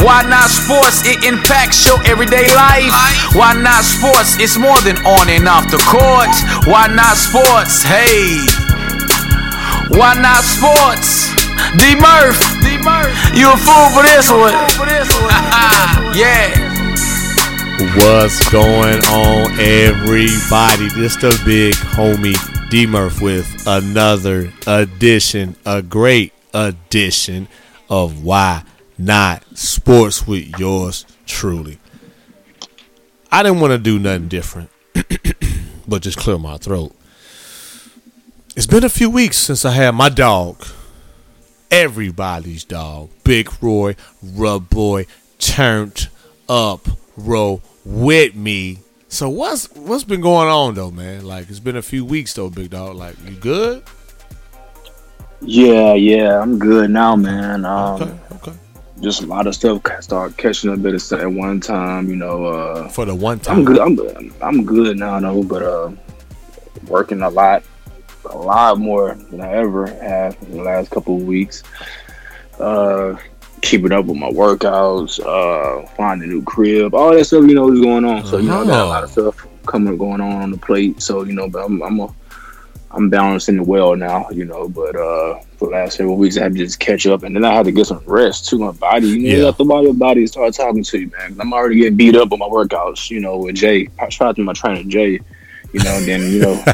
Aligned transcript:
Why 0.00 0.22
not 0.24 0.48
sports? 0.48 1.04
It 1.04 1.22
impacts 1.22 1.84
your 1.84 2.00
everyday 2.08 2.48
life. 2.56 2.88
Why 3.36 3.52
not 3.52 3.84
sports? 3.84 4.40
It's 4.40 4.56
more 4.56 4.80
than 4.80 4.96
on 5.04 5.28
and 5.28 5.46
off 5.46 5.70
the 5.70 5.76
court. 5.84 6.32
Why 6.64 6.88
not 6.88 7.20
sports? 7.20 7.82
Hey. 7.84 8.40
Why 9.92 10.16
not 10.16 10.44
sports? 10.48 11.28
D 11.76 11.92
Murph. 11.94 12.40
D 12.64 12.80
Murph. 12.80 13.12
You 13.36 13.52
a 13.52 13.56
fool 13.60 13.92
for 13.92 14.02
this 14.08 14.32
one. 14.32 14.56
yeah. 16.16 16.56
What's 18.00 18.48
going 18.48 19.04
on, 19.12 19.52
everybody? 19.60 20.88
This 20.96 21.16
the 21.16 21.38
big 21.44 21.74
homie 21.74 22.38
D 22.70 22.86
Murph 22.86 23.20
with 23.20 23.66
another 23.66 24.50
edition, 24.66 25.56
a 25.66 25.82
great 25.82 26.32
edition 26.54 27.46
of 27.90 28.24
Why 28.24 28.64
Not 29.04 29.42
Sports 29.58 30.28
with 30.28 30.58
yours 30.60 31.04
truly. 31.26 31.78
I 33.32 33.42
didn't 33.42 33.58
want 33.58 33.72
to 33.72 33.78
do 33.78 33.98
nothing 33.98 34.28
different, 34.28 34.70
but 35.88 36.02
just 36.02 36.18
clear 36.18 36.38
my 36.38 36.56
throat. 36.56 36.94
It's 38.54 38.68
been 38.68 38.84
a 38.84 38.88
few 38.88 39.10
weeks 39.10 39.38
since 39.38 39.64
I 39.64 39.72
had 39.72 39.96
my 39.96 40.08
dog, 40.08 40.64
everybody's 41.68 42.62
dog, 42.62 43.10
Big 43.24 43.50
Roy, 43.60 43.96
Rub 44.22 44.70
Boy, 44.70 45.06
turned 45.38 46.08
up 46.48 46.86
row 47.16 47.60
with 47.84 48.36
me. 48.36 48.78
So 49.08 49.28
what's 49.28 49.68
what's 49.74 50.04
been 50.04 50.20
going 50.20 50.48
on 50.48 50.74
though, 50.74 50.92
man? 50.92 51.24
Like 51.24 51.50
it's 51.50 51.58
been 51.58 51.76
a 51.76 51.82
few 51.82 52.04
weeks 52.04 52.34
though, 52.34 52.50
big 52.50 52.70
dog. 52.70 52.94
Like 52.94 53.16
you 53.28 53.34
good? 53.34 53.82
Yeah, 55.40 55.94
yeah, 55.94 56.40
I'm 56.40 56.58
good 56.60 56.90
now, 56.90 57.16
man. 57.16 57.64
Um, 57.64 58.00
Okay, 58.00 58.04
okay. 58.04 58.18
Just 59.02 59.22
a 59.22 59.26
lot 59.26 59.48
of 59.48 59.54
stuff 59.54 59.82
start 60.00 60.36
catching 60.36 60.72
a 60.72 60.76
bit 60.76 60.94
of 60.94 61.02
stuff 61.02 61.20
at 61.20 61.32
one 61.32 61.60
time. 61.60 62.08
You 62.08 62.16
know, 62.16 62.44
uh, 62.46 62.88
For 62.88 63.04
the 63.04 63.14
one 63.14 63.40
time. 63.40 63.58
I'm 63.58 63.64
good. 63.64 63.80
I'm 63.80 64.34
I'm 64.40 64.64
good 64.64 64.96
now, 64.96 65.18
though. 65.18 65.42
But 65.42 65.62
uh, 65.62 65.90
working 66.86 67.20
a 67.22 67.28
lot, 67.28 67.64
a 68.26 68.36
lot 68.36 68.78
more 68.78 69.14
than 69.14 69.40
I 69.40 69.52
ever 69.54 69.86
have 69.86 70.40
in 70.42 70.58
the 70.58 70.62
last 70.62 70.90
couple 70.90 71.16
of 71.16 71.24
weeks. 71.24 71.64
Uh, 72.60 73.16
keeping 73.60 73.92
up 73.92 74.04
with 74.04 74.16
my 74.16 74.30
workouts, 74.30 75.18
uh, 75.20 75.86
finding 75.96 76.28
a 76.28 76.32
new 76.32 76.42
crib, 76.42 76.94
all 76.94 77.12
that 77.12 77.24
stuff. 77.24 77.44
You 77.44 77.54
know, 77.54 77.72
is 77.72 77.80
going 77.80 78.04
on. 78.04 78.24
So 78.24 78.38
you 78.38 78.48
know, 78.48 78.62
I 78.62 78.66
got 78.66 78.86
a 78.86 78.88
lot 78.88 79.04
of 79.04 79.10
stuff 79.10 79.46
coming 79.66 79.96
going 79.96 80.20
on 80.20 80.42
on 80.42 80.50
the 80.52 80.58
plate. 80.58 81.02
So 81.02 81.24
you 81.24 81.32
know, 81.32 81.48
but 81.48 81.64
I'm 81.64 81.82
I'm 81.82 81.98
a 82.00 82.14
I'm 82.94 83.08
balancing 83.08 83.56
it 83.58 83.66
well 83.66 83.96
now, 83.96 84.28
you 84.30 84.44
know. 84.44 84.68
But 84.68 84.94
uh, 84.96 85.40
for 85.56 85.66
the 85.68 85.72
last 85.72 85.96
several 85.96 86.16
weeks, 86.16 86.36
I 86.36 86.42
had 86.44 86.52
to 86.52 86.58
just 86.58 86.78
catch 86.78 87.06
up, 87.06 87.22
and 87.22 87.34
then 87.34 87.44
I 87.44 87.52
had 87.54 87.64
to 87.66 87.72
get 87.72 87.86
some 87.86 88.02
rest 88.06 88.48
to 88.50 88.58
my 88.58 88.70
body. 88.72 89.06
You 89.08 89.18
know, 89.18 89.28
Yeah. 89.28 89.36
you 89.38 89.44
have 89.46 89.56
to 89.56 89.62
allow 89.62 89.80
your 89.82 89.94
body 89.94 90.26
start 90.26 90.54
talking 90.54 90.82
to 90.84 90.98
you, 91.00 91.10
man. 91.18 91.36
I'm 91.40 91.52
already 91.52 91.76
getting 91.76 91.96
beat 91.96 92.16
up 92.16 92.32
on 92.32 92.38
my 92.38 92.46
workouts, 92.46 93.10
you 93.10 93.20
know, 93.20 93.38
with 93.38 93.54
Jay. 93.56 93.88
I 93.98 94.08
out 94.20 94.36
to 94.36 94.42
my 94.42 94.52
trainer 94.52 94.84
Jay. 94.84 95.20
You 95.72 95.82
know, 95.82 95.90
and 95.94 96.04
then 96.06 96.20
you 96.30 96.38
know, 96.40 96.64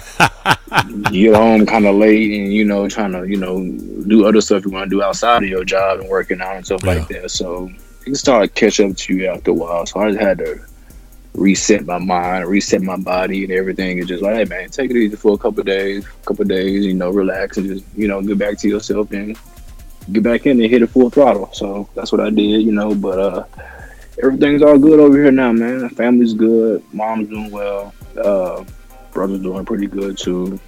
you 1.13 1.31
get 1.31 1.37
home 1.37 1.65
kind 1.67 1.87
of 1.87 1.95
late, 1.95 2.33
and 2.41 2.53
you 2.53 2.65
know, 2.65 2.89
trying 2.89 3.13
to 3.13 3.29
you 3.29 3.37
know 3.37 3.63
do 4.09 4.27
other 4.27 4.41
stuff 4.41 4.65
you 4.65 4.73
want 4.73 4.91
to 4.91 4.97
do 4.97 5.03
outside 5.03 5.45
of 5.45 5.49
your 5.49 5.63
job 5.65 6.01
and 6.01 6.09
working 6.09 6.41
out 6.41 6.57
and 6.57 6.67
stuff 6.67 6.83
like 6.83 7.07
that. 7.09 7.31
So 7.31 7.67
it 8.01 8.05
can 8.05 8.15
start 8.17 8.53
to 8.53 8.61
catch 8.61 8.81
up 8.81 8.97
to 8.97 9.15
you 9.15 9.27
after 9.29 9.53
a 9.53 9.55
while. 9.55 9.87
So 9.87 10.01
I 10.01 10.09
just 10.11 10.21
had 10.21 10.39
to 10.39 10.61
reset 11.39 11.87
my 11.87 11.99
mind, 11.99 12.47
reset 12.49 12.83
my 12.83 12.97
body, 12.97 13.45
and 13.45 13.53
everything. 13.53 13.99
It's 13.99 14.09
just 14.09 14.23
like, 14.23 14.35
hey 14.37 14.45
man, 14.45 14.71
take 14.71 14.91
it 14.91 14.97
easy 14.97 15.17
for 15.17 15.35
a 15.35 15.39
couple 15.39 15.61
of 15.61 15.67
days, 15.67 16.07
couple 16.25 16.43
of 16.43 16.49
days, 16.49 16.85
you 16.85 16.95
know, 16.95 17.11
relax 17.11 17.57
and 17.57 17.69
just 17.69 17.85
you 17.97 18.09
know 18.09 18.21
get 18.23 18.39
back 18.39 18.59
to 18.59 18.69
yourself 18.69 19.11
and 19.13 19.39
get 20.13 20.23
back 20.23 20.47
in 20.47 20.61
and 20.61 20.71
hit 20.71 20.83
it 20.83 20.89
full 20.89 21.11
throttle. 21.11 21.51
So 21.53 21.89
that's 21.95 22.13
what 22.13 22.21
I 22.21 22.31
did, 22.31 22.63
you 22.63 22.73
know. 22.73 22.95
But 22.95 23.19
uh, 23.19 23.45
everything's 24.23 24.63
all 24.63 24.79
good 24.79 25.01
over 25.01 25.17
here 25.17 25.31
now, 25.33 25.53
man. 25.53 25.89
Family's 25.91 26.35
good, 26.35 26.83
mom's 26.93 27.29
doing 27.29 27.51
well, 27.51 27.95
uh, 28.23 28.65
brother's 29.13 29.41
doing 29.41 29.65
pretty 29.65 29.87
good 29.87 30.19
too. 30.19 30.59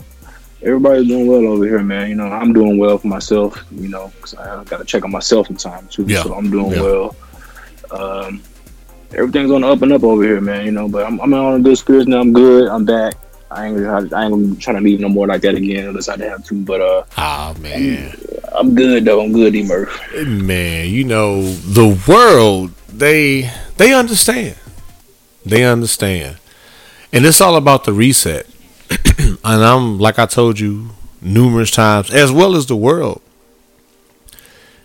Everybody's 0.62 1.08
doing 1.08 1.26
well 1.26 1.47
over 1.47 1.64
here, 1.64 1.82
man. 1.82 2.10
You 2.10 2.16
know, 2.16 2.26
I'm 2.26 2.52
doing 2.52 2.76
well 2.76 2.98
for 2.98 3.08
myself. 3.08 3.64
You 3.72 3.88
know, 3.88 4.12
'cause 4.20 4.34
I 4.34 4.62
got 4.64 4.76
to 4.78 4.84
check 4.84 5.04
on 5.04 5.10
myself 5.10 5.48
in 5.48 5.56
time 5.56 5.88
too. 5.88 6.04
Yeah. 6.06 6.22
So 6.22 6.34
I'm 6.34 6.50
doing 6.50 6.72
Yeah. 6.72 6.82
well. 6.82 7.16
Um, 7.91 8.42
everything's 9.12 9.50
on 9.50 9.62
the 9.62 9.69
up 9.69 9.82
and 9.82 9.93
up 9.93 10.03
over 10.03 10.22
here, 10.22 10.41
man. 10.41 10.65
You 10.65 10.72
know, 10.72 10.88
but 10.88 11.06
I'm, 11.06 11.21
I'm 11.21 11.32
on 11.34 11.60
a 11.60 11.62
good 11.62 11.78
spirits 11.78 12.06
now. 12.06 12.21
I'm 12.21 12.32
good. 12.32 12.69
I'm 12.69 12.84
back. 12.84 13.15
I 13.50 13.66
ain't 13.66 13.76
gonna, 13.76 14.16
I 14.16 14.25
ain't 14.25 14.32
gonna 14.32 14.54
try 14.56 14.75
to 14.75 14.81
leave 14.81 15.00
no 15.00 15.09
more 15.09 15.26
like 15.26 15.43
that 15.43 15.56
again 15.56 15.88
unless 15.88 16.09
I 16.09 16.16
have 16.19 16.44
to. 16.47 16.54
But 16.54 16.81
uh, 16.81 17.04
Ah 17.16 17.54
man. 17.60 18.16
I'm 18.53 18.75
good 18.75 19.04
though. 19.04 19.20
I'm 19.20 19.32
good, 19.32 19.53
D 19.53 19.65
Murph. 19.65 19.99
Man, 20.25 20.88
you 20.88 21.04
know, 21.04 21.43
the 21.43 22.00
world, 22.06 22.72
they 22.88 23.50
they 23.76 23.93
understand. 23.93 24.56
They 25.44 25.65
understand. 25.65 26.38
And 27.12 27.26
it's 27.26 27.41
all 27.41 27.56
about 27.56 27.84
the 27.84 27.93
reset. 27.93 28.47
and 29.19 29.38
I'm 29.44 29.99
like 29.99 30.19
I 30.19 30.26
told 30.26 30.60
you 30.60 30.91
numerous 31.20 31.70
times, 31.70 32.12
as 32.12 32.31
well 32.31 32.54
as 32.54 32.66
the 32.66 32.76
world. 32.76 33.20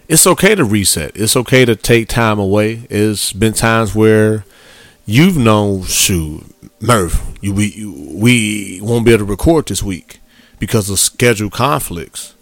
It's 0.08 0.28
okay 0.28 0.54
to 0.54 0.64
reset. 0.64 1.16
It's 1.16 1.36
okay 1.36 1.66
to 1.66 1.76
take 1.76 2.08
time 2.08 2.38
away. 2.38 2.86
It's 2.92 3.34
been 3.34 3.54
times 3.54 3.96
where 3.96 4.46
you've 5.08 5.38
known, 5.38 5.84
shoot, 5.84 6.44
Murph, 6.80 7.26
you, 7.42 7.54
we 7.54 7.72
you, 7.72 8.12
we 8.14 8.80
won't 8.84 9.06
be 9.06 9.12
able 9.12 9.26
to 9.26 9.32
record 9.32 9.66
this 9.68 9.82
week 9.82 10.20
because 10.60 10.92
of 10.92 11.00
schedule 11.00 11.50
conflicts. 11.50 12.36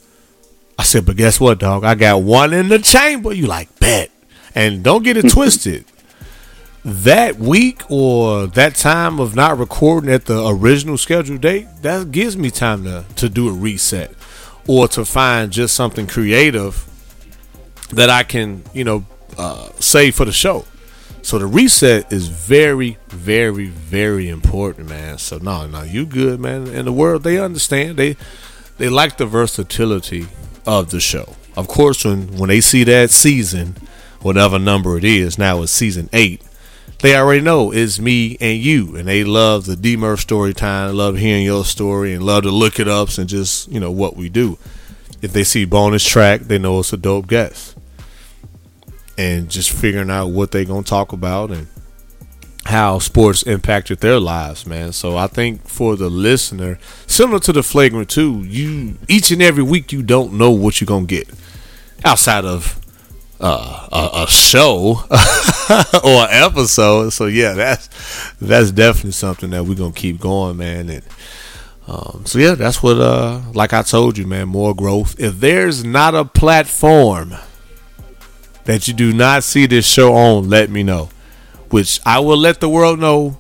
I 0.78 0.84
said, 0.84 1.06
but 1.06 1.16
guess 1.16 1.40
what, 1.40 1.60
dog? 1.60 1.86
I 1.86 1.96
got 1.96 2.24
one 2.24 2.52
in 2.52 2.68
the 2.68 2.80
chamber. 2.80 3.32
You 3.32 3.48
like 3.48 3.80
bet, 3.80 4.12
and 4.54 4.84
don't 4.84 5.04
get 5.04 5.16
it 5.16 5.30
twisted. 5.32 5.86
That 6.84 7.38
week 7.38 7.90
or 7.90 8.46
that 8.48 8.76
time 8.76 9.22
of 9.22 9.36
not 9.36 9.58
recording 9.58 10.12
at 10.12 10.26
the 10.26 10.46
original 10.46 10.98
scheduled 10.98 11.40
date, 11.40 11.68
that 11.82 12.12
gives 12.12 12.36
me 12.36 12.52
time 12.52 12.84
to 12.84 13.06
to 13.16 13.30
do 13.30 13.48
a 13.48 13.54
reset 13.54 14.12
or 14.68 14.90
to 14.90 15.06
find 15.06 15.50
just 15.50 15.76
something 15.76 16.08
creative 16.08 16.90
that 17.94 18.10
I 18.10 18.24
can, 18.24 18.64
you 18.74 18.84
know, 18.84 19.06
uh, 19.38 19.70
save 19.80 20.16
for 20.16 20.26
the 20.26 20.32
show. 20.32 20.66
So 21.22 21.40
the 21.40 21.46
reset 21.46 22.12
is 22.12 22.28
very, 22.28 22.98
very, 23.08 23.68
very 23.68 24.28
important, 24.28 24.90
man. 24.90 25.18
So 25.18 25.38
no, 25.38 25.66
no, 25.68 25.84
you 25.84 26.06
good, 26.06 26.40
man. 26.40 26.68
In 26.68 26.86
the 26.86 26.92
world, 26.92 27.24
they 27.24 27.40
understand. 27.40 27.98
They 27.98 28.18
they 28.78 28.90
like 28.90 29.18
the 29.18 29.26
versatility 29.26 30.28
of 30.66 30.92
the 30.92 31.00
show. 31.00 31.36
Of 31.56 31.68
course, 31.68 32.04
when 32.04 32.38
when 32.38 32.50
they 32.50 32.60
see 32.60 32.84
that 32.84 33.10
season, 33.10 33.76
whatever 34.22 34.60
number 34.60 34.98
it 34.98 35.06
is, 35.06 35.38
now 35.38 35.62
it's 35.62 35.72
season 35.72 36.10
eight. 36.12 36.42
They 37.00 37.16
already 37.16 37.42
know 37.42 37.72
it's 37.72 38.00
me 38.00 38.38
and 38.40 38.60
you, 38.60 38.96
and 38.96 39.08
they 39.08 39.24
love 39.24 39.66
the 39.66 39.76
D 39.76 39.96
Murph 39.98 40.22
story 40.22 40.54
time. 40.54 40.96
Love 40.96 41.18
hearing 41.18 41.46
your 41.46 41.66
story 41.66 42.14
and 42.14 42.26
love 42.26 42.44
to 42.44 42.52
look 42.52 42.80
it 42.80 42.88
ups 42.88 43.18
and 43.18 43.30
just 43.30 43.70
you 43.72 43.80
know 43.80 43.92
what 43.92 44.16
we 44.18 44.30
do. 44.30 44.58
If 45.22 45.32
they 45.32 45.44
see 45.46 45.64
bonus 45.64 46.06
track, 46.06 46.42
they 46.42 46.58
know 46.58 46.80
it's 46.80 46.92
a 46.92 46.98
dope 46.98 47.28
guest, 47.28 47.78
and 49.18 49.50
just 49.50 49.72
figuring 49.72 50.10
out 50.10 50.28
what 50.28 50.52
they're 50.52 50.66
gonna 50.66 50.84
talk 50.84 51.14
about 51.14 51.52
and 51.52 51.68
how 52.66 52.98
sports 52.98 53.44
impacted 53.44 54.00
their 54.00 54.20
lives, 54.20 54.66
man. 54.66 54.94
So 54.94 55.18
I 55.18 55.28
think 55.28 55.68
for 55.68 55.96
the 55.96 56.10
listener, 56.10 56.80
similar 57.08 57.40
to 57.42 57.54
the 57.54 57.64
flagrant 57.64 58.10
too, 58.10 58.44
you 58.44 58.98
each 59.08 59.32
and 59.32 59.42
every 59.42 59.64
week 59.64 59.92
you 59.92 60.02
don't 60.02 60.34
know 60.34 60.52
what 60.52 60.80
you're 60.80 60.86
gonna 60.86 61.06
get 61.06 61.30
outside 62.06 62.46
of 62.46 62.80
uh, 63.42 63.88
a, 63.92 64.24
a 64.24 64.28
show 64.28 65.04
or 66.04 66.24
an 66.24 66.30
episode. 66.32 67.10
So 67.12 67.26
yeah, 67.26 67.54
that's 67.54 67.90
that's 68.40 68.72
definitely 68.72 69.12
something 69.12 69.50
that 69.50 69.66
we're 69.66 69.76
gonna 69.76 69.92
keep 69.92 70.20
going, 70.20 70.58
man. 70.58 70.90
And 70.90 71.04
um, 71.88 72.24
so 72.26 72.40
yeah, 72.40 72.56
that's 72.56 72.82
what 72.82 72.98
uh, 72.98 73.42
like 73.54 73.74
I 73.74 73.82
told 73.82 74.18
you, 74.18 74.26
man. 74.26 74.48
More 74.48 74.74
growth. 74.74 75.20
If 75.20 75.40
there's 75.40 75.84
not 75.84 76.16
a 76.16 76.24
platform 76.24 77.34
that 78.66 78.88
you 78.88 78.94
do 78.94 79.14
not 79.14 79.44
see 79.44 79.66
this 79.66 79.86
show 79.86 80.14
on, 80.14 80.50
let 80.50 80.70
me 80.70 80.84
know 80.84 81.10
which 81.74 82.00
I 82.06 82.20
will 82.20 82.38
let 82.38 82.60
the 82.60 82.70
world 82.70 83.00
know 83.00 83.36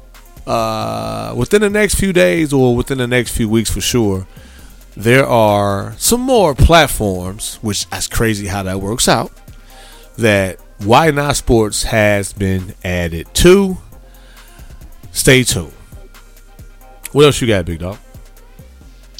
uh, 0.47 1.35
within 1.37 1.61
the 1.61 1.69
next 1.69 1.99
few 1.99 2.11
days 2.11 2.51
or 2.51 2.75
within 2.75 2.97
the 2.97 3.05
next 3.05 3.37
few 3.37 3.47
weeks 3.47 3.69
for 3.69 3.79
sure. 3.79 4.25
There 4.97 5.23
are 5.23 5.93
some 5.99 6.21
more 6.21 6.55
platforms, 6.55 7.59
which 7.61 7.87
that's 7.91 8.07
crazy 8.07 8.47
how 8.47 8.63
that 8.63 8.81
works 8.81 9.07
out. 9.07 9.31
That 10.17 10.59
Why 10.79 11.11
Not 11.11 11.35
Sports 11.35 11.83
has 11.83 12.33
been 12.33 12.73
added 12.83 13.31
to. 13.35 13.77
Stay 15.11 15.43
tuned. 15.43 15.71
What 17.11 17.25
else 17.25 17.39
you 17.39 17.47
got, 17.47 17.65
big 17.65 17.79
dog? 17.79 17.99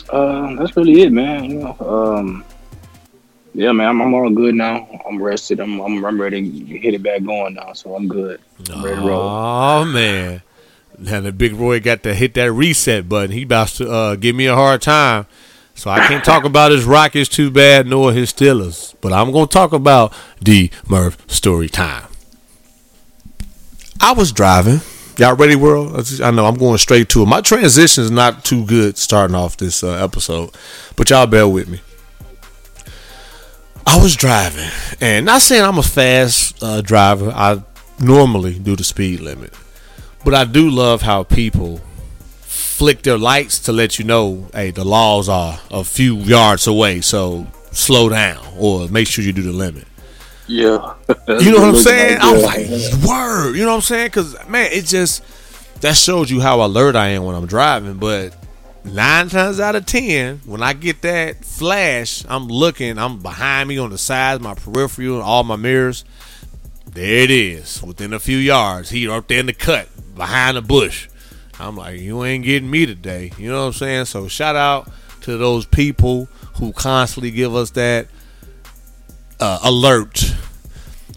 Uh, 0.10 0.56
that's 0.56 0.76
really 0.76 1.04
it, 1.04 1.12
man. 1.12 1.44
You 1.44 1.60
know, 1.60 1.78
um, 1.82 2.44
yeah, 3.54 3.72
man, 3.72 3.88
I'm, 3.88 4.02
I'm 4.02 4.14
all 4.14 4.30
good 4.30 4.56
now. 4.56 4.88
I'm 5.08 5.22
rested. 5.22 5.60
I'm, 5.60 5.80
I'm 5.80 6.04
I'm 6.04 6.20
ready 6.20 6.42
to 6.42 6.78
hit 6.78 6.94
it 6.94 7.04
back 7.04 7.24
going 7.24 7.54
now, 7.54 7.74
so 7.74 7.96
I'm 7.96 8.08
good. 8.08 8.42
I'm 8.72 8.84
ready 8.84 8.96
to 8.96 9.08
roll. 9.08 9.22
Oh 9.22 9.86
man. 9.86 10.42
Now 10.98 11.22
the 11.22 11.32
big 11.32 11.54
Roy 11.54 11.80
got 11.80 12.04
to 12.04 12.14
hit 12.14 12.34
that 12.36 12.52
reset 12.52 13.10
button. 13.10 13.32
He 13.32 13.44
about 13.44 13.70
to 13.70 13.92
uh, 13.92 14.16
give 14.16 14.36
me 14.36 14.46
a 14.46 14.56
hard 14.56 14.82
time. 14.82 15.26
So 15.76 15.90
I 15.90 16.08
can't 16.08 16.24
talk 16.24 16.44
about 16.46 16.72
his 16.72 16.86
Rockets 16.86 17.28
too 17.30 17.50
bad 17.50 17.88
nor 17.88 18.14
his 18.14 18.32
Steelers. 18.32 18.96
But 19.02 19.12
I'm 19.12 19.32
gonna 19.32 19.48
talk 19.48 19.74
about 19.74 20.14
D 20.42 20.72
Murph 20.88 21.18
story 21.30 21.68
time. 21.68 22.08
I 24.00 24.14
was 24.14 24.32
driving. 24.32 24.82
Y'all 25.18 25.36
ready, 25.36 25.56
world? 25.56 25.96
I 25.96 26.28
I 26.28 26.32
know 26.32 26.46
I'm 26.46 26.56
going 26.56 26.78
straight 26.78 27.10
to 27.10 27.24
it. 27.24 27.26
My 27.28 27.42
transition 27.42 28.04
is 28.04 28.12
not 28.12 28.44
too 28.46 28.66
good 28.66 28.98
starting 28.98 29.36
off 29.36 29.58
this 29.58 29.84
uh, 29.84 29.94
episode, 29.94 30.52
but 30.96 31.10
y'all 31.10 31.28
bear 31.28 31.48
with 31.48 31.70
me. 31.70 31.82
I 33.86 34.02
was 34.02 34.16
driving, 34.16 34.70
and 35.02 35.26
not 35.26 35.42
saying 35.42 35.64
I'm 35.64 35.78
a 35.78 35.84
fast 35.84 36.62
uh, 36.64 36.82
driver. 36.82 37.32
I 37.32 37.62
normally 38.00 38.58
do 38.58 38.76
the 38.76 38.84
speed 38.84 39.20
limit, 39.20 39.54
but 40.24 40.34
I 40.34 40.46
do 40.46 40.70
love 40.70 41.02
how 41.02 41.24
people 41.24 41.82
flick 42.42 43.04
their 43.04 43.18
lights 43.18 43.60
to 43.60 43.72
let 43.72 44.00
you 44.00 44.06
know, 44.06 44.48
hey, 44.54 44.72
the 44.72 44.84
laws 44.84 45.30
are 45.30 45.60
a 45.70 45.84
few 45.84 46.18
yards 46.18 46.66
away, 46.68 47.02
so 47.02 47.46
slow 47.72 48.10
down 48.10 48.44
or 48.58 48.88
make 48.88 49.08
sure 49.08 49.24
you 49.24 49.34
do 49.34 49.42
the 49.44 49.52
limit. 49.52 49.86
Yeah, 50.48 50.96
You 51.28 51.52
know 51.52 51.62
what 51.62 51.70
I'm 51.70 51.76
saying? 51.76 52.18
I 52.22 52.34
was 52.34 52.44
like, 52.44 53.08
word. 53.08 53.56
You 53.56 53.64
know 53.64 53.70
what 53.70 53.76
I'm 53.76 53.82
saying? 53.82 54.08
Because 54.08 54.48
man, 54.48 54.70
it 54.72 54.86
just 54.86 55.24
that 55.82 55.96
shows 55.96 56.30
you 56.30 56.42
how 56.42 56.66
alert 56.66 56.96
I 56.96 57.10
am 57.10 57.24
when 57.24 57.36
I'm 57.36 57.46
driving. 57.46 57.96
But 57.96 58.36
nine 58.86 59.30
times 59.30 59.60
out 59.60 59.76
of 59.76 59.86
ten, 59.86 60.42
when 60.46 60.62
I 60.62 60.74
get 60.74 61.02
that 61.02 61.44
flash, 61.44 62.24
I'm 62.28 62.48
looking. 62.48 62.98
I'm 62.98 63.20
behind 63.20 63.70
me 63.70 63.78
on 63.78 63.90
the 63.90 63.98
sides, 63.98 64.42
my 64.42 64.54
peripheral, 64.54 65.16
and 65.16 65.24
all 65.24 65.44
my 65.44 65.56
mirrors. 65.56 66.06
There 66.86 67.24
it 67.24 67.32
is, 67.32 67.82
within 67.82 68.14
a 68.14 68.20
few 68.20 68.38
yards. 68.38 68.90
He 68.90 69.08
up 69.08 69.28
there 69.28 69.40
in 69.40 69.48
the 69.48 69.54
cut, 69.54 69.88
behind 70.16 70.58
the 70.58 70.62
bush. 70.62 71.10
I'm 71.60 71.78
like, 71.78 72.00
you 72.00 72.24
ain't 72.24 72.46
getting 72.46 72.70
me 72.70 72.86
today. 72.86 73.32
You 73.38 73.50
know 73.50 73.62
what 73.62 73.68
I'm 73.68 73.74
saying? 73.74 74.06
So 74.06 74.28
shout 74.28 74.56
out 74.56 74.92
to 75.22 75.38
those 75.38 75.66
people 75.66 76.28
who 76.56 76.74
constantly 76.74 77.32
give 77.32 77.56
us 77.56 77.72
that 77.72 78.08
uh, 79.40 79.60
alert 79.64 80.36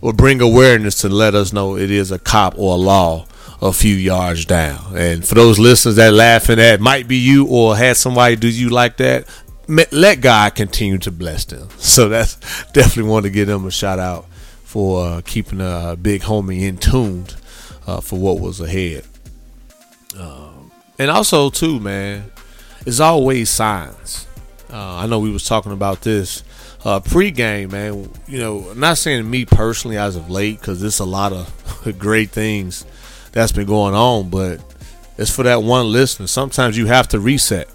or 0.01 0.13
bring 0.13 0.41
awareness 0.41 1.01
to 1.03 1.09
let 1.09 1.35
us 1.35 1.53
know 1.53 1.77
it 1.77 1.91
is 1.91 2.11
a 2.11 2.19
cop 2.19 2.55
or 2.57 2.75
a 2.75 2.79
law 2.79 3.27
a 3.61 3.73
few 3.73 3.95
yards 3.95 4.45
down. 4.45 4.97
And 4.97 5.27
for 5.27 5.35
those 5.35 5.59
listeners 5.59 5.97
that 5.97 6.13
laughing 6.13 6.59
at 6.59 6.81
might 6.81 7.09
be 7.09 7.17
you 7.17 7.47
or 7.47 7.77
had 7.77 7.97
somebody 7.97 8.37
do 8.37 8.49
you 8.49 8.69
like 8.69 8.97
that, 8.99 9.27
let 9.69 10.21
God 10.21 10.55
continue 10.55 10.99
to 10.99 11.11
bless 11.11 11.45
them. 11.45 11.69
So 11.79 12.09
that's 12.09 12.37
definitely 12.73 13.11
want 13.11 13.25
to 13.25 13.31
give 13.31 13.49
them 13.49 13.65
a 13.65 13.71
shout 13.71 13.99
out 13.99 14.27
for 14.65 15.07
uh, 15.07 15.23
keeping 15.25 15.61
a 15.61 15.97
big 16.01 16.23
homie 16.23 16.63
in 16.63 16.77
tuned 16.77 17.35
uh, 17.87 18.01
for 18.01 18.19
what 18.19 18.41
was 18.41 18.61
ahead. 18.61 19.05
Um, 20.19 20.71
and 20.99 21.11
also 21.11 21.49
too, 21.51 21.81
man, 21.81 22.31
it's 22.85 23.01
always 23.01 23.49
signs. 23.49 24.27
Uh, 24.71 24.97
I 24.97 25.07
know 25.07 25.21
we 25.21 25.31
was 25.31 25.45
talking 25.45 25.73
about 25.73 26.03
this 26.03 26.43
uh, 26.85 27.01
pre-game, 27.01 27.71
man. 27.71 28.11
You 28.27 28.39
know, 28.39 28.73
not 28.75 28.99
saying 28.99 29.29
me 29.31 29.45
personally 29.45 29.97
as 29.97 30.17
of 30.17 30.29
late 30.29 30.61
because 30.61 30.81
there's 30.81 30.99
a 30.99 31.05
lot 31.05 31.33
of 31.33 31.97
great 31.99 32.31
things 32.31 32.85
that's 33.37 33.53
been 33.53 33.67
going 33.67 33.95
on, 33.95 34.31
but 34.31 34.63
it's 35.19 35.31
for 35.31 35.43
that 35.43 35.63
one 35.63 35.93
listener. 35.93 36.27
Sometimes 36.27 36.79
you 36.79 36.87
have 36.87 37.07
to 37.09 37.21
reset 37.21 37.69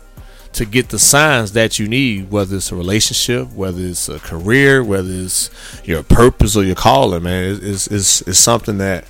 to 0.54 0.66
get 0.66 0.90
the 0.90 0.98
signs 0.98 1.52
that 1.52 1.78
you 1.78 1.88
need, 1.88 2.32
whether 2.32 2.56
it's 2.56 2.72
a 2.72 2.76
relationship, 2.76 3.54
whether 3.54 3.80
it's 3.80 4.10
a 4.10 4.18
career, 4.18 4.84
whether 4.84 5.12
it's 5.12 5.52
your 5.86 6.02
purpose 6.02 6.56
or 6.58 6.64
your 6.64 6.74
calling. 6.74 7.22
Man, 7.22 7.60
it's 7.62 7.86
it's, 7.86 8.22
it's 8.22 8.40
something 8.40 8.80
that 8.80 9.06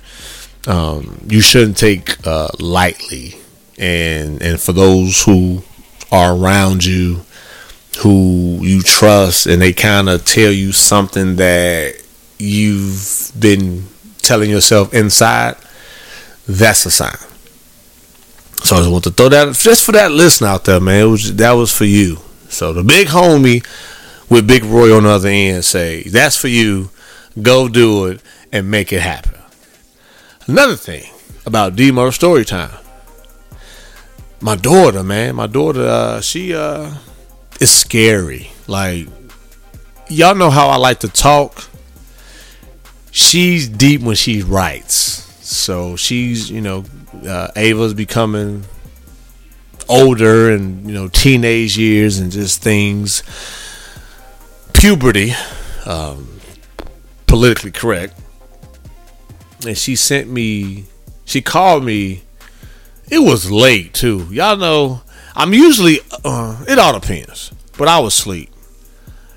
um, 0.66 1.24
you 1.26 1.40
shouldn't 1.40 1.78
take 1.78 2.24
uh, 2.26 2.48
lightly. 2.60 3.34
And 3.78 4.42
and 4.42 4.60
for 4.60 4.74
those 4.74 5.22
who 5.22 5.62
are 6.12 6.36
around 6.36 6.84
you 6.84 7.22
who 8.00 8.58
you 8.60 8.82
trust 8.82 9.46
and 9.46 9.62
they 9.62 9.72
kind 9.72 10.10
of 10.10 10.26
tell 10.26 10.52
you 10.52 10.72
something 10.72 11.36
that 11.36 11.94
you've 12.38 13.32
been 13.38 13.86
telling 14.18 14.50
yourself 14.50 14.92
inside, 14.92 15.56
that's 16.58 16.86
a 16.86 16.90
sign. 16.90 17.16
So 18.64 18.76
I 18.76 18.78
just 18.80 18.90
want 18.90 19.04
to 19.04 19.10
throw 19.10 19.28
that 19.30 19.54
just 19.54 19.84
for 19.84 19.92
that 19.92 20.12
listener 20.12 20.48
out 20.48 20.64
there, 20.64 20.80
man. 20.80 21.06
It 21.06 21.10
was 21.10 21.36
that 21.36 21.52
was 21.52 21.76
for 21.76 21.84
you. 21.84 22.18
So 22.48 22.72
the 22.72 22.84
big 22.84 23.08
homie 23.08 23.66
with 24.28 24.46
Big 24.46 24.64
Roy 24.64 24.96
on 24.96 25.02
the 25.02 25.10
other 25.10 25.28
end 25.28 25.64
say, 25.64 26.02
That's 26.04 26.36
for 26.36 26.48
you. 26.48 26.90
Go 27.40 27.68
do 27.68 28.06
it 28.06 28.20
and 28.52 28.70
make 28.70 28.92
it 28.92 29.00
happen. 29.00 29.38
Another 30.46 30.76
thing 30.76 31.10
about 31.46 31.76
D 31.76 31.90
Murph 31.90 32.14
story 32.14 32.44
time. 32.44 32.78
My 34.40 34.54
daughter, 34.56 35.02
man, 35.02 35.36
my 35.36 35.46
daughter, 35.46 35.86
uh, 35.86 36.20
she 36.20 36.54
uh 36.54 36.94
is 37.60 37.70
scary. 37.70 38.50
Like 38.66 39.08
y'all 40.08 40.34
know 40.34 40.50
how 40.50 40.68
I 40.68 40.76
like 40.76 41.00
to 41.00 41.08
talk. 41.08 41.64
She's 43.10 43.68
deep 43.68 44.02
when 44.02 44.16
she 44.16 44.42
writes. 44.42 45.31
So 45.52 45.96
she's, 45.96 46.50
you 46.50 46.60
know, 46.60 46.84
uh, 47.26 47.48
Ava's 47.56 47.94
becoming 47.94 48.64
older 49.88 50.50
and, 50.50 50.86
you 50.86 50.94
know, 50.94 51.08
teenage 51.08 51.76
years 51.76 52.18
and 52.18 52.32
just 52.32 52.62
things. 52.62 53.22
Puberty, 54.72 55.32
um, 55.84 56.40
politically 57.26 57.70
correct. 57.70 58.18
And 59.66 59.76
she 59.76 59.94
sent 59.94 60.28
me, 60.28 60.86
she 61.24 61.42
called 61.42 61.84
me. 61.84 62.22
It 63.08 63.18
was 63.18 63.50
late 63.50 63.92
too. 63.92 64.26
Y'all 64.30 64.56
know, 64.56 65.02
I'm 65.36 65.52
usually, 65.52 66.00
uh, 66.24 66.64
it 66.66 66.78
all 66.78 66.98
depends. 66.98 67.52
But 67.76 67.88
I 67.88 68.00
was 68.00 68.14
asleep. 68.14 68.50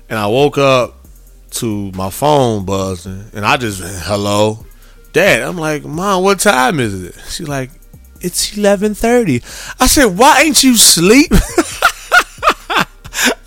And 0.08 0.18
I 0.18 0.26
woke 0.28 0.56
up 0.56 0.94
to 1.50 1.90
my 1.92 2.10
phone 2.10 2.64
buzzing 2.64 3.30
and 3.34 3.44
I 3.44 3.56
just, 3.56 3.82
hello 4.04 4.65
dad. 5.16 5.42
I'm 5.42 5.56
like, 5.56 5.84
mom, 5.84 6.22
what 6.22 6.38
time 6.40 6.78
is 6.78 7.02
it? 7.02 7.14
She's 7.30 7.48
like, 7.48 7.70
it's 8.20 8.56
eleven 8.56 8.94
thirty. 8.94 9.42
I 9.80 9.86
said, 9.86 10.06
why 10.06 10.42
ain't 10.42 10.62
you 10.62 10.76
sleep? 10.76 11.32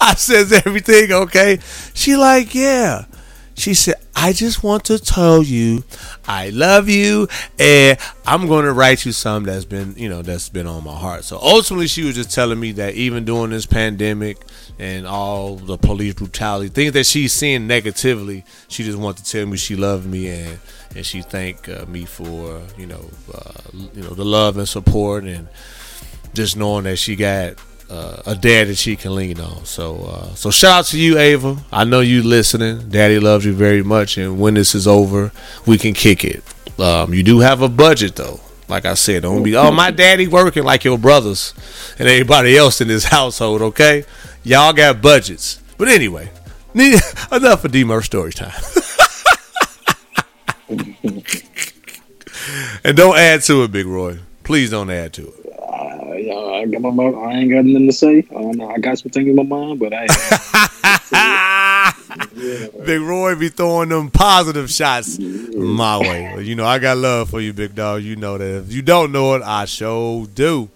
I 0.01 0.15
says 0.15 0.51
everything 0.51 1.11
okay. 1.11 1.59
She 1.93 2.15
like, 2.15 2.55
yeah. 2.55 3.05
She 3.53 3.73
said, 3.73 3.95
I 4.15 4.31
just 4.31 4.63
want 4.63 4.85
to 4.85 4.97
tell 4.97 5.43
you 5.43 5.83
I 6.25 6.49
love 6.49 6.87
you 6.87 7.27
and 7.59 7.99
I'm 8.25 8.47
going 8.47 8.63
to 8.63 8.71
write 8.71 9.05
you 9.05 9.11
something 9.11 9.51
that's 9.51 9.65
been, 9.65 9.95
you 9.97 10.07
know, 10.07 10.21
that's 10.21 10.47
been 10.47 10.65
on 10.65 10.85
my 10.85 10.95
heart. 10.95 11.25
So 11.25 11.37
ultimately 11.37 11.87
she 11.87 12.03
was 12.03 12.15
just 12.15 12.31
telling 12.31 12.59
me 12.59 12.71
that 12.73 12.95
even 12.95 13.25
during 13.25 13.51
this 13.51 13.65
pandemic 13.65 14.37
and 14.79 15.05
all 15.05 15.57
the 15.57 15.77
police 15.77 16.13
brutality, 16.13 16.69
things 16.69 16.93
that 16.93 17.05
she's 17.05 17.33
seeing 17.33 17.67
negatively, 17.67 18.45
she 18.69 18.83
just 18.85 18.97
wanted 18.97 19.25
to 19.25 19.31
tell 19.31 19.45
me 19.45 19.57
she 19.57 19.75
loved 19.75 20.07
me 20.07 20.29
and 20.29 20.59
and 20.95 21.05
she 21.05 21.21
thanked 21.21 21.69
uh, 21.69 21.85
me 21.87 22.05
for, 22.05 22.61
you 22.77 22.85
know, 22.85 23.09
uh, 23.33 23.51
you 23.93 24.01
know, 24.01 24.09
the 24.09 24.25
love 24.25 24.57
and 24.57 24.67
support 24.67 25.23
and 25.23 25.47
just 26.33 26.57
knowing 26.57 26.85
that 26.85 26.97
she 26.97 27.15
got 27.15 27.55
uh, 27.89 28.21
a 28.25 28.35
dad 28.35 28.67
that 28.67 28.77
she 28.77 28.95
can 28.95 29.15
lean 29.15 29.39
on. 29.39 29.65
So, 29.65 30.05
uh, 30.05 30.35
so 30.35 30.51
shout 30.51 30.79
out 30.79 30.85
to 30.85 30.99
you, 30.99 31.17
Ava. 31.17 31.57
I 31.71 31.83
know 31.83 32.01
you 32.01 32.23
listening. 32.23 32.89
Daddy 32.89 33.19
loves 33.19 33.45
you 33.45 33.53
very 33.53 33.83
much, 33.83 34.17
and 34.17 34.39
when 34.39 34.53
this 34.53 34.75
is 34.75 34.87
over, 34.87 35.31
we 35.65 35.77
can 35.77 35.93
kick 35.93 36.23
it. 36.23 36.43
Um, 36.79 37.13
you 37.13 37.23
do 37.23 37.39
have 37.39 37.61
a 37.61 37.69
budget 37.69 38.15
though. 38.15 38.39
Like 38.67 38.85
I 38.85 38.93
said, 38.93 39.23
don't 39.23 39.41
be 39.41 39.55
oh 39.55 39.71
my 39.71 39.89
daddy 39.89 40.27
working 40.27 40.63
like 40.63 40.83
your 40.83 40.97
brothers 40.97 41.55
and 41.97 42.07
everybody 42.07 42.55
else 42.55 42.81
in 42.81 42.87
this 42.87 43.05
household. 43.05 43.61
Okay, 43.63 44.05
y'all 44.43 44.73
got 44.73 45.01
budgets. 45.01 45.59
But 45.77 45.87
anyway, 45.87 46.31
enough 46.75 47.65
of 47.65 47.71
D 47.71 47.83
Murph 47.83 48.05
story 48.05 48.31
time. 48.31 48.53
and 52.83 52.95
don't 52.95 53.17
add 53.17 53.41
to 53.43 53.63
it, 53.63 53.71
Big 53.71 53.87
Roy. 53.87 54.19
Please 54.43 54.69
don't 54.69 54.89
add 54.89 55.13
to 55.13 55.27
it. 55.27 55.33
Uh, 55.57 56.13
yeah, 56.13 56.35
I, 56.35 56.65
got 56.65 56.81
my, 56.81 56.91
mouth- 56.91 57.15
I 57.15 57.31
ain't 57.33 57.51
got 57.51 57.65
nothing 57.65 57.87
to 57.87 57.93
say. 57.93 58.19
I, 58.29 58.33
don't 58.33 58.57
know, 58.57 58.69
I 58.69 58.77
got 58.77 58.99
some 58.99 59.11
things 59.11 59.27
in 59.27 59.35
my 59.35 59.43
mind, 59.43 59.79
but 59.79 59.93
I 59.95 60.05
Big 62.85 63.01
Roy 63.01 63.35
be 63.35 63.49
throwing 63.49 63.89
them 63.89 64.11
positive 64.11 64.69
shots 64.69 65.19
my 65.19 65.97
way. 65.97 66.43
You 66.43 66.55
know, 66.55 66.65
I 66.65 66.79
got 66.79 66.97
love 66.97 67.29
for 67.31 67.41
you, 67.41 67.53
big 67.53 67.75
dog. 67.75 68.03
You 68.03 68.15
know 68.15 68.37
that. 68.37 68.65
If 68.65 68.73
you 68.73 68.81
don't 68.81 69.11
know 69.11 69.35
it, 69.35 69.41
I 69.41 69.65
sure 69.65 70.25
do. 70.27 70.69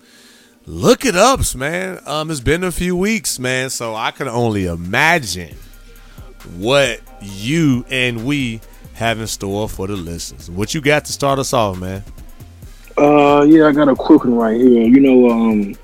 Look 0.65 1.05
it 1.05 1.15
up, 1.15 1.41
man. 1.55 1.99
Um, 2.05 2.31
it's 2.31 2.39
been 2.39 2.63
a 2.63 2.71
few 2.71 2.95
weeks, 2.95 3.37
man, 3.37 3.69
so 3.69 3.95
I 3.95 4.11
can 4.11 4.27
only 4.27 4.65
imagine 4.65 5.55
what 6.57 7.01
you 7.21 7.85
and 7.89 8.25
we 8.25 8.61
have 8.93 9.19
in 9.19 9.27
store 9.27 9.67
for 9.67 9.87
the 9.87 9.95
listeners. 9.95 10.49
What 10.49 10.73
you 10.73 10.81
got 10.81 11.05
to 11.05 11.13
start 11.13 11.39
us 11.39 11.53
off, 11.53 11.79
man? 11.79 12.03
Uh, 12.97 13.41
yeah, 13.47 13.67
I 13.67 13.71
got 13.71 13.87
a 13.87 13.95
quick 13.95 14.23
one 14.23 14.35
right 14.35 14.59
here. 14.59 14.83
You 14.83 14.99
know, 14.99 15.29
um, 15.29 15.75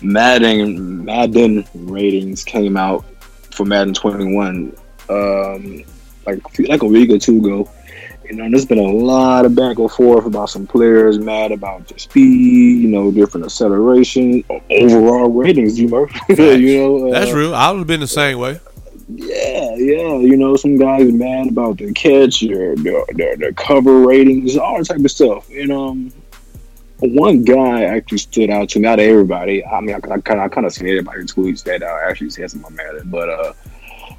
Madden 0.00 1.04
Madden 1.04 1.64
ratings 1.74 2.42
came 2.42 2.76
out 2.76 3.04
for 3.52 3.64
Madden 3.64 3.94
21 3.94 4.74
um, 5.08 5.84
like 6.26 6.58
like 6.58 6.82
a 6.82 6.86
week 6.86 7.10
or 7.10 7.18
two 7.18 7.38
ago. 7.38 7.70
You 8.24 8.36
know, 8.36 8.48
there's 8.48 8.64
been 8.64 8.78
a 8.78 8.82
lot 8.82 9.44
of 9.44 9.54
back 9.54 9.78
and 9.78 9.90
forth 9.90 10.24
about 10.24 10.48
some 10.48 10.66
players 10.66 11.18
mad 11.18 11.52
about 11.52 11.88
the 11.88 11.98
speed, 11.98 12.80
you 12.80 12.88
know, 12.88 13.10
different 13.10 13.44
acceleration, 13.44 14.44
overall 14.70 15.28
ratings. 15.28 15.78
You 15.78 15.88
know, 15.88 16.06
you 16.28 16.78
know, 16.78 17.08
uh, 17.08 17.10
That's 17.10 17.32
real. 17.32 17.54
I 17.54 17.70
would 17.70 17.78
have 17.78 17.86
been 17.86 18.00
the 18.00 18.06
same 18.06 18.38
way. 18.38 18.60
Yeah, 19.16 19.74
yeah. 19.76 20.16
You 20.16 20.36
know, 20.36 20.56
some 20.56 20.76
guys 20.76 21.10
mad 21.12 21.48
about 21.48 21.78
the 21.78 21.92
catch, 21.92 22.40
their 22.40 22.76
their, 22.76 23.04
their, 23.14 23.36
their 23.36 23.52
cover 23.52 24.00
ratings, 24.06 24.56
all 24.56 24.78
that 24.78 24.86
type 24.86 25.04
of 25.04 25.10
stuff. 25.10 25.48
You 25.50 25.66
know, 25.66 25.88
um, 25.88 26.12
one 27.00 27.42
guy 27.42 27.84
actually 27.84 28.18
stood 28.18 28.50
out 28.50 28.68
to 28.70 28.80
me 28.80 28.88
of 28.88 28.98
everybody. 28.98 29.64
I 29.64 29.80
mean, 29.80 29.94
I 29.94 30.00
kind 30.00 30.20
of 30.20 30.38
I 30.38 30.48
kind 30.48 30.66
of 30.66 30.72
seen 30.72 30.88
everybody 30.88 31.20
tweets 31.20 31.62
that 31.64 31.82
uh, 31.82 31.98
actually 32.08 32.30
says 32.30 32.54
my 32.54 32.68
Madden, 32.70 33.10
but 33.10 33.28
uh, 33.28 33.52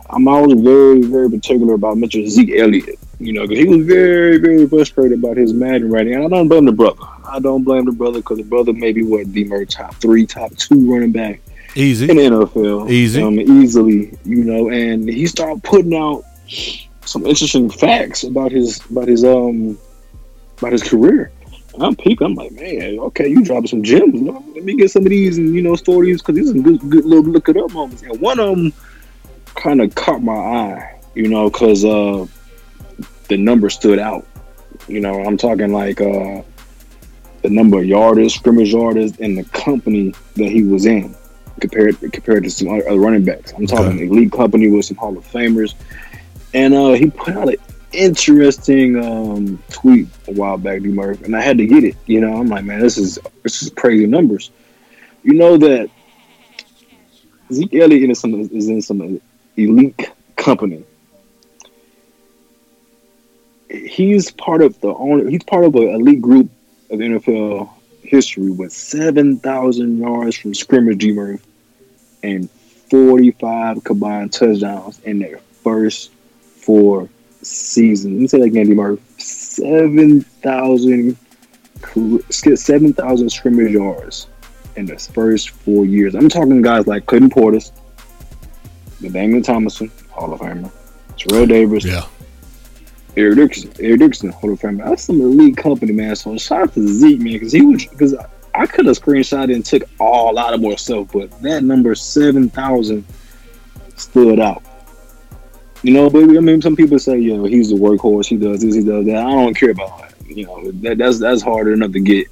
I'm 0.10 0.28
always 0.28 0.60
very 0.60 1.02
very 1.02 1.30
particular 1.30 1.76
about 1.76 1.98
Mr. 1.98 2.28
Zeke 2.28 2.56
Elliott. 2.58 3.00
You 3.20 3.32
know, 3.34 3.48
because 3.48 3.64
he 3.64 3.70
was 3.70 3.86
very 3.86 4.38
very 4.38 4.68
frustrated 4.68 5.20
about 5.20 5.38
his 5.38 5.54
Madden 5.54 5.90
rating, 5.90 6.16
and 6.16 6.26
I 6.26 6.28
don't 6.28 6.48
blame 6.48 6.66
the 6.66 6.72
brother. 6.72 7.04
I 7.26 7.40
don't 7.40 7.64
blame 7.64 7.86
the 7.86 7.92
brother 7.94 8.20
because 8.20 8.38
the 8.38 8.44
brother 8.44 8.74
maybe 8.74 9.04
what 9.04 9.32
the 9.32 9.66
top 9.66 9.96
three, 9.96 10.26
top 10.26 10.56
two 10.58 10.92
running 10.92 11.12
back 11.12 11.40
Easy. 11.76 12.10
in 12.10 12.18
the 12.18 12.24
NFL. 12.24 12.90
Easy. 12.92 13.22
Um, 13.22 13.40
easily, 13.40 14.18
you 14.26 14.44
know, 14.44 14.70
and 14.70 15.08
he 15.08 15.26
started 15.26 15.64
putting 15.64 15.96
out 15.96 16.24
some 17.06 17.26
interesting 17.26 17.70
facts 17.70 18.24
about 18.24 18.52
his 18.52 18.84
about 18.90 19.08
his 19.08 19.24
um 19.24 19.78
about 20.58 20.72
his 20.72 20.84
career. 20.84 21.32
And 21.74 21.84
I'm 21.84 21.96
peeping. 21.96 22.28
I'm 22.28 22.36
like, 22.36 22.52
man, 22.52 23.00
okay, 23.00 23.28
you 23.28 23.44
dropping 23.44 23.68
some 23.68 23.84
gems. 23.84 24.22
Let 24.22 24.64
me 24.64 24.76
get 24.76 24.92
some 24.92 25.04
of 25.04 25.10
these 25.10 25.38
and 25.38 25.56
you 25.56 25.62
know 25.62 25.76
stories 25.76 26.22
because 26.22 26.36
these 26.36 26.52
are 26.52 26.54
good, 26.54 26.80
good 26.90 27.06
little 27.06 27.24
look 27.24 27.50
it 27.50 27.58
up 27.58 27.72
moments. 27.72 28.04
And 28.04 28.20
one 28.22 28.40
of 28.40 28.56
them 28.56 28.74
kind 29.56 29.82
of 29.82 29.94
caught 29.96 30.22
my 30.22 30.34
eye, 30.34 31.02
you 31.16 31.28
know, 31.28 31.50
because 31.50 31.84
uh 31.84 32.26
the 33.30 33.38
number 33.38 33.70
stood 33.70 33.98
out. 33.98 34.28
You 34.88 35.00
know, 35.00 35.24
I'm 35.24 35.38
talking 35.38 35.74
like 35.74 36.00
uh 36.02 36.44
the 37.42 37.50
number 37.50 37.80
of 37.80 37.86
yarders, 37.86 38.32
scrimmage 38.32 38.74
yarders, 38.74 39.20
and 39.20 39.38
the 39.38 39.44
company 39.46 40.14
that 40.36 40.50
he 40.50 40.64
was 40.64 40.86
in 40.86 41.16
compared 41.64 42.00
compared 42.12 42.44
to 42.44 42.50
some 42.50 42.68
other 42.68 43.00
running 43.00 43.24
backs. 43.24 43.54
I'm 43.54 43.66
talking 43.66 43.98
elite 44.00 44.34
company 44.34 44.70
with 44.70 44.86
some 44.86 44.98
Hall 44.98 45.18
of 45.18 45.26
Famers, 45.26 45.76
and 46.54 46.74
uh, 46.74 46.92
he 46.92 47.10
put 47.10 47.36
out 47.36 47.48
an 47.48 47.56
interesting 47.94 49.02
um, 49.02 49.64
tweet 49.72 50.08
a 50.28 50.34
while 50.34 50.58
back, 50.58 50.82
D. 50.82 50.90
Murph, 50.90 51.22
and 51.22 51.36
I 51.36 51.42
had 51.42 51.58
to 51.60 51.66
get 51.66 51.86
it. 51.86 51.96
You 52.06 52.20
know, 52.20 52.34
I'm 52.34 52.48
like, 52.48 52.66
man, 52.66 52.82
this 52.82 52.98
is 52.98 53.18
this 53.44 53.62
is 53.62 53.70
crazy 53.70 54.06
numbers. 54.06 54.52
You 55.24 55.36
know 55.36 55.56
that 55.58 55.90
Zeke 57.54 57.76
Elliott 57.76 58.10
is, 58.10 58.20
some, 58.20 58.34
is 58.34 58.68
in 58.68 58.82
some 58.82 59.22
elite 59.56 60.12
company. 60.36 60.84
He's 63.70 64.32
part 64.32 64.62
of 64.62 64.80
the 64.82 64.94
owner. 64.94 65.30
He's 65.30 65.44
part 65.44 65.64
of 65.64 65.76
an 65.76 65.88
elite 65.88 66.22
group 66.22 66.52
of 66.90 67.00
NFL 67.00 67.70
history 68.04 68.52
with 68.52 68.74
7,000 68.74 69.98
yards 69.98 70.38
from 70.38 70.54
scrimmage, 70.54 71.00
D 71.00 71.14
Murph, 71.14 71.42
and 72.24 72.50
45 72.90 73.84
combined 73.84 74.34
touchdowns 74.34 75.00
in 75.02 75.20
their 75.20 75.38
first 75.64 76.12
four 76.58 77.10
seasons. 77.42 78.14
Let 78.14 78.22
me 78.22 78.28
say 78.28 78.40
that 78.40 78.46
again, 78.46 78.68
D 78.68 78.74
Murph. 78.74 79.00
7,000 79.20 81.18
cr- 81.82 82.18
7,000 82.30 83.30
scrimmage 83.30 83.72
yards 83.72 84.28
in 84.76 84.86
the 84.86 84.98
first 84.98 85.50
four 85.52 85.86
years. 85.86 86.16
I'm 86.16 86.30
talking 86.30 86.62
guys 86.62 86.88
like 86.88 87.06
Clinton 87.06 87.30
Portis, 87.30 87.72
LaDainian 89.02 89.44
Tomlinson, 89.44 89.92
Hall 90.10 90.34
of 90.34 90.40
Famer, 90.40 90.72
Terrell 91.18 91.46
Davis, 91.46 91.86
Yeah. 91.86 92.06
Eric 93.16 93.36
Dickerson, 93.36 93.72
Eric 93.80 94.00
Dickerson, 94.00 94.30
Hall 94.32 94.52
of 94.54 94.60
Famer. 94.60 94.86
That's 94.86 95.04
some 95.04 95.22
elite 95.22 95.56
company, 95.58 95.92
man. 95.92 96.16
So 96.16 96.36
shout 96.38 96.62
out 96.64 96.74
to 96.74 96.88
Zeke, 96.88 97.20
man, 97.20 97.34
because 97.34 97.52
he 97.52 97.62
was 97.62 97.86
because 97.86 98.16
I 98.56 98.66
could 98.66 98.86
have 98.86 99.00
screenshot 99.00 99.54
and 99.54 99.66
took 99.66 99.84
all 100.00 100.32
a 100.32 100.34
lot 100.34 100.54
of 100.54 100.62
more 100.62 100.78
stuff, 100.78 101.10
but 101.12 101.32
that 101.42 101.64
number 101.64 101.96
seven 101.96 102.50
thousand 102.50 103.06
stood 103.96 104.40
out. 104.40 104.64
You 105.82 105.94
know, 105.94 106.10
but 106.10 106.24
I 106.24 106.40
mean, 106.40 106.62
some 106.62 106.76
people 106.76 106.98
say, 107.00 107.20
you 107.20 107.38
know, 107.38 107.44
he's 107.44 107.70
the 107.70 107.76
workhorse. 107.76 108.28
He 108.28 108.38
does 108.38 108.62
this, 108.62 108.76
he 108.76 108.84
does 108.84 109.06
that. 109.06 109.18
I 109.18 109.32
don't 109.32 109.54
care 109.54 109.72
about 109.72 110.00
that. 110.00 110.14
You 110.28 110.46
know, 110.46 110.72
that, 110.72 110.98
that's 110.98 111.20
that's 111.20 111.42
hard 111.42 111.68
enough 111.68 111.92
to 111.92 112.00
get 112.00 112.28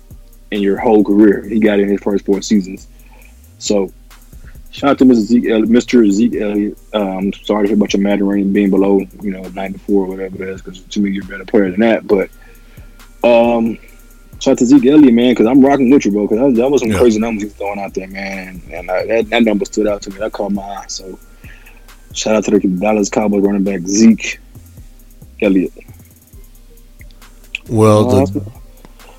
in 0.52 0.62
your 0.62 0.78
whole 0.78 1.04
career. 1.04 1.44
He 1.44 1.60
got 1.60 1.80
in 1.80 1.90
his 1.90 2.02
first 2.02 2.26
four 2.26 2.42
seasons. 2.42 2.88
So, 3.58 3.92
shout 4.72 4.92
out 4.92 4.98
to 5.00 5.06
Mr. 5.06 5.16
Zeke, 5.16 5.44
Mr. 5.46 6.12
Zeke 6.12 6.36
Elliott. 6.36 6.78
Um, 6.94 7.18
I'm 7.18 7.34
sorry 7.34 7.64
to 7.64 7.68
hear 7.70 7.78
about 7.78 7.94
your 7.94 8.02
Madden 8.02 8.54
being 8.54 8.70
below, 8.70 9.00
you 9.22 9.32
know, 9.32 9.44
94 9.44 10.06
or 10.06 10.08
whatever 10.08 10.44
it 10.44 10.50
is, 10.50 10.62
because 10.62 10.82
to 10.82 11.00
me, 11.00 11.12
you're 11.12 11.24
a 11.24 11.28
better 11.28 11.46
player 11.46 11.72
than 11.72 11.80
that. 11.82 12.08
But, 12.08 12.30
um, 13.24 13.78
shout 14.42 14.54
out 14.54 14.58
to 14.58 14.66
Zeke 14.66 14.86
Elliott, 14.88 15.14
man, 15.14 15.32
because 15.32 15.46
I'm 15.48 15.64
rocking 15.64 15.90
with 15.90 16.04
you, 16.06 16.12
bro, 16.12 16.28
because 16.28 16.40
that, 16.40 16.62
that 16.62 16.70
was 16.70 16.82
some 16.82 16.92
Yeah. 16.92 16.98
crazy 17.00 17.20
numbers 17.20 17.44
he's 17.44 17.54
throwing 17.54 17.80
out 17.80 17.94
there, 17.94 18.08
man. 18.08 18.62
And 18.72 18.90
uh, 18.90 19.06
that, 19.06 19.30
that 19.30 19.44
number 19.44 19.64
stood 19.66 19.88
out 19.88 20.02
to 20.02 20.10
me. 20.10 20.18
That 20.18 20.34
caught 20.34 20.52
my 20.52 20.62
eye. 20.62 20.86
So, 20.88 21.18
shout 22.14 22.36
out 22.36 22.44
to 22.46 22.52
the 22.52 22.68
Dallas 22.68 23.10
Cowboys 23.10 23.44
running 23.44 23.64
back, 23.64 23.82
Zeke 23.88 24.40
Elliott. 25.42 25.72
Well, 27.70 28.10
Uh, 28.16 28.26
the, 28.26 28.52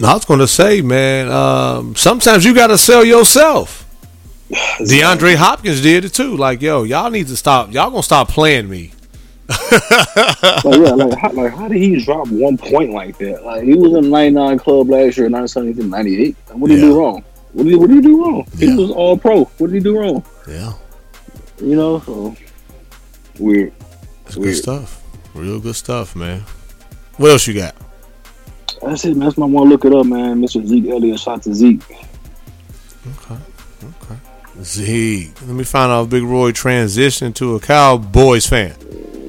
I 0.05 0.15
was 0.15 0.25
going 0.25 0.41
to 0.41 0.49
say, 0.49 0.83
man, 0.83 1.31
um, 1.31 1.95
sometimes 1.95 2.45
you 2.45 2.55
got 2.55 2.67
to 2.67 2.77
sell 2.79 3.05
yourself. 3.05 3.87
DeAndre 4.81 5.37
Hopkins 5.37 5.81
did 5.81 6.05
it 6.05 6.13
too. 6.13 6.37
Like, 6.37 6.61
yo, 6.61 6.83
y'all 6.83 7.11
need 7.11 7.29
to 7.29 7.37
stop. 7.37 7.73
Y'all 7.73 7.89
gonna 7.91 8.03
stop 8.03 8.29
playing 8.29 8.69
me. 8.69 8.93
like, 10.65 10.79
yeah, 10.79 10.91
like 10.95 11.19
how, 11.19 11.33
like 11.33 11.53
how 11.55 11.69
did 11.69 11.79
he 11.79 12.03
drop 12.05 12.29
one 12.29 12.57
point 12.57 12.93
like 12.93 13.19
that? 13.19 13.45
Like 13.45 13.63
he 13.65 13.75
was 13.75 13.93
in 13.95 14.11
'99 14.11 14.59
club 14.59 14.89
last 14.89 15.17
year, 15.17 15.29
97, 15.29 15.89
98. 15.91 16.37
What 16.53 16.69
did 16.69 16.77
he 16.79 16.81
do 16.83 16.99
wrong? 16.99 17.25
What 17.53 17.65
did 17.65 17.71
he, 17.71 17.77
what 17.77 17.87
did 17.89 17.97
he 17.97 18.01
do 18.03 18.23
wrong? 18.25 18.47
Yeah. 18.57 18.71
He 18.71 18.77
was 18.77 18.91
all 18.91 19.17
pro. 19.17 19.45
What 19.45 19.71
did 19.71 19.75
he 19.75 19.81
do 19.81 19.99
wrong? 19.99 20.25
Yeah, 20.49 20.73
You 21.59 21.77
know, 21.77 22.01
so 22.01 22.35
weird. 23.39 23.73
that's 24.25 24.37
Weird. 24.37 24.55
good 24.55 24.63
stuff. 24.63 25.03
Real 25.35 25.61
good 25.61 25.77
stuff, 25.77 26.17
man. 26.17 26.41
What 27.17 27.31
else 27.31 27.47
you 27.47 27.55
got? 27.55 27.75
That's 28.83 29.05
it, 29.05 29.11
man. 29.17 29.21
That's 29.21 29.39
my 29.39 29.47
one. 29.47 29.69
Look 29.69 29.85
it 29.85 29.93
up, 29.95 30.07
man. 30.07 30.41
Mr. 30.43 30.65
Zeke 30.67 30.87
Elliott. 30.89 31.21
Shout 31.21 31.43
to 31.45 31.55
Zeke. 31.55 31.83
Okay, 33.07 33.41
okay. 33.85 34.17
Zeke. 34.63 35.31
Let 35.43 35.51
me 35.51 35.65
find 35.65 35.91
out. 35.93 36.05
if 36.05 36.11
Big 36.11 36.23
Roy 36.23 36.53
transitioned 36.53 37.35
to 37.37 37.55
a 37.57 37.61
Cowboys 37.61 38.47
fan. 38.47 38.75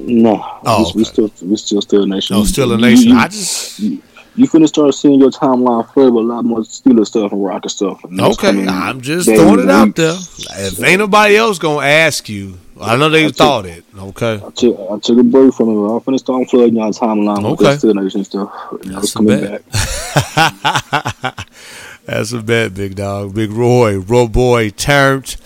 No, 0.06 0.60
Oh, 0.64 0.90
we, 0.94 1.02
okay. 1.02 1.10
still 1.10 1.30
we 1.48 1.56
still 1.56 1.80
still 1.82 2.02
a 2.02 2.06
nation. 2.06 2.36
Oh, 2.36 2.40
no, 2.40 2.44
still 2.44 2.72
a 2.72 2.78
nation. 2.78 3.10
You, 3.10 3.16
I 3.16 3.28
just 3.28 3.78
you, 3.78 4.02
finna 4.48 4.66
start 4.68 4.94
seeing 4.94 5.20
your 5.20 5.30
timeline 5.30 5.88
filled 5.94 6.14
with 6.14 6.24
a 6.24 6.26
lot 6.28 6.44
more 6.44 6.60
Steelers 6.60 7.06
stuff 7.08 7.32
and 7.32 7.44
Rocker 7.44 7.68
stuff. 7.68 8.02
And 8.04 8.20
okay. 8.20 8.66
I'm 8.66 9.00
just 9.00 9.28
throwing 9.28 9.60
it 9.60 9.70
out 9.70 9.94
there. 9.96 10.16
If 10.56 10.82
ain't 10.82 10.98
nobody 10.98 11.36
else 11.36 11.58
gonna 11.58 11.86
ask 11.86 12.28
you, 12.28 12.58
I 12.80 12.96
know 12.96 13.08
they 13.08 13.26
it. 13.26 13.36
thought 13.36 13.66
it. 13.66 13.84
Okay. 13.96 14.34
I 14.44 14.50
took, 14.50 14.78
I 14.90 14.98
took 14.98 15.18
a 15.18 15.22
break 15.22 15.54
from 15.54 15.68
it. 15.68 15.72
I'm 15.72 16.00
finna 16.00 16.18
start 16.18 16.48
flooding 16.50 16.74
y'all 16.76 16.92
timeline 16.92 17.36
with 17.48 17.60
Okay. 17.60 17.64
that 17.64 17.78
Steel 17.78 17.94
Nation 17.94 18.24
stuff. 18.24 18.52
That's 18.82 19.14
a 19.16 19.22
back. 19.22 19.62
bet. 19.72 21.46
That's 22.06 22.32
a 22.32 22.42
bet, 22.42 22.74
big 22.74 22.96
dog. 22.96 23.34
Big 23.34 23.50
Roy, 23.50 23.96
Ro 23.98 24.28
boy, 24.28 24.70
turned 24.70 25.36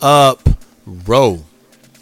up, 0.00 0.48
Ro. 0.86 1.44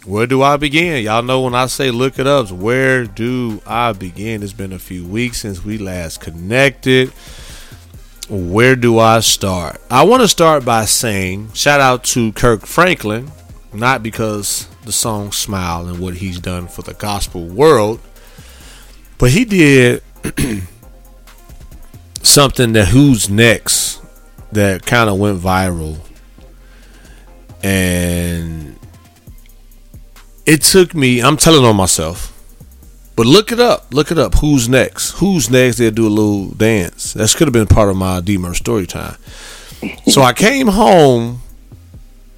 Where 0.09 0.25
do 0.25 0.41
I 0.41 0.57
begin? 0.57 1.03
Y'all 1.03 1.21
know 1.21 1.41
when 1.41 1.53
I 1.53 1.67
say 1.67 1.91
look 1.91 2.17
it 2.17 2.25
up, 2.25 2.49
where 2.49 3.05
do 3.05 3.61
I 3.63 3.93
begin? 3.93 4.41
It's 4.41 4.53
been 4.53 4.73
a 4.73 4.79
few 4.79 5.05
weeks 5.05 5.41
since 5.41 5.63
we 5.63 5.77
last 5.77 6.19
connected. 6.19 7.09
Where 8.27 8.75
do 8.75 8.97
I 8.97 9.19
start? 9.19 9.79
I 9.91 10.01
want 10.01 10.23
to 10.23 10.27
start 10.27 10.65
by 10.65 10.85
saying 10.85 11.53
shout 11.53 11.79
out 11.79 12.05
to 12.05 12.31
Kirk 12.31 12.65
Franklin, 12.65 13.31
not 13.71 14.01
because 14.01 14.67
the 14.83 14.91
song 14.91 15.31
Smile 15.31 15.87
and 15.87 15.99
what 15.99 16.15
he's 16.15 16.39
done 16.39 16.67
for 16.67 16.81
the 16.81 16.95
gospel 16.95 17.45
world, 17.45 17.99
but 19.19 19.29
he 19.29 19.45
did 19.45 20.01
something 22.23 22.73
that 22.73 22.87
Who's 22.87 23.29
Next 23.29 24.01
that 24.53 24.87
kind 24.87 25.07
of 25.07 25.19
went 25.19 25.39
viral. 25.39 25.99
And 27.61 28.78
it 30.49 30.63
took 30.63 30.95
me, 30.95 31.21
I'm 31.21 31.37
telling 31.37 31.63
on 31.63 31.75
myself, 31.75 32.35
but 33.15 33.27
look 33.27 33.51
it 33.51 33.59
up. 33.59 33.93
Look 33.93 34.09
it 34.09 34.17
up. 34.17 34.33
Who's 34.35 34.67
next? 34.67 35.11
Who's 35.19 35.47
next? 35.47 35.77
They'll 35.77 35.91
do 35.91 36.07
a 36.07 36.09
little 36.09 36.47
dance. 36.47 37.13
That 37.13 37.29
could 37.37 37.47
have 37.47 37.53
been 37.53 37.67
part 37.67 37.89
of 37.89 37.97
my 37.97 38.19
D 38.19 38.39
Murph 38.39 38.57
story 38.57 38.87
time. 38.87 39.17
So 40.07 40.23
I 40.23 40.33
came 40.33 40.67
home 40.67 41.41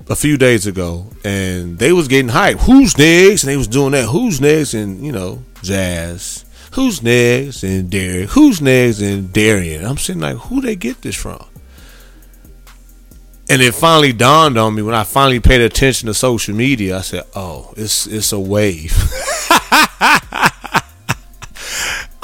a 0.09 0.15
few 0.15 0.37
days 0.37 0.67
ago 0.67 1.07
and 1.23 1.79
they 1.79 1.93
was 1.93 2.09
getting 2.09 2.29
hype. 2.29 2.57
Who's 2.59 2.97
next? 2.97 3.43
And 3.43 3.51
they 3.51 3.57
was 3.57 3.67
doing 3.67 3.93
that. 3.93 4.09
Who's 4.09 4.41
next? 4.41 4.73
And 4.73 5.05
you 5.05 5.13
know, 5.13 5.43
jazz. 5.61 6.43
Who's 6.73 7.01
next? 7.01 7.63
And 7.63 7.89
Derek. 7.89 8.31
Who's 8.31 8.59
next? 8.59 8.99
And 8.99 9.31
Darian. 9.31 9.85
I'm 9.85 9.97
sitting 9.97 10.21
like, 10.21 10.35
who 10.35 10.59
they 10.59 10.75
get 10.75 11.01
this 11.01 11.15
from? 11.15 11.45
And 13.51 13.61
it 13.61 13.75
finally 13.75 14.13
dawned 14.13 14.57
on 14.57 14.73
me 14.75 14.81
when 14.81 14.95
I 14.95 15.03
finally 15.03 15.41
paid 15.41 15.59
attention 15.59 16.07
to 16.07 16.13
social 16.13 16.55
media. 16.55 16.99
I 16.99 17.01
said, 17.01 17.25
"Oh, 17.35 17.73
it's 17.75 18.07
it's 18.07 18.31
a 18.31 18.39
wave." 18.39 18.95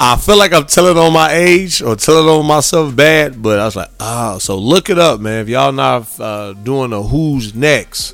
I 0.00 0.16
feel 0.16 0.38
like 0.38 0.54
I'm 0.54 0.64
telling 0.64 0.96
on 0.96 1.12
my 1.12 1.30
age 1.32 1.82
or 1.82 1.96
telling 1.96 2.26
on 2.26 2.46
myself 2.46 2.96
bad, 2.96 3.42
but 3.42 3.58
I 3.58 3.66
was 3.66 3.76
like, 3.76 3.90
oh, 4.00 4.38
so 4.38 4.56
look 4.56 4.88
it 4.88 4.98
up, 4.98 5.20
man. 5.20 5.42
If 5.42 5.50
y'all 5.50 5.70
not 5.70 6.18
uh, 6.18 6.54
doing 6.54 6.94
a 6.94 7.02
who's 7.02 7.54
next 7.54 8.12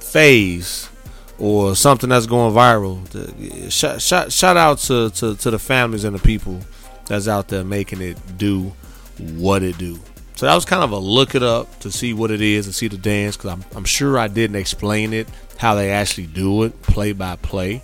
phase 0.00 0.90
or 1.38 1.74
something 1.74 2.10
that's 2.10 2.26
going 2.26 2.52
viral, 2.52 3.70
shout, 3.70 4.02
shout, 4.02 4.30
shout 4.32 4.58
out 4.58 4.78
to, 4.80 5.08
to, 5.10 5.34
to 5.36 5.50
the 5.50 5.58
families 5.58 6.04
and 6.04 6.14
the 6.14 6.22
people 6.22 6.60
that's 7.06 7.26
out 7.26 7.48
there 7.48 7.64
making 7.64 8.02
it 8.02 8.18
do 8.36 8.72
what 9.18 9.62
it 9.62 9.78
do. 9.78 9.98
So 10.42 10.46
that 10.46 10.56
was 10.56 10.64
kind 10.64 10.82
of 10.82 10.90
a 10.90 10.98
look 10.98 11.36
it 11.36 11.44
up 11.44 11.78
to 11.78 11.92
see 11.92 12.12
what 12.12 12.32
it 12.32 12.40
is 12.40 12.66
and 12.66 12.74
see 12.74 12.88
the 12.88 12.98
dance 12.98 13.36
because 13.36 13.52
I'm, 13.52 13.64
I'm 13.76 13.84
sure 13.84 14.18
I 14.18 14.26
didn't 14.26 14.56
explain 14.56 15.12
it 15.12 15.28
how 15.56 15.76
they 15.76 15.92
actually 15.92 16.26
do 16.26 16.64
it 16.64 16.82
play 16.82 17.12
by 17.12 17.36
play. 17.36 17.80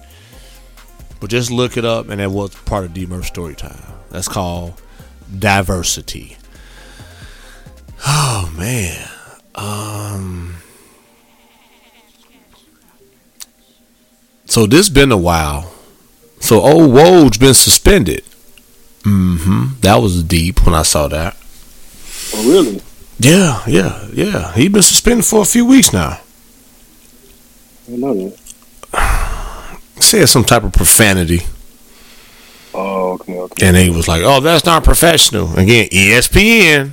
But 1.21 1.31
just 1.31 1.53
look 1.53 1.77
it 1.77 1.85
up, 1.85 2.09
and 2.09 2.19
that 2.19 2.33
was 2.33 2.53
part 2.53 2.85
of 2.85 2.93
D 2.93 3.07
Murph 3.07 3.27
story 3.27 3.55
time. 3.55 3.81
That's 4.11 4.27
called 4.27 4.75
diversity. 5.39 6.37
Oh 8.05 8.53
man, 8.59 9.09
um, 9.55 10.57
so 14.47 14.67
this 14.67 14.89
been 14.89 15.13
a 15.13 15.17
while. 15.17 15.73
So 16.41 16.61
old 16.63 16.91
Woj 16.91 17.39
been 17.39 17.55
suspended. 17.55 18.25
Mm-hmm. 19.03 19.79
That 19.83 20.03
was 20.03 20.25
deep 20.25 20.67
when 20.67 20.75
I 20.75 20.83
saw 20.83 21.07
that. 21.07 21.38
Oh, 22.35 22.49
really? 22.49 22.83
Yeah, 23.19 23.63
yeah, 23.67 24.07
yeah. 24.13 24.53
He's 24.53 24.71
been 24.71 24.83
suspended 24.83 25.25
for 25.25 25.43
a 25.43 25.45
few 25.45 25.67
weeks 25.67 25.93
now. 25.93 26.21
I 27.91 27.97
know 27.97 28.15
that. 28.93 29.81
Said 30.01 30.29
some 30.29 30.45
type 30.45 30.63
of 30.63 30.73
profanity. 30.73 31.41
Oh, 32.73 33.15
okay, 33.15 33.39
okay. 33.39 33.67
And 33.67 33.77
he 33.77 33.91
was 33.91 34.07
like, 34.07 34.23
"Oh, 34.25 34.41
that's 34.41 34.65
not 34.65 34.85
professional." 34.85 35.53
Again, 35.59 35.89
ESPN, 35.89 36.93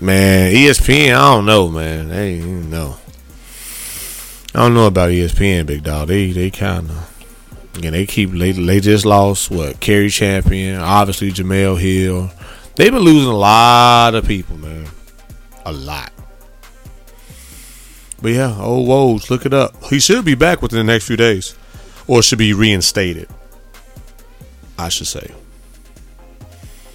man, 0.00 0.52
ESPN. 0.54 1.14
I 1.14 1.34
don't 1.34 1.46
know, 1.46 1.68
man. 1.68 2.08
They 2.10 2.34
you 2.34 2.44
know. 2.44 2.96
I 4.54 4.60
don't 4.60 4.74
know 4.74 4.86
about 4.86 5.10
ESPN, 5.10 5.66
big 5.66 5.82
dog. 5.82 6.08
They 6.08 6.30
they 6.30 6.50
kind 6.50 6.88
of 6.88 7.76
again 7.76 7.92
they 7.92 8.06
keep 8.06 8.30
they, 8.30 8.52
they 8.52 8.78
just 8.78 9.04
lost 9.04 9.50
what 9.50 9.80
Cari 9.80 10.10
Champion, 10.10 10.80
obviously 10.80 11.32
Jemele 11.32 11.80
Hill. 11.80 12.30
They've 12.76 12.92
been 12.92 13.02
losing 13.02 13.30
a 13.30 13.36
lot 13.36 14.14
of 14.14 14.26
people, 14.26 14.56
man, 14.58 14.86
a 15.64 15.72
lot. 15.72 16.12
But 18.20 18.32
yeah, 18.32 18.58
old 18.60 18.88
Woj, 18.88 19.30
look 19.30 19.46
it 19.46 19.54
up. 19.54 19.84
He 19.84 20.00
should 20.00 20.24
be 20.24 20.34
back 20.34 20.62
within 20.62 20.78
the 20.78 20.92
next 20.92 21.06
few 21.06 21.16
days, 21.16 21.54
or 22.06 22.22
should 22.22 22.38
be 22.38 22.52
reinstated. 22.52 23.28
I 24.78 24.88
should 24.88 25.06
say. 25.06 25.30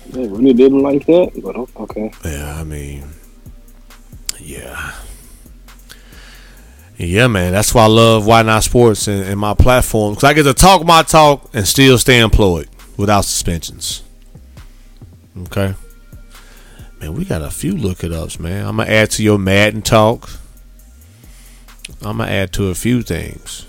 They 0.07 0.27
really 0.27 0.53
didn't 0.53 0.81
like 0.81 1.05
that, 1.05 1.39
but 1.43 1.55
okay. 1.83 2.12
Yeah, 2.25 2.59
I 2.59 2.63
mean, 2.63 3.05
yeah. 4.39 4.93
Yeah, 6.98 7.27
man. 7.27 7.53
That's 7.53 7.74
why 7.74 7.83
I 7.83 7.88
love 7.88 8.25
Why 8.25 8.41
Not 8.41 8.63
Sports 8.63 9.07
and, 9.07 9.24
and 9.24 9.39
my 9.39 9.53
platform. 9.53 10.15
Because 10.15 10.25
I 10.25 10.33
get 10.33 10.43
to 10.43 10.53
talk 10.53 10.86
my 10.86 11.03
talk 11.03 11.50
and 11.53 11.65
still 11.65 11.98
stay 11.98 12.19
employed 12.19 12.67
without 12.98 13.24
suspensions. 13.24 14.03
Okay? 15.41 15.75
Man, 17.00 17.13
we 17.13 17.25
got 17.25 17.41
a 17.41 17.50
few 17.50 17.74
look 17.74 18.03
it 18.03 18.12
ups, 18.12 18.39
man. 18.39 18.65
I'm 18.65 18.75
going 18.75 18.88
to 18.88 18.93
add 18.93 19.12
to 19.12 19.24
your 19.24 19.38
Madden 19.38 19.81
talk. 19.81 20.29
I'm 22.01 22.17
going 22.17 22.30
to 22.30 22.34
add 22.34 22.54
to 22.54 22.69
a 22.69 22.75
few 22.75 23.02
things. 23.02 23.65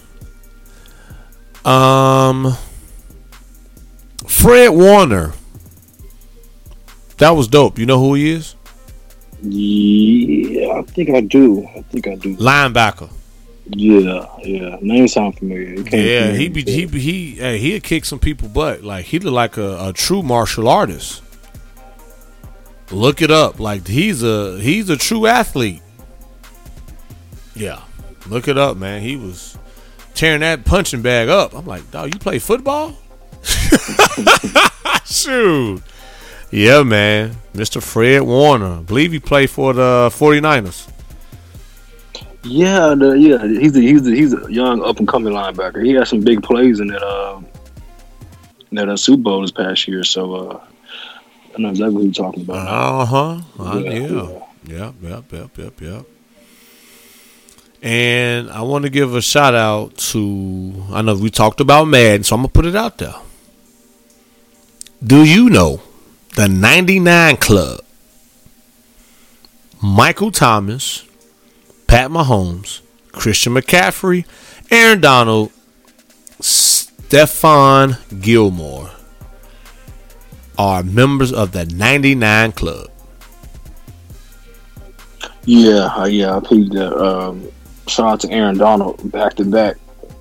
Um, 1.65 2.57
Fred 4.27 4.71
Warner. 4.71 5.33
That 7.19 7.31
was 7.31 7.49
dope. 7.49 7.79
You 7.79 7.87
know 7.87 7.99
who 7.99 8.15
he 8.15 8.31
is? 8.31 8.57
Yeah, 9.43 10.79
I 10.79 10.83
think 10.83 11.11
I 11.11 11.21
do. 11.21 11.67
I 11.77 11.83
think 11.83 12.07
I 12.09 12.15
do. 12.17 12.37
Linebacker. 12.37 13.11
Yeah, 13.73 14.27
yeah. 14.43 14.79
Name 14.81 15.07
sound 15.07 15.39
familiar. 15.39 15.81
Yeah, 15.97 16.33
he 16.33 16.49
be 16.49 16.63
he 16.63 16.87
be, 16.87 16.99
he 16.99 17.35
hey, 17.37 17.59
he'd 17.59 17.85
kick 17.85 18.05
some 18.05 18.19
people 18.19 18.49
butt. 18.49 18.83
Like 18.83 19.05
he 19.07 19.19
look 19.19 19.33
like 19.33 19.57
a, 19.57 19.89
a 19.89 19.93
true 19.93 20.23
martial 20.23 20.69
artist. 20.69 21.23
Look 22.91 23.23
it 23.23 23.31
up. 23.31 23.61
Like 23.61 23.87
he's 23.87 24.23
a 24.23 24.59
he's 24.61 24.91
a 24.91 24.97
true 24.97 25.27
athlete. 25.27 25.83
Yeah. 27.55 27.83
Look 28.27 28.49
it 28.49 28.59
up, 28.59 28.77
man. 28.77 29.03
He 29.03 29.17
was 29.17 29.57
tearing 30.15 30.41
that 30.41 30.65
punching 30.65 31.03
bag 31.03 31.29
up. 31.29 31.55
I'm 31.55 31.67
like, 31.67 31.91
dog, 31.91 32.13
you 32.13 32.19
play 32.19 32.39
football? 32.39 32.97
Shoot. 35.05 35.83
Yeah, 36.51 36.83
man. 36.83 37.37
Mr. 37.55 37.83
Fred 37.83 38.23
Warner. 38.23 38.79
I 38.79 38.83
believe 38.83 39.13
he 39.13 39.21
played 39.21 39.51
for 39.51 39.73
the 39.73 40.11
49ers. 40.13 40.89
Yeah, 42.43 42.95
the, 42.95 43.13
yeah. 43.13 43.47
He's 43.47 43.77
a, 43.77 43.81
he's 43.81 44.07
a, 44.07 44.11
he's 44.11 44.35
a 44.35 44.53
young 44.53 44.83
up 44.83 44.99
and 44.99 45.07
coming 45.07 45.33
linebacker. 45.33 45.85
He 45.85 45.93
had 45.93 46.09
some 46.09 46.21
big 46.21 46.43
plays 46.43 46.81
in 46.81 46.89
that 46.89 47.03
uh 47.03 47.41
that 48.73 48.89
uh, 48.89 48.97
Super 48.97 49.23
Bowl 49.23 49.43
this 49.43 49.51
past 49.51 49.87
year. 49.89 50.05
So 50.05 50.35
uh, 50.35 50.65
know 51.63 51.71
exactly 51.71 51.95
who 51.97 52.03
you're 52.05 52.13
talking 52.13 52.43
about. 52.43 52.57
Uh 52.67 53.05
huh. 53.05 53.41
Uh, 53.59 53.79
Yeah, 53.79 53.91
yeah. 53.91 54.29
Yep, 54.67 54.95
yep, 55.03 55.33
yep, 55.33 55.59
yep, 55.59 55.81
yep. 55.81 56.07
And 57.83 58.51
I 58.51 58.61
want 58.63 58.85
to 58.85 58.91
give 58.91 59.15
a 59.15 59.23
shout 59.23 59.55
out 59.55 59.97
to 60.13 60.85
I 60.93 61.01
know 61.03 61.15
we 61.15 61.31
talked 61.31 61.61
about 61.61 61.85
Madden, 61.87 62.25
so 62.25 62.35
I'm 62.37 62.41
gonna 62.43 62.49
put 62.49 62.67
it 62.67 62.77
out 62.77 62.99
there. 62.99 63.15
Do 65.03 65.25
you 65.25 65.49
know 65.49 65.81
the 66.37 66.47
99 66.47 67.39
Club? 67.39 67.81
Michael 69.83 70.31
Thomas, 70.31 71.07
Pat 71.87 72.11
Mahomes, 72.11 72.83
Christian 73.13 73.55
McCaffrey, 73.55 74.27
Aaron 74.71 75.01
Donald, 75.01 75.51
Stephon 76.41 77.97
Gilmore 78.21 78.91
are 80.61 80.83
members 80.83 81.33
of 81.33 81.53
the 81.53 81.65
99 81.65 82.53
Club. 82.53 82.91
Yeah, 85.47 85.87
uh, 85.97 86.05
yeah. 86.05 86.37
I 86.37 86.41
peeped 86.41 86.75
that. 86.75 86.95
Um, 86.95 87.49
shout 87.89 88.07
out 88.07 88.21
to 88.21 88.31
Aaron 88.31 88.59
Donald, 88.59 89.11
back 89.11 89.35
to 89.37 89.45
back, 89.47 89.79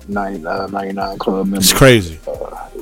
90, 0.08 0.46
uh, 0.46 0.66
99 0.68 1.18
club 1.18 1.46
member. 1.46 1.58
It's 1.58 1.74
crazy. 1.74 2.18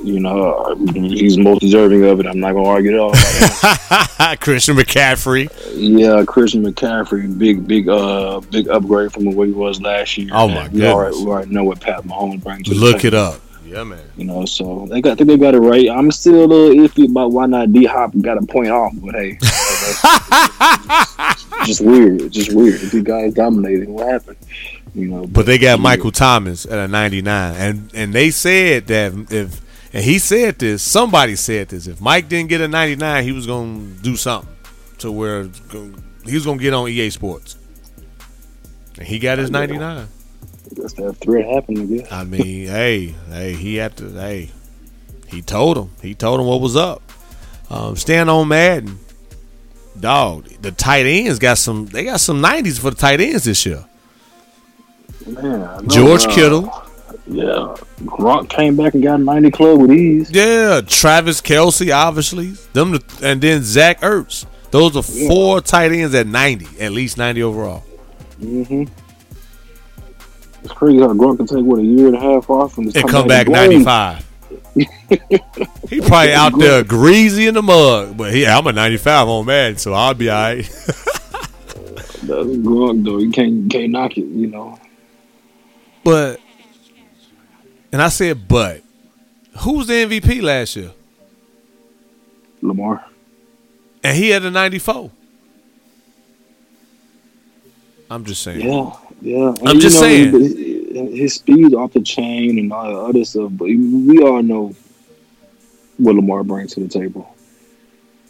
You 0.01 0.21
know, 0.21 0.53
uh, 0.53 0.75
he's 0.93 1.37
most 1.37 1.59
deserving 1.59 2.05
of 2.05 2.21
it. 2.21 2.25
I'm 2.27 2.39
not 2.39 2.53
gonna 2.53 2.65
argue 2.65 2.93
at 2.93 2.99
all. 2.99 3.11
Christian 4.37 4.77
McCaffrey. 4.77 5.51
yeah, 5.75 6.23
Christian 6.25 6.63
McCaffrey, 6.63 7.37
big, 7.37 7.67
big, 7.67 7.89
uh, 7.89 8.39
big 8.51 8.69
upgrade 8.69 9.11
from 9.11 9.25
what 9.35 9.47
he 9.47 9.53
was 9.53 9.81
last 9.81 10.17
year. 10.17 10.29
Oh, 10.31 10.47
my 10.47 10.69
God. 10.69 10.73
we 10.73 10.85
already 10.85 11.51
know 11.51 11.65
what 11.65 11.81
Pat 11.81 12.03
Mahomes 12.03 12.41
brings. 12.41 12.69
Look 12.69 13.03
it 13.03 13.13
up. 13.13 13.41
Yeah, 13.69 13.83
man. 13.83 14.01
You 14.17 14.25
know, 14.25 14.45
so 14.45 14.87
they 14.89 14.99
got. 14.99 15.11
I 15.11 15.15
think 15.15 15.27
they 15.27 15.37
got 15.37 15.53
it 15.53 15.59
right. 15.59 15.87
I'm 15.89 16.11
still 16.11 16.43
a 16.43 16.45
little 16.45 16.87
iffy 16.87 17.07
about 17.07 17.31
why 17.31 17.45
not 17.45 17.71
D 17.71 17.85
Hop 17.85 18.13
got 18.19 18.37
a 18.37 18.45
point 18.45 18.69
off, 18.69 18.93
but 18.95 19.13
hey, 19.13 19.33
that's 19.41 20.01
just 21.67 21.81
weird. 21.81 22.21
It's 22.21 22.35
just 22.35 22.53
weird. 22.53 22.81
The 22.81 23.03
guys 23.03 23.35
dominating. 23.35 23.93
What 23.93 24.07
happened? 24.07 24.37
You 24.95 25.09
know, 25.09 25.27
But 25.27 25.45
they 25.45 25.59
got. 25.59 25.79
Michael 25.79 26.11
Thomas 26.11 26.65
at 26.65 26.79
a 26.79 26.87
99. 26.87 27.55
And 27.55 27.91
and 27.93 28.11
they 28.11 28.31
said 28.31 28.87
that 28.87 29.13
if 29.29 29.61
and 29.93 30.03
he 30.03 30.19
said 30.19 30.59
this, 30.59 30.83
somebody 30.83 31.35
said 31.35 31.69
this, 31.69 31.87
if 31.87 32.01
Mike 32.01 32.27
didn't 32.27 32.49
get 32.49 32.61
a 32.61 32.67
99, 32.67 33.23
he 33.23 33.31
was 33.31 33.45
going 33.45 33.95
to 33.95 34.01
do 34.01 34.15
something 34.15 34.49
to 34.99 35.11
where 35.11 35.49
he 36.25 36.33
was 36.33 36.45
going 36.45 36.57
to 36.57 36.63
get 36.63 36.73
on 36.73 36.89
EA 36.89 37.09
Sports. 37.09 37.55
And 38.97 39.07
he 39.07 39.19
got 39.19 39.37
his 39.37 39.51
99. 39.51 40.07
Guess 40.75 40.93
that 40.93 41.13
threat 41.17 41.45
happened. 41.45 41.79
I 41.79 41.85
guess. 41.97 42.11
I 42.11 42.23
mean, 42.23 42.67
hey, 42.67 43.15
hey, 43.29 43.53
he 43.53 43.75
had 43.77 43.97
to, 43.97 44.09
hey, 44.11 44.49
he 45.27 45.41
told 45.41 45.77
him, 45.77 45.89
he 46.01 46.13
told 46.15 46.39
him 46.39 46.45
what 46.45 46.61
was 46.61 46.75
up. 46.75 47.01
Um, 47.69 47.95
stand 47.95 48.29
on 48.29 48.47
Madden, 48.47 48.99
dog. 49.99 50.45
The 50.61 50.71
tight 50.71 51.05
ends 51.05 51.39
got 51.39 51.57
some. 51.57 51.85
They 51.87 52.03
got 52.05 52.19
some 52.19 52.41
nineties 52.41 52.79
for 52.79 52.89
the 52.91 52.95
tight 52.97 53.19
ends 53.21 53.43
this 53.45 53.65
year. 53.65 53.85
Man, 55.27 55.87
George 55.87 56.25
uh, 56.25 56.33
Kittle, 56.33 56.63
Yeah, 57.27 57.75
Gronk 58.05 58.49
came 58.49 58.75
back 58.75 58.93
and 58.95 59.03
got 59.03 59.19
90 59.19 59.51
club 59.51 59.81
with 59.81 59.91
ease. 59.91 60.31
yeah, 60.31 60.81
Travis 60.87 61.41
Kelce, 61.41 61.93
obviously, 61.93 62.51
them, 62.73 62.91
the, 62.93 63.03
and 63.21 63.39
then 63.41 63.61
Zach 63.61 64.01
Ertz. 64.01 64.45
Those 64.71 64.95
are 64.95 65.03
four 65.03 65.61
tight 65.61 65.91
ends 65.91 66.15
at 66.15 66.25
ninety, 66.27 66.67
at 66.79 66.91
least 66.91 67.17
ninety 67.17 67.41
overall. 67.43 67.79
hmm 68.39 68.85
It's 70.63 70.73
crazy 70.73 70.99
how 70.99 71.07
Gronk 71.13 71.37
can 71.37 71.47
take 71.47 71.63
what 71.63 71.79
a 71.79 71.83
year 71.83 72.07
and 72.07 72.15
a 72.15 72.19
half 72.19 72.49
off 72.49 72.77
and, 72.77 72.95
And 72.95 73.09
come 73.09 73.27
back 73.27 73.45
boom. 73.45 73.53
ninety 73.53 73.83
five. 73.83 74.25
he 74.75 76.01
probably 76.01 76.33
out 76.33 76.57
there 76.57 76.83
greasy 76.83 77.47
in 77.47 77.53
the 77.53 77.61
mug, 77.61 78.17
but 78.17 78.33
yeah, 78.33 78.57
I'm 78.57 78.67
a 78.67 78.71
ninety 78.71 78.97
five 78.97 79.27
on 79.27 79.45
Madden, 79.45 79.77
so 79.77 79.93
I'll 79.93 80.13
be 80.13 80.29
all 80.29 80.41
right. 80.41 80.63
That's 82.23 82.57
good 82.57 83.03
though. 83.05 83.17
You 83.17 83.31
can't 83.31 83.71
can't 83.71 83.91
knock 83.91 84.17
it. 84.17 84.25
You 84.25 84.47
know. 84.47 84.79
But 86.03 86.39
and 87.91 88.01
I 88.01 88.09
said, 88.09 88.47
but 88.47 88.81
who 89.59 89.73
was 89.73 89.87
the 89.87 89.93
MVP 89.93 90.41
last 90.41 90.75
year? 90.75 90.91
Lamar. 92.61 93.05
And 94.03 94.15
he 94.15 94.29
had 94.29 94.43
a 94.45 94.51
94. 94.51 95.11
I'm 98.11 98.25
just 98.25 98.41
saying. 98.41 98.61
Yeah, 98.61 98.95
yeah. 99.21 99.49
And, 99.49 99.67
I'm 99.67 99.75
you 99.75 99.81
just 99.81 99.95
know, 99.97 100.01
saying. 100.07 100.31
His, 100.31 101.19
his 101.19 101.33
speed 101.35 101.73
off 101.75 101.93
the 101.93 102.01
chain 102.01 102.57
and 102.57 102.73
all 102.73 102.89
the 102.89 102.99
other 102.99 103.25
stuff, 103.25 103.51
but 103.53 103.65
we 103.65 104.21
all 104.23 104.41
know 104.41 104.75
what 105.97 106.15
Lamar 106.15 106.43
brings 106.43 106.73
to 106.73 106.79
the 106.79 106.87
table. 106.87 107.35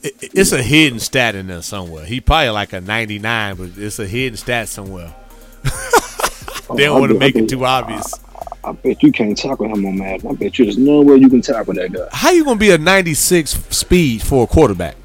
It- 0.04 0.32
it's 0.34 0.52
a 0.52 0.62
hidden 0.62 1.00
stat 1.00 1.36
in 1.36 1.48
there 1.48 1.62
somewhere. 1.62 2.06
He 2.06 2.20
probably 2.22 2.50
like 2.50 2.74
a 2.74 2.82
99, 2.82 3.56
but 3.56 3.70
it's 3.78 4.00
a 4.00 4.08
hidden 4.08 4.38
stat 4.38 4.68
somewhere. 4.68 5.14
they 5.64 6.84
don't 6.84 6.90
oh, 6.94 6.98
I 6.98 7.00
want 7.00 7.12
to 7.12 7.20
bet- 7.20 7.24
I 7.24 7.26
make 7.28 7.36
it 7.36 7.40
bet- 7.42 7.50
too 7.50 7.66
obvious. 7.66 8.20
I 8.64 8.72
bet 8.74 9.02
you 9.02 9.12
can't 9.12 9.38
tackle 9.38 9.68
him 9.68 9.86
on 9.86 9.98
Madden. 9.98 10.30
I 10.30 10.34
bet 10.34 10.60
you 10.60 10.66
there's 10.66 10.78
no 10.78 11.02
way 11.02 11.16
you 11.16 11.30
can 11.30 11.42
tackle 11.42 11.74
that 11.76 11.92
guy. 11.94 12.08
How 12.12 12.32
you 12.32 12.44
gonna 12.44 12.60
be 12.60 12.72
a 12.72 12.78
96 12.78 13.52
speed 13.70 14.22
for 14.22 14.44
a 14.44 14.48
quarterback? 14.48 14.96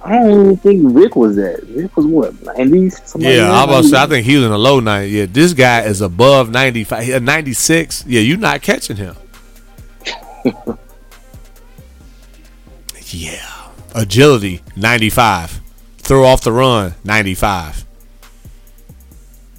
I 0.00 0.12
don't 0.12 0.30
even 0.40 0.56
think 0.58 0.92
Vick 0.94 1.16
was 1.16 1.34
that. 1.36 1.64
Vick 1.64 1.96
was 1.96 2.06
what, 2.06 2.32
90s? 2.34 3.20
Yeah, 3.20 3.50
I 3.50 3.64
was 3.64 3.64
about 3.64 3.82
to 3.82 3.88
say, 3.88 4.02
I 4.02 4.06
think 4.06 4.26
he 4.26 4.36
was 4.36 4.44
in 4.44 4.50
the 4.52 4.58
low 4.58 4.78
90. 4.80 5.10
Yeah, 5.10 5.26
this 5.28 5.52
guy 5.54 5.82
is 5.82 6.00
above 6.00 6.50
95. 6.50 7.08
Uh, 7.10 7.18
96. 7.18 8.04
Yeah, 8.06 8.20
you're 8.20 8.38
not 8.38 8.62
catching 8.62 8.96
him. 8.96 9.16
yeah. 13.06 13.70
Agility 13.94 14.62
95. 14.76 15.60
Throw 15.98 16.24
off 16.24 16.42
the 16.42 16.52
run 16.52 16.94
95. 17.04 17.84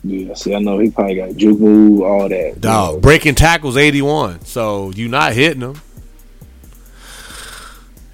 Yeah, 0.04 0.34
see, 0.34 0.56
I 0.56 0.60
know 0.60 0.80
he 0.80 0.90
probably 0.90 1.16
got 1.16 1.36
juke 1.36 1.60
move, 1.60 2.02
all 2.02 2.30
that. 2.30 2.54
you 2.56 2.62
Dog, 2.62 2.96
know. 2.96 3.00
breaking 3.02 3.36
tackles 3.36 3.76
81. 3.76 4.46
So 4.46 4.92
you're 4.92 5.10
not 5.10 5.34
hitting 5.34 5.60
them. 5.60 5.82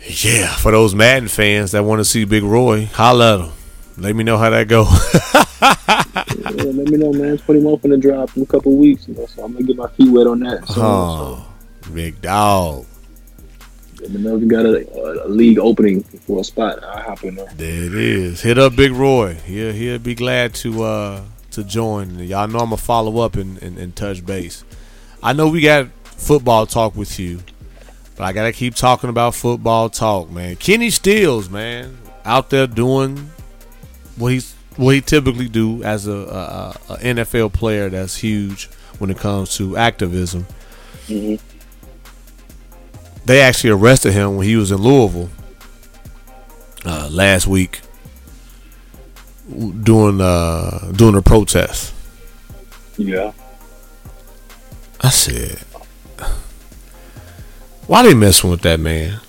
Yeah, 0.08 0.48
for 0.56 0.72
those 0.72 0.94
Madden 0.94 1.28
fans 1.28 1.72
that 1.72 1.84
want 1.84 2.00
to 2.00 2.06
see 2.06 2.26
Big 2.26 2.44
Roy, 2.44 2.86
holla 2.86 3.36
at 3.36 3.46
him. 3.46 3.52
Let 3.98 4.16
me 4.16 4.24
know 4.24 4.38
how 4.38 4.50
that 4.50 4.68
go. 4.68 4.86
Yeah, 6.16 6.72
let 6.72 6.90
me 6.90 6.98
know, 6.98 7.12
man. 7.12 7.38
Him 7.38 7.68
up 7.68 7.84
in 7.86 7.92
the 7.92 7.98
drop 7.98 8.36
in 8.38 8.44
a 8.44 8.46
couple 8.46 8.76
weeks. 8.78 9.08
You 9.08 9.16
know, 9.16 9.26
so 9.26 9.44
I'm 9.44 9.54
gonna 9.54 9.66
get 9.66 9.76
my 9.76 9.88
feet 9.90 10.10
wet 10.10 10.28
on 10.28 10.40
that. 10.42 10.68
So, 10.68 10.82
oh, 10.82 11.48
big 11.94 12.22
dog. 12.22 12.86
so 13.96 14.04
let 14.04 14.12
me 14.12 14.22
know 14.22 14.36
if 14.36 14.42
you 14.42 14.48
got 14.48 14.66
a, 14.66 15.26
a 15.26 15.28
league 15.28 15.60
opening 15.60 16.04
for 16.04 16.42
a 16.42 16.44
spot. 16.44 16.84
I'll 16.84 17.02
hop 17.02 17.24
in 17.24 17.36
there. 17.36 17.48
There 17.56 17.84
it 17.86 17.96
is. 17.96 18.42
Hit 18.42 18.58
up 18.58 18.76
Big 18.76 18.92
Roy. 18.92 19.34
He'll 19.34 19.74
he'll 19.74 20.00
be 20.00 20.16
glad 20.16 20.54
to 20.56 20.84
uh 20.84 21.22
to 21.52 21.64
join. 21.64 22.20
Y'all 22.20 22.48
know 22.48 22.60
I'm 22.60 22.66
gonna 22.66 22.78
follow 22.78 23.20
up 23.20 23.36
and, 23.36 23.62
and, 23.62 23.78
and 23.78 23.96
touch 23.96 24.26
base. 24.26 24.64
I 25.22 25.34
know 25.34 25.50
we 25.50 25.62
got 25.62 25.88
football 26.04 26.66
talk 26.66 26.96
with 26.96 27.20
you, 27.20 27.42
but 28.16 28.24
I 28.24 28.34
gotta 28.34 28.52
keep 28.52 28.76
talking 28.76 29.10
about 29.10 29.36
football 29.36 29.90
talk, 29.90 30.30
man. 30.30 30.56
Kenny 30.56 30.90
Stills, 30.90 31.50
man, 31.50 31.98
out 32.24 32.50
there 32.50 32.68
doing 32.68 33.32
what 34.16 34.32
he's 34.32 34.54
what 34.78 34.96
he 34.96 35.02
typically 35.02 35.48
do 35.48 35.84
as 35.84 36.06
a, 36.08 36.12
a, 36.12 36.94
a 36.94 36.98
NFL 36.98 37.54
player 37.54 37.90
that's 37.90 38.18
huge 38.18 38.70
when 39.00 39.10
it 39.10 39.18
comes 39.18 39.56
to 39.58 39.78
activism. 39.78 40.46
Mhm. 41.08 41.40
They 43.26 43.42
actually 43.42 43.72
arrested 43.72 44.14
him 44.14 44.36
when 44.38 44.46
he 44.48 44.56
was 44.56 44.72
in 44.72 44.78
Louisville 44.78 45.30
uh, 46.86 47.10
last 47.12 47.48
week 47.48 47.82
doing 49.84 50.22
uh, 50.22 50.92
doing 50.96 51.16
a 51.16 51.22
protest. 51.22 51.94
Yeah. 52.98 53.32
I 55.02 55.10
said, 55.10 55.60
why 57.88 58.04
they 58.04 58.14
messing 58.14 58.50
with 58.50 58.62
that 58.62 58.80
man? 58.80 59.20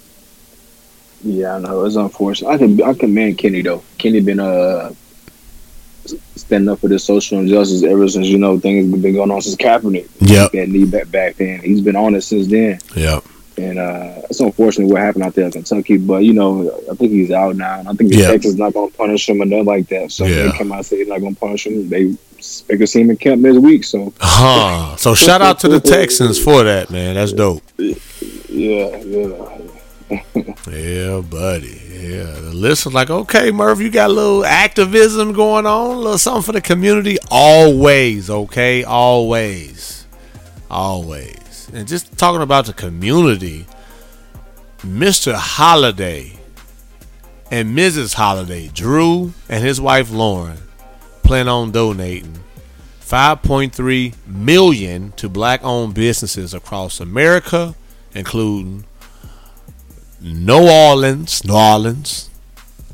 Yeah, 1.24 1.56
I 1.56 1.58
know 1.58 1.84
it's 1.84 1.96
unfortunate. 1.96 2.48
I 2.50 2.58
can 2.58 2.80
I 2.82 2.94
commend 2.94 3.38
Kenny 3.38 3.62
though. 3.62 3.82
Kenny 3.98 4.20
been 4.20 4.40
uh 4.40 4.92
standing 6.36 6.68
up 6.68 6.78
for 6.78 6.88
this 6.88 7.02
social 7.04 7.38
injustice 7.40 7.82
ever 7.82 8.08
since 8.08 8.28
you 8.28 8.38
know 8.38 8.60
things 8.60 8.90
have 8.90 9.02
been 9.02 9.14
going 9.14 9.30
on 9.30 9.42
since 9.42 9.56
Kaepernick. 9.56 10.08
Yep. 10.20 10.52
That 10.52 10.68
knee 10.68 10.84
back 10.84 11.10
back 11.10 11.36
then. 11.36 11.60
He's 11.60 11.80
been 11.80 11.96
on 11.96 12.14
it 12.14 12.20
since 12.22 12.46
then. 12.46 12.78
Yeah. 12.94 13.20
And 13.58 13.78
uh 13.78 14.22
it's 14.30 14.38
unfortunate 14.40 14.86
what 14.88 15.00
happened 15.00 15.24
out 15.24 15.34
there 15.34 15.46
in 15.46 15.52
Kentucky, 15.52 15.96
but 15.96 16.22
you 16.22 16.32
know, 16.34 16.70
I 16.90 16.94
think 16.94 17.10
he's 17.10 17.30
out 17.32 17.56
now 17.56 17.80
and 17.80 17.88
I 17.88 17.92
think 17.94 18.10
the 18.10 18.18
Yeah. 18.18 18.28
Texas 18.28 18.54
not 18.54 18.74
gonna 18.74 18.90
punish 18.92 19.28
him 19.28 19.42
or 19.42 19.46
nothing 19.46 19.64
like 19.64 19.88
that. 19.88 20.12
So 20.12 20.26
Yeah. 20.26 20.44
they 20.52 20.58
come 20.58 20.70
out 20.70 20.78
and 20.78 20.86
say 20.86 20.98
they're 20.98 21.06
not 21.06 21.20
gonna 21.22 21.34
punish 21.34 21.66
him. 21.66 21.88
They 21.88 22.14
they 22.68 22.76
could 22.76 22.88
see 22.88 23.00
him 23.00 23.10
in 23.10 23.16
camp 23.16 23.42
this 23.42 23.56
week, 23.56 23.82
so 23.82 24.12
Huh. 24.20 24.94
So 24.96 25.14
shout 25.14 25.40
out 25.42 25.58
to 25.60 25.68
the 25.68 25.80
Texans 25.80 26.38
for 26.38 26.62
that, 26.62 26.90
man. 26.90 27.14
That's 27.14 27.32
dope. 27.32 27.62
yeah, 28.56 28.96
yeah. 28.96 29.58
Yeah, 30.70 31.20
buddy. 31.20 31.80
Yeah. 31.90 32.30
The 32.30 32.52
list 32.54 32.84
was 32.84 32.94
like, 32.94 33.10
okay, 33.10 33.50
Murph, 33.50 33.80
you 33.80 33.90
got 33.90 34.10
a 34.10 34.12
little 34.12 34.44
activism 34.44 35.32
going 35.32 35.66
on, 35.66 35.96
a 35.96 35.98
little 35.98 36.18
something 36.18 36.42
for 36.42 36.52
the 36.52 36.60
community. 36.60 37.18
Always, 37.30 38.30
okay? 38.30 38.84
Always. 38.84 40.06
Always. 40.70 41.68
And 41.72 41.88
just 41.88 42.16
talking 42.16 42.42
about 42.42 42.66
the 42.66 42.72
community, 42.72 43.66
Mr. 44.78 45.34
Holiday 45.34 46.38
and 47.50 47.76
Mrs. 47.76 48.14
Holiday, 48.14 48.68
Jrue 48.68 49.32
and 49.48 49.64
his 49.64 49.80
wife 49.80 50.10
Lauren, 50.10 50.58
plan 51.22 51.48
on 51.48 51.72
donating 51.72 52.38
5.3 53.00 54.14
million 54.26 55.12
to 55.12 55.28
black 55.28 55.62
owned 55.64 55.94
businesses 55.94 56.54
across 56.54 57.00
America, 57.00 57.74
including 58.16 58.84
New 60.20 60.68
Orleans, 60.68 61.44
New 61.44 61.54
Orleans, 61.54 62.30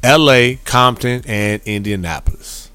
LA, 0.04 0.54
Compton, 0.64 1.22
and 1.26 1.62
Indianapolis, 1.64 2.70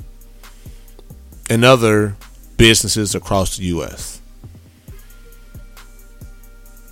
and 1.49 1.63
other 1.65 2.15
businesses 2.57 3.13
across 3.13 3.57
the 3.57 3.65
U.S. 3.65 4.21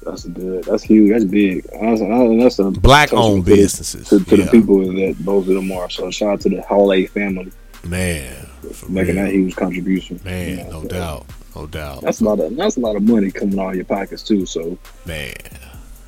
That's 0.04 0.26
good. 0.26 0.64
That's 0.66 0.84
huge. 0.84 1.10
That's 1.12 1.24
big. 1.26 1.64
That's, 1.64 2.00
that's 2.00 2.60
a 2.60 2.70
black 2.70 3.12
owned 3.12 3.46
to 3.46 3.50
the- 3.52 3.56
businesses. 3.58 4.08
to, 4.10 4.24
to 4.24 4.38
yeah. 4.38 4.46
the 4.46 4.52
people 4.52 4.78
that 4.80 5.16
both 5.20 5.48
of 5.48 5.56
them 5.56 5.72
are. 5.72 5.90
So 5.90 6.12
shout 6.12 6.30
out 6.34 6.42
to 6.42 6.50
the 6.50 6.62
Holiday 6.62 7.08
family 7.08 7.52
Man, 7.84 8.46
for 8.72 8.92
making 8.92 9.16
real. 9.16 9.26
that 9.26 9.34
huge 9.34 9.56
contribution. 9.56 10.20
Man, 10.24 10.50
You 10.50 10.56
know, 10.66 10.70
no 10.70 10.82
so 10.84 10.88
doubt. 10.90 11.26
No 11.56 11.68
doubt. 11.68 12.02
That's 12.02 12.22
a 12.22 12.24
lot 12.24 12.40
of 12.40 12.56
that's 12.56 12.78
a 12.78 12.80
lot 12.82 12.96
of 12.96 13.04
money 13.04 13.32
coming 13.32 13.60
out 13.60 13.70
of 13.70 13.76
your 13.76 13.86
pockets 13.86 14.24
too. 14.24 14.46
So 14.46 14.78
Man. 15.06 15.34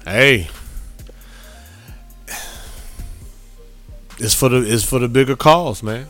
Hey. 0.06 0.50
It's 4.20 4.34
for 4.34 4.50
the 4.50 4.58
it's 4.58 4.84
for 4.84 5.00
the 5.00 5.08
bigger 5.08 5.36
cause, 5.36 5.84
man. 5.84 6.08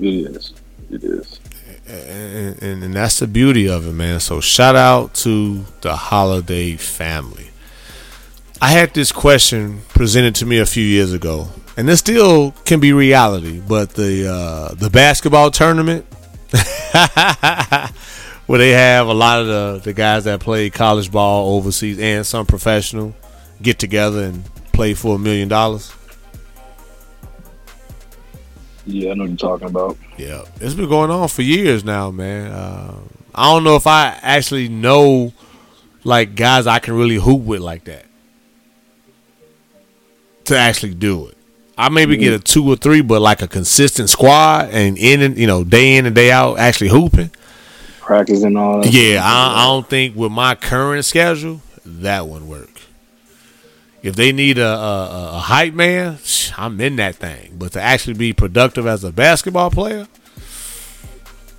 it 0.00 0.06
is. 0.06 0.54
It 0.90 1.04
is. 1.04 1.38
and, 1.86 2.62
and, 2.62 2.82
and 2.82 2.94
that's 2.94 3.18
the 3.18 3.26
beauty 3.26 3.68
of 3.68 3.86
it, 3.86 3.92
man. 3.92 4.20
So 4.20 4.40
shout 4.40 4.74
out 4.74 5.14
to 5.16 5.64
the 5.82 5.94
holiday 5.94 6.76
family. 6.76 7.48
I 8.60 8.68
had 8.70 8.94
this 8.94 9.10
question 9.12 9.80
presented 9.88 10.36
to 10.36 10.46
me 10.46 10.58
a 10.58 10.66
few 10.66 10.84
years 10.84 11.12
ago, 11.12 11.48
and 11.76 11.88
this 11.88 11.98
still 11.98 12.52
can 12.64 12.80
be 12.80 12.92
reality. 12.92 13.60
But 13.60 13.90
the 13.90 14.28
uh, 14.28 14.74
the 14.74 14.88
basketball 14.88 15.50
tournament, 15.50 16.06
where 18.52 18.58
they 18.58 18.72
have 18.72 19.06
a 19.06 19.14
lot 19.14 19.40
of 19.40 19.46
the, 19.46 19.80
the 19.82 19.92
guys 19.94 20.24
that 20.24 20.38
play 20.38 20.68
college 20.68 21.10
ball 21.10 21.56
overseas 21.56 21.98
and 21.98 22.26
some 22.26 22.44
professional 22.44 23.14
get 23.62 23.78
together 23.78 24.24
and 24.24 24.44
play 24.74 24.92
for 24.92 25.16
a 25.16 25.18
million 25.18 25.48
dollars. 25.48 25.90
Yeah, 28.84 29.12
I 29.12 29.14
know 29.14 29.22
what 29.22 29.30
you're 29.30 29.36
talking 29.38 29.68
about. 29.68 29.96
Yeah, 30.18 30.42
it's 30.60 30.74
been 30.74 30.90
going 30.90 31.10
on 31.10 31.28
for 31.28 31.40
years 31.40 31.82
now, 31.82 32.10
man. 32.10 32.52
Uh, 32.52 32.94
I 33.34 33.54
don't 33.54 33.64
know 33.64 33.76
if 33.76 33.86
I 33.86 34.18
actually 34.20 34.68
know 34.68 35.32
like 36.04 36.34
guys 36.34 36.66
I 36.66 36.78
can 36.78 36.92
really 36.92 37.16
hoop 37.16 37.40
with 37.40 37.62
like 37.62 37.84
that 37.84 38.04
to 40.44 40.58
actually 40.58 40.92
do 40.92 41.28
it. 41.28 41.38
I 41.78 41.88
maybe 41.88 42.18
get 42.18 42.34
a 42.34 42.38
two 42.38 42.68
or 42.68 42.76
three, 42.76 43.00
but 43.00 43.22
like 43.22 43.40
a 43.40 43.48
consistent 43.48 44.10
squad 44.10 44.68
and 44.72 44.98
in 44.98 45.22
and 45.22 45.38
you 45.38 45.46
know 45.46 45.64
day 45.64 45.96
in 45.96 46.04
and 46.04 46.14
day 46.14 46.30
out 46.30 46.58
actually 46.58 46.90
hooping. 46.90 47.30
Practice 48.02 48.42
and 48.42 48.58
all. 48.58 48.82
that. 48.82 48.92
Yeah, 48.92 49.20
I, 49.22 49.62
I 49.62 49.66
don't 49.66 49.88
think 49.88 50.16
with 50.16 50.32
my 50.32 50.54
current 50.54 51.04
schedule 51.04 51.60
that 51.84 52.26
wouldn't 52.26 52.50
work. 52.50 52.68
If 54.02 54.16
they 54.16 54.32
need 54.32 54.58
a, 54.58 54.66
a, 54.66 55.30
a 55.34 55.38
hype 55.38 55.74
man, 55.74 56.18
I'm 56.56 56.80
in 56.80 56.96
that 56.96 57.16
thing. 57.16 57.52
But 57.56 57.72
to 57.72 57.80
actually 57.80 58.14
be 58.14 58.32
productive 58.32 58.86
as 58.86 59.04
a 59.04 59.12
basketball 59.12 59.70
player, 59.70 60.08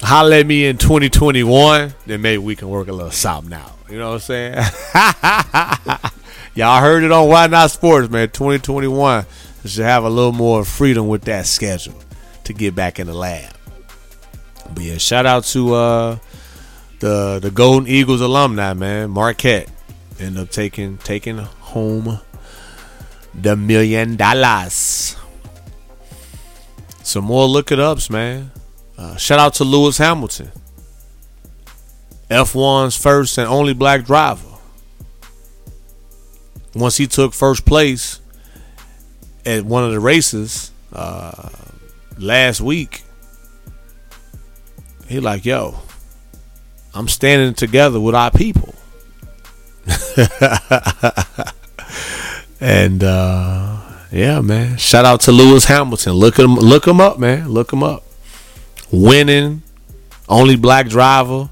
holla 0.02 0.40
at 0.40 0.46
me 0.46 0.66
in 0.66 0.78
2021, 0.78 1.94
then 2.06 2.22
maybe 2.22 2.40
we 2.40 2.56
can 2.58 2.68
work 2.70 2.90
a 2.90 2.94
little 2.94 3.12
something 3.12 3.54
out. 3.54 3.72
You 3.90 4.00
know 4.00 4.10
what 4.10 4.16
I'm 4.16 4.20
saying? 4.20 4.56
Y'all 6.56 6.82
heard 6.82 7.04
it 7.04 7.12
on 7.12 7.30
Why 7.30 7.48
Not 7.48 7.72
Sports, 7.72 8.10
man. 8.10 8.30
2021 8.30 9.26
should 9.66 9.86
have 9.86 10.04
a 10.04 10.10
little 10.10 10.34
more 10.34 10.66
freedom 10.66 11.08
with 11.08 11.22
that 11.24 11.46
schedule. 11.46 11.96
to 12.44 12.54
get 12.54 12.76
back 12.76 13.00
in 13.00 13.08
the 13.08 13.14
lab. 13.14 13.54
But 14.74 14.84
yeah, 14.84 14.98
shout 14.98 15.26
out 15.26 15.44
to 15.46 15.74
uh, 15.74 16.18
the 17.04 17.38
the 17.42 17.52
Golden 17.52 17.86
Eagles 17.90 18.22
alumni, 18.22 18.74
man. 18.74 19.10
Marquette 19.10 19.70
end 20.22 20.38
up 20.38 20.50
taking 20.50 20.98
taking 21.00 21.38
home 21.38 22.20
the 23.34 23.58
million 23.58 24.16
dollars. 24.16 25.18
Some 27.04 27.26
more 27.26 27.46
look 27.46 27.74
it 27.74 27.80
ups, 27.80 28.10
man. 28.10 28.52
Uh, 28.98 29.18
shout 29.18 29.38
out 29.38 29.54
to 29.56 29.66
Lewis 29.66 29.98
Hamilton, 29.98 30.50
F1's 32.30 32.96
first 32.96 33.38
and 33.38 33.50
only 33.50 33.74
black 33.74 34.06
driver. 34.06 34.48
Once 36.74 36.96
he 36.96 37.06
took 37.06 37.34
first 37.34 37.66
place 37.66 38.22
at 39.46 39.66
one 39.66 39.84
of 39.84 39.92
the 39.92 40.00
races 40.00 40.72
uh, 40.94 41.50
last 42.18 42.62
week, 42.62 43.04
he 45.10 45.20
like, 45.20 45.44
yo, 45.44 45.76
I'm 46.94 47.08
standing 47.08 47.54
together 47.54 48.00
with 48.00 48.16
our 48.16 48.32
people. 48.32 48.76
and 52.60 53.04
uh, 53.04 53.82
yeah, 54.12 54.42
man. 54.42 54.78
Shout 54.78 55.06
out 55.06 55.22
to 55.22 55.32
Lewis 55.32 55.66
Hamilton. 55.66 56.14
Look 56.14 56.38
him 56.38 56.56
look 56.56 56.88
him 56.88 57.02
up, 57.02 57.18
man. 57.18 57.50
Look 57.50 57.74
him 57.74 57.84
up. 57.84 58.04
Winning, 58.92 59.64
only 60.30 60.56
black 60.56 60.88
driver 60.88 61.50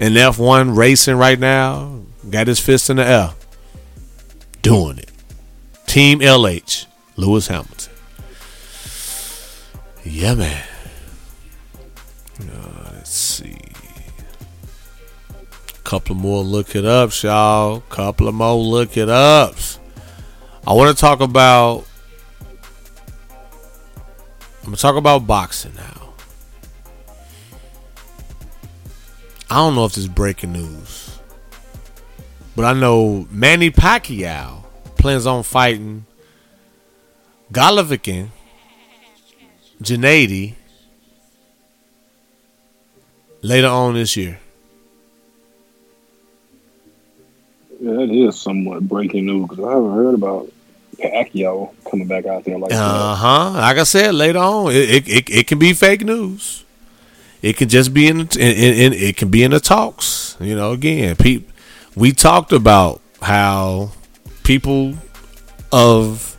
in 0.00 0.14
F1 0.14 0.76
racing 0.76 1.16
right 1.16 1.38
now. 1.38 2.00
Got 2.30 2.46
his 2.46 2.58
fist 2.58 2.90
in 2.90 2.96
the 2.96 3.04
air. 3.04 3.34
Doing 4.62 4.98
it. 4.98 5.10
Team 5.86 6.20
LH, 6.20 6.86
Lewis 7.16 7.48
Hamilton. 7.48 7.92
Yeah, 10.02 10.34
man. 10.34 10.64
Uh, 12.40 12.90
let's 12.94 13.10
see. 13.10 13.65
Couple 15.86 16.16
more 16.16 16.42
look 16.42 16.74
it 16.74 16.84
ups, 16.84 17.22
y'all. 17.22 17.78
Couple 17.82 18.32
more 18.32 18.56
look 18.56 18.96
it 18.96 19.08
ups. 19.08 19.78
I 20.66 20.72
want 20.72 20.92
to 20.92 21.00
talk 21.00 21.20
about. 21.20 21.84
I'm 24.58 24.64
gonna 24.64 24.78
talk 24.78 24.96
about 24.96 25.28
boxing 25.28 25.76
now. 25.76 26.14
I 29.48 29.54
don't 29.58 29.76
know 29.76 29.84
if 29.84 29.92
this 29.92 29.98
is 29.98 30.08
breaking 30.08 30.54
news, 30.54 31.20
but 32.56 32.64
I 32.64 32.72
know 32.72 33.28
Manny 33.30 33.70
Pacquiao 33.70 34.64
plans 34.98 35.24
on 35.24 35.44
fighting 35.44 36.04
Golovkin, 37.52 38.30
Gennady 39.80 40.56
later 43.40 43.68
on 43.68 43.94
this 43.94 44.16
year. 44.16 44.40
Yeah, 47.80 47.92
that 47.92 48.10
is 48.10 48.40
somewhat 48.40 48.88
breaking 48.88 49.26
news 49.26 49.48
because 49.48 49.64
I 49.64 49.70
haven't 49.70 49.94
heard 49.94 50.14
about 50.14 50.50
Pacquiao 50.96 51.74
coming 51.90 52.06
back 52.06 52.26
out 52.26 52.44
there 52.44 52.58
like 52.58 52.72
Uh 52.72 53.14
huh. 53.14 53.50
Like 53.52 53.78
I 53.78 53.82
said, 53.82 54.14
later 54.14 54.38
on, 54.38 54.72
it, 54.72 55.06
it 55.08 55.30
it 55.30 55.46
can 55.46 55.58
be 55.58 55.72
fake 55.72 56.04
news. 56.04 56.64
It 57.42 57.56
can 57.56 57.68
just 57.68 57.92
be 57.92 58.08
in, 58.08 58.20
in, 58.20 58.28
in, 58.38 58.74
in 58.74 58.92
it 58.94 59.16
can 59.16 59.30
be 59.30 59.42
in 59.42 59.50
the 59.50 59.60
talks. 59.60 60.36
You 60.40 60.56
know, 60.56 60.72
again, 60.72 61.16
peop, 61.16 61.50
we 61.94 62.12
talked 62.12 62.52
about 62.52 63.00
how 63.20 63.92
people 64.42 64.94
of 65.70 66.36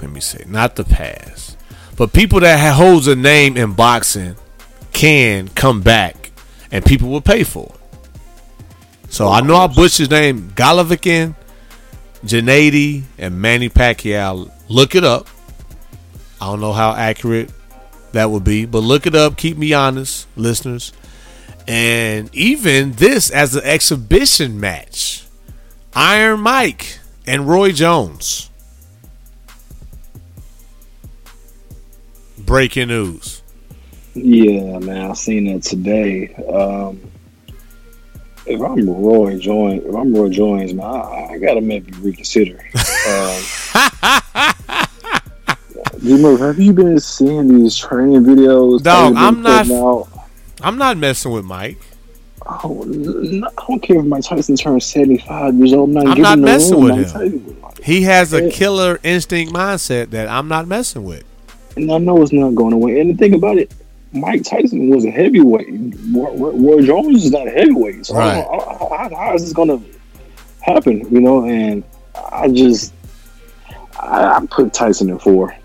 let 0.00 0.10
me 0.10 0.20
say 0.20 0.44
not 0.48 0.76
the 0.76 0.84
past, 0.84 1.58
but 1.96 2.12
people 2.12 2.40
that 2.40 2.74
holds 2.74 3.06
a 3.06 3.14
name 3.14 3.56
in 3.56 3.74
boxing 3.74 4.36
can 4.92 5.48
come 5.48 5.82
back, 5.82 6.32
and 6.70 6.84
people 6.84 7.08
will 7.08 7.20
pay 7.20 7.44
for 7.44 7.66
it. 7.74 7.81
So 9.12 9.28
I 9.28 9.42
know 9.42 9.56
I 9.56 9.66
butchered 9.66 9.98
his 9.98 10.10
name, 10.10 10.52
Golovkin, 10.52 11.34
Gennady, 12.24 13.02
and 13.18 13.42
Manny 13.42 13.68
Pacquiao. 13.68 14.50
Look 14.70 14.94
it 14.94 15.04
up. 15.04 15.28
I 16.40 16.46
don't 16.46 16.62
know 16.62 16.72
how 16.72 16.94
accurate 16.94 17.50
that 18.12 18.30
would 18.30 18.42
be, 18.42 18.64
but 18.64 18.78
look 18.78 19.06
it 19.06 19.14
up. 19.14 19.36
Keep 19.36 19.58
me 19.58 19.74
honest, 19.74 20.26
listeners. 20.34 20.94
And 21.68 22.34
even 22.34 22.92
this 22.92 23.30
as 23.30 23.54
an 23.54 23.64
exhibition 23.64 24.58
match 24.58 25.26
Iron 25.94 26.40
Mike 26.40 26.98
and 27.26 27.46
Roy 27.46 27.72
Jones. 27.72 28.48
Breaking 32.38 32.88
news. 32.88 33.42
Yeah, 34.14 34.78
man, 34.78 35.10
I 35.10 35.12
seen 35.12 35.52
that 35.52 35.64
today. 35.64 36.32
Um, 36.34 37.11
if 38.46 38.60
I'm 38.60 38.88
Roy 38.88 39.38
Jones, 39.38 39.84
if 39.84 39.94
I'm 39.94 40.14
Roy 40.14 40.28
Jones, 40.28 40.72
man, 40.74 40.86
I, 40.86 41.28
I 41.32 41.38
gotta 41.38 41.60
maybe 41.60 41.92
reconsider. 41.98 42.58
um, 43.08 43.42
you 46.00 46.18
know, 46.18 46.36
have 46.36 46.58
you 46.58 46.72
been 46.72 46.98
seeing 46.98 47.48
these 47.62 47.76
training 47.76 48.22
videos? 48.22 48.82
Dog, 48.82 49.14
I'm 49.16 49.42
not- 49.42 49.70
Out? 49.70 50.08
I'm 50.60 50.78
not 50.78 50.96
messing 50.96 51.32
with 51.32 51.44
Mike. 51.44 51.78
Oh, 52.46 52.82
n- 52.82 53.44
I 53.44 53.64
don't 53.68 53.80
care 53.82 53.98
if 53.98 54.04
Mike 54.04 54.24
Tyson 54.24 54.56
turns 54.56 54.84
75 54.86 55.54
years 55.54 55.72
old. 55.72 55.90
I'm 55.90 55.94
not, 55.94 56.06
I'm 56.16 56.22
not 56.22 56.38
messing 56.40 56.80
with 56.82 56.96
Mike 56.96 57.06
him. 57.06 57.12
Tyson- 57.44 57.56
He 57.84 58.02
has 58.02 58.32
a 58.32 58.50
killer 58.50 58.98
instinct 59.04 59.52
mindset 59.52 60.10
that 60.10 60.28
I'm 60.28 60.48
not 60.48 60.66
messing 60.66 61.04
with. 61.04 61.24
And 61.76 61.90
I 61.90 61.98
know 61.98 62.20
it's 62.22 62.32
not 62.32 62.54
going 62.54 62.72
away. 62.74 63.00
And 63.00 63.10
the 63.10 63.14
thing 63.16 63.34
about 63.34 63.58
it, 63.58 63.72
Mike 64.12 64.44
Tyson 64.44 64.88
was 64.90 65.04
a 65.04 65.10
heavyweight. 65.10 65.68
Roy, 66.12 66.82
Jones 66.82 67.24
is 67.24 67.30
not 67.30 67.46
a 67.46 67.50
heavyweight. 67.50 68.06
So 68.06 68.16
I 68.16 68.42
don't 68.42 69.10
know, 69.10 69.16
how, 69.16 69.34
is 69.34 69.44
this 69.44 69.52
going 69.52 69.68
to 69.68 69.82
happen? 70.60 71.00
You 71.12 71.20
know, 71.20 71.44
and 71.46 71.82
I 72.30 72.48
just 72.48 72.92
I, 73.98 74.36
I 74.36 74.46
put 74.46 74.72
Tyson 74.74 75.10
in 75.10 75.18
four. 75.18 75.56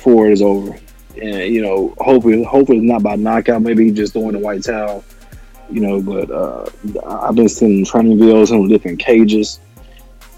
Four 0.00 0.28
is 0.30 0.42
over, 0.42 0.78
and 1.20 1.54
you 1.54 1.62
know, 1.62 1.94
hopefully, 1.98 2.42
hopefully 2.44 2.78
it's 2.78 2.86
not 2.86 3.02
by 3.02 3.16
knockout. 3.16 3.62
Maybe 3.62 3.90
just 3.90 4.12
throwing 4.12 4.32
the 4.32 4.38
white 4.38 4.62
towel. 4.62 5.04
You 5.70 5.80
know, 5.80 6.00
but 6.00 6.30
uh, 6.30 6.66
I've 7.06 7.34
been 7.34 7.48
seeing 7.48 7.84
training 7.84 8.18
videos, 8.18 8.52
him 8.52 8.68
different 8.68 9.00
cages, 9.00 9.58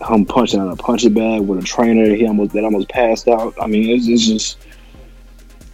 him 0.08 0.24
punching 0.24 0.58
out 0.60 0.72
a 0.72 0.76
punching 0.76 1.12
bag 1.12 1.42
with 1.42 1.58
a 1.58 1.62
trainer. 1.62 2.14
He 2.14 2.26
almost 2.26 2.52
that 2.52 2.64
almost 2.64 2.88
passed 2.88 3.28
out. 3.28 3.54
I 3.60 3.66
mean, 3.66 3.90
it's, 3.94 4.08
it's 4.08 4.26
just 4.26 4.58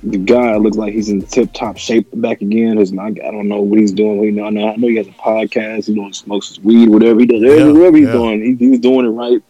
the 0.04 0.18
guy 0.18 0.56
looks 0.56 0.76
like 0.76 0.92
he's 0.92 1.08
in 1.08 1.22
tip 1.22 1.52
top 1.52 1.78
shape 1.78 2.06
back 2.14 2.42
again. 2.42 2.76
His, 2.76 2.96
I, 2.96 3.06
I 3.06 3.10
don't 3.10 3.48
know 3.48 3.62
what 3.62 3.78
he's 3.78 3.92
doing. 3.92 4.18
We 4.18 4.30
know, 4.30 4.44
I 4.44 4.50
know, 4.50 4.68
I 4.68 4.76
know 4.76 4.88
he 4.88 4.96
has 4.96 5.06
a 5.06 5.12
podcast. 5.12 5.86
He 5.86 5.94
knows 5.94 6.18
smokes 6.18 6.48
his 6.48 6.60
weed, 6.60 6.88
whatever 6.88 7.20
he 7.20 7.26
does. 7.26 7.40
Yeah, 7.40 7.72
whatever 7.72 7.96
he's 7.96 8.06
yeah. 8.06 8.12
doing, 8.12 8.42
he, 8.42 8.54
he's 8.54 8.80
doing 8.80 9.06
it 9.06 9.10
right. 9.10 9.42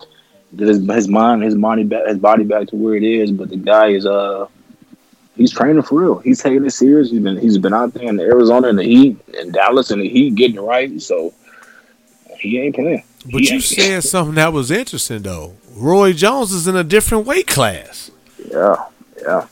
His, 0.57 0.89
his 0.89 1.09
mind, 1.09 1.43
his 1.43 1.57
body 1.57 1.83
back, 1.83 2.07
his 2.07 2.19
body 2.19 2.45
back 2.45 2.69
to 2.69 2.77
where 2.77 2.95
it 2.95 3.03
is. 3.03 3.33
But 3.33 3.49
the 3.49 3.57
guy 3.57 3.89
is 3.89 4.07
uh, 4.07 4.47
he's 5.35 5.53
training 5.53 5.83
for 5.83 6.01
real. 6.01 6.19
He's 6.19 6.41
taking 6.41 6.65
it 6.65 6.71
serious. 6.71 7.11
He's 7.11 7.21
been 7.21 7.39
he's 7.39 7.59
been 7.59 7.75
out 7.75 7.93
there 7.93 8.09
in 8.09 8.21
Arizona 8.21 8.69
in 8.69 8.77
the 8.77 8.85
heat, 8.85 9.19
in 9.37 9.51
Dallas 9.51 9.91
in 9.91 9.99
the 9.99 10.09
heat, 10.09 10.37
getting 10.37 10.57
it 10.57 10.61
right. 10.61 11.03
So 11.03 11.35
he 12.39 12.61
ain't 12.61 12.77
playing. 12.77 13.03
But 13.25 13.41
He 13.41 13.53
you 13.53 13.61
said 13.61 14.05
something 14.05 14.37
that 14.37 14.53
was 14.53 14.71
interesting 14.71 15.23
though. 15.23 15.57
Roy 15.75 16.13
Jones 16.13 16.53
is 16.53 16.69
in 16.69 16.77
a 16.77 16.85
different 16.85 17.27
weight 17.27 17.49
class. 17.49 18.13
Yeah, 18.49 18.77
yeah. 19.21 19.49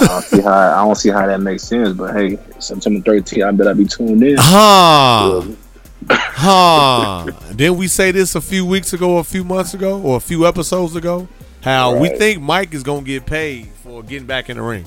I 0.00 0.06
don't 0.06 0.24
see 0.24 0.40
how 0.40 0.52
I 0.52 0.84
don't 0.84 0.94
see 0.96 1.10
how 1.10 1.26
that 1.26 1.40
makes 1.40 1.62
sense. 1.64 1.96
But 1.96 2.14
hey, 2.14 2.38
September 2.58 3.00
13th, 3.00 3.46
I 3.46 3.50
bet 3.52 3.68
I'll 3.68 3.74
be 3.74 3.84
tuned 3.86 4.22
in. 4.22 4.36
Huh. 4.38 5.42
Huh. 6.10 7.26
Didn't 7.54 7.78
we 7.78 7.88
say 7.88 8.10
this 8.10 8.34
a 8.34 8.40
few 8.40 8.66
weeks 8.66 8.92
ago, 8.92 9.18
a 9.18 9.24
few 9.24 9.44
months 9.44 9.74
ago, 9.74 10.00
or 10.02 10.16
a 10.16 10.20
few 10.20 10.46
episodes 10.46 10.96
ago? 10.96 11.28
How 11.62 11.96
we 11.96 12.10
think 12.10 12.42
Mike 12.42 12.74
is 12.74 12.82
gonna 12.82 13.02
get 13.02 13.24
paid 13.24 13.68
for 13.82 14.02
getting 14.02 14.26
back 14.26 14.50
in 14.50 14.56
the 14.58 14.62
ring. 14.62 14.84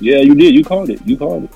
Yeah, 0.00 0.18
you 0.18 0.34
did. 0.34 0.54
You 0.54 0.64
called 0.64 0.90
it. 0.90 1.00
You 1.06 1.16
called 1.16 1.44
it. 1.44 1.50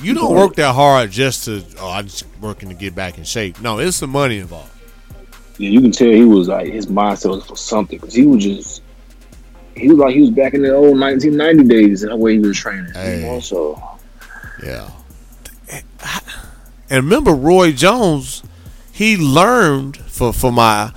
You 0.00 0.14
don't 0.14 0.32
Right. 0.34 0.40
work 0.42 0.54
that 0.56 0.74
hard 0.74 1.10
just 1.10 1.44
to 1.44 1.62
oh 1.80 1.90
I'm 1.90 2.06
just 2.06 2.24
working 2.40 2.68
to 2.68 2.74
get 2.74 2.94
back 2.94 3.18
in 3.18 3.24
shape. 3.24 3.60
No, 3.60 3.78
it's 3.78 3.96
some 3.96 4.10
money 4.10 4.38
involved. 4.38 4.70
Yeah, 5.58 5.70
you 5.70 5.80
can 5.80 5.90
tell 5.90 6.08
he 6.10 6.24
was 6.24 6.48
like 6.48 6.72
his 6.72 6.86
mindset 6.86 7.30
was 7.30 7.44
for 7.44 7.56
something 7.56 7.98
because 7.98 8.14
he 8.14 8.26
was 8.26 8.42
just 8.44 8.82
he 9.78 9.88
was 9.88 9.98
like 9.98 10.14
he 10.14 10.20
was 10.20 10.30
back 10.30 10.54
in 10.54 10.62
the 10.62 10.74
old 10.74 10.98
1990 10.98 11.64
days 11.68 12.02
and 12.02 12.12
the 12.12 12.16
way 12.16 12.34
he 12.34 12.38
was 12.40 12.56
training. 12.58 12.92
Hey. 12.92 13.20
You 13.20 13.26
know, 13.26 13.40
so 13.40 13.80
Yeah. 14.64 14.90
And 16.90 17.04
remember 17.04 17.32
Roy 17.32 17.72
Jones, 17.72 18.42
he 18.92 19.16
learned 19.16 19.96
for 19.98 20.32
for 20.32 20.50
my 20.50 20.92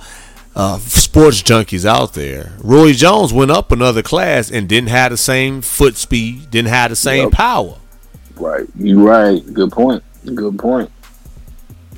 uh, 0.56 0.78
sports 0.78 1.42
junkies 1.42 1.84
out 1.84 2.14
there. 2.14 2.52
Roy 2.62 2.92
Jones 2.92 3.32
went 3.32 3.50
up 3.50 3.70
another 3.72 4.02
class 4.02 4.50
and 4.50 4.68
didn't 4.68 4.88
have 4.90 5.10
the 5.10 5.16
same 5.18 5.60
foot 5.62 5.96
speed, 5.96 6.50
didn't 6.50 6.68
have 6.70 6.90
the 6.90 6.96
same 6.96 7.24
Yep. 7.24 7.32
power. 7.32 7.76
right, 8.36 8.66
you 8.78 9.06
right. 9.06 9.42
Good 9.52 9.70
point. 9.72 10.02
Good 10.34 10.58
point. 10.58 10.90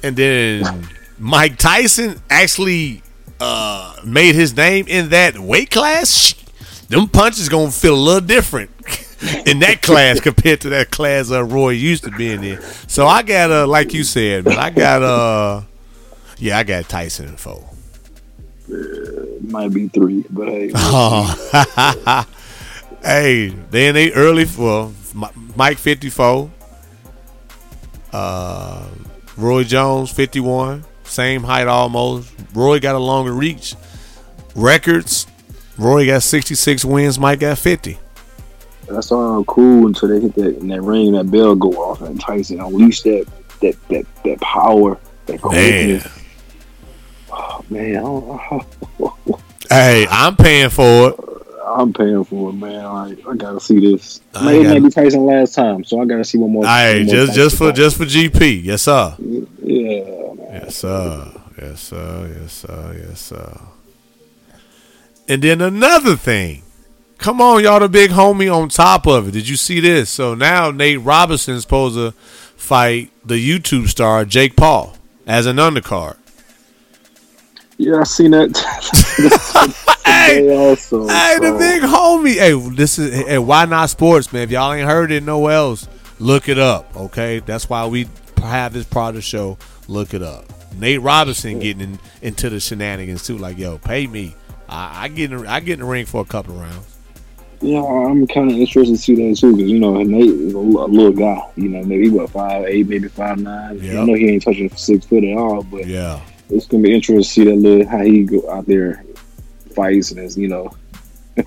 And 0.03 0.17
then 0.17 0.89
Mike 1.19 1.57
Tyson 1.57 2.21
actually 2.29 3.03
uh, 3.41 3.97
made 4.05 4.35
his 4.35 4.57
name 4.57 4.87
in 4.89 5.11
that 5.11 5.39
weight 5.39 5.71
class. 5.71 6.35
Them 6.89 7.09
punches 7.09 7.49
gonna 7.49 7.71
feel 7.71 7.95
a 7.95 7.97
little 7.97 8.21
different 8.21 8.71
in 9.47 9.59
that 9.61 9.81
class 9.83 10.21
compared 10.21 10.61
to 10.63 10.69
that 10.71 10.91
class 10.91 11.31
uh, 11.31 11.43
Roy 11.45 11.71
used 11.71 12.05
to 12.05 12.11
be 12.11 12.31
in 12.33 12.41
there. 12.43 12.61
So 12.89 13.07
I 13.07 13.23
got 13.23 13.51
uh 13.51 13.67
like 13.67 13.93
you 13.95 14.05
said, 14.05 14.45
but 14.45 14.59
I 14.59 14.71
got 14.71 15.03
uh 15.03 15.63
yeah, 16.39 16.59
I 16.59 16.63
got 16.65 16.89
Tyson 16.89 17.29
and 17.29 17.39
four. 17.41 17.65
Might 19.43 19.73
be 19.73 19.89
three, 19.89 20.25
but 20.31 20.49
hey, 20.49 20.71
Oh. 20.75 22.27
hey, 23.03 23.49
then 23.71 23.95
they 23.95 24.13
early 24.13 24.47
well 24.59 24.93
Mike 25.57 25.79
fifty 25.79 26.11
four. 26.11 26.51
Uh 28.13 28.87
Roy 29.37 29.65
Jones 29.65 30.11
fifty 30.11 30.41
one. 30.41 30.85
Same 31.05 31.43
height 31.43 31.67
almost. 31.69 32.33
Roy 32.55 32.81
got 32.81 32.95
a 32.95 32.99
longer 32.99 33.33
reach. 33.33 33.75
Records. 34.55 35.27
Roy 35.79 36.07
got 36.07 36.23
sixty 36.23 36.55
six 36.55 36.85
wins, 36.85 37.19
Mike 37.19 37.41
got 37.41 37.59
fifty. 37.59 37.99
that's 38.89 39.11
all 39.11 39.45
cool 39.45 39.87
until 39.87 40.09
they 40.09 40.21
hit 40.21 40.35
that 40.35 40.57
and 40.61 40.71
that 40.71 40.83
ring, 40.83 41.13
that 41.13 41.31
bell 41.31 41.55
go 41.55 41.71
off, 41.73 42.03
and 42.03 42.21
Tyson 42.21 42.61
unleash 42.61 43.03
that 43.03 43.27
that 43.61 43.77
that 43.89 44.07
that 44.25 44.41
power, 44.41 44.99
that 45.27 45.43
Man. 45.45 46.03
Oh, 47.37 47.65
man, 47.69 49.39
Hey, 49.71 50.07
I'm 50.09 50.37
paying 50.37 50.69
for 50.71 51.09
it. 51.11 51.17
I'm 51.67 51.93
paying 51.93 52.23
for 52.25 52.51
it, 52.51 52.53
man. 52.53 52.85
Like, 52.85 53.27
I 53.27 53.35
gotta 53.35 53.59
see 53.59 53.81
this. 53.81 54.21
I 54.35 54.45
Man, 54.45 54.55
it 54.55 54.65
gotta- 54.65 54.81
be 54.83 54.91
Tyson 54.91 55.25
last 55.25 55.55
time, 55.55 55.83
so 55.83 56.01
I 56.01 56.05
gotta 56.05 56.23
see 56.25 56.39
one 56.39 56.53
more. 56.53 56.67
Hey, 56.67 57.03
more 57.05 57.15
just 57.15 57.35
just 57.35 57.57
for 57.59 57.71
Tyson 57.71 57.77
just 57.77 57.97
for 57.97 58.05
GP. 58.05 58.63
Yes, 58.63 58.83
sir. 58.83 59.17
yeah, 59.19 59.41
man. 60.35 60.39
Yes, 60.53 60.77
sir. 60.77 61.33
Yes, 61.61 61.81
sir. 61.81 62.37
Yes, 62.41 62.53
sir. 62.53 63.07
Yes, 63.09 63.21
sir. 63.21 63.61
And 65.29 65.43
then 65.43 65.61
another 65.61 66.17
thing. 66.17 66.63
Come 67.19 67.41
on, 67.41 67.63
y'all, 67.63 67.81
the 67.81 67.89
big 67.89 68.11
homie 68.11 68.55
on 68.55 68.69
top 68.69 69.07
of 69.07 69.29
it. 69.29 69.31
Did 69.31 69.49
you 69.49 69.57
see 69.57 69.81
this? 69.81 70.11
So 70.11 70.35
now 70.35 70.71
Nate 70.71 71.01
Robinson's 71.01 71.63
supposed 71.63 71.97
to 71.97 72.13
fight 72.57 73.11
the 73.25 73.37
YouTube 73.37 73.89
star 73.89 74.25
Jake 74.25 74.57
Paul 74.57 74.97
as 75.27 75.47
an 75.47 75.57
undercard. 75.57 76.17
Yeah, 77.79 78.01
I 78.01 78.05
seen 78.05 78.33
that. 78.33 79.91
Hey, 80.05 80.57
also. 80.57 81.07
Hey, 81.07 81.39
the 81.41 81.57
big 81.59 81.83
homie. 81.83 82.35
Hey, 82.35 82.53
this 82.75 82.99
is 82.99 83.27
hey, 83.27 83.39
why 83.39 83.65
not 83.65 83.91
sports, 83.91 84.33
man. 84.33 84.43
If 84.43 84.51
y'all 84.51 84.73
ain't 84.73 84.89
heard 84.89 85.11
it 85.11 85.23
nowhere 85.23 85.57
else, 85.57 85.89
look 86.19 86.49
it 86.49 86.59
up. 86.59 86.97
Okay, 86.97 87.41
that's 87.41 87.69
why 87.69 87.87
we 87.87 88.07
have 88.39 88.73
this 88.73 88.85
part 88.85 89.11
of 89.11 89.15
the 89.17 89.23
show. 89.23 89.59
Look 89.89 90.15
it 90.15 90.23
up. 90.23 90.47
Nate 90.79 91.01
Robinson 91.01 91.59
getting 91.59 91.83
in, 91.83 91.99
into 92.23 92.49
the 92.49 92.61
shenanigans 92.61 93.27
too. 93.27 93.39
Like, 93.39 93.59
yo, 93.59 93.79
pay 93.79 94.07
me. 94.07 94.35
I, 94.69 95.05
I 95.05 95.09
get 95.09 95.33
in, 95.33 95.47
I 95.47 95.61
get 95.61 95.75
in 95.75 95.81
the 95.81 95.87
ring 95.87 96.07
for 96.07 96.21
a 96.21 96.25
couple 96.25 96.55
of 96.55 96.61
rounds. 96.61 96.87
Yeah, 97.61 97.83
I'm 97.83 98.27
kind 98.27 98.51
of 98.51 98.57
interested 98.59 98.93
to 98.95 98.99
see 99.01 99.15
that 99.15 99.37
too, 99.39 99.57
because 99.57 99.71
you 99.71 99.79
know 99.79 100.03
Nate 100.03 100.29
is 100.29 100.53
a, 100.55 100.57
l- 100.59 100.85
a 100.85 100.87
little 100.87 101.13
guy. 101.13 101.41
You 101.57 101.69
know, 101.71 101.83
maybe 101.83 102.11
what 102.11 102.31
five 102.31 102.65
eight, 102.67 102.89
maybe 102.89 103.09
five 103.09 103.39
nine. 103.39 103.79
Yeah. 103.81 104.01
I 104.03 104.05
know 104.05 104.15
he 104.15 104.29
ain't 104.29 104.43
touching 104.43 104.69
six 104.77 105.07
foot 105.07 105.25
at 105.25 105.37
all, 105.37 105.63
but 105.63 105.87
Yeah, 105.87 106.21
it's 106.51 106.67
gonna 106.67 106.83
be 106.83 106.95
interesting 106.95 107.17
to 107.19 107.25
see 107.25 107.45
that 107.45 107.55
little 107.57 107.87
how 107.89 108.03
he 108.03 108.25
go 108.25 108.51
out 108.51 108.67
there 108.67 109.03
fights 109.75 110.11
and 110.11 110.21
is 110.21 110.37
you 110.37 110.49
know. 110.49 110.71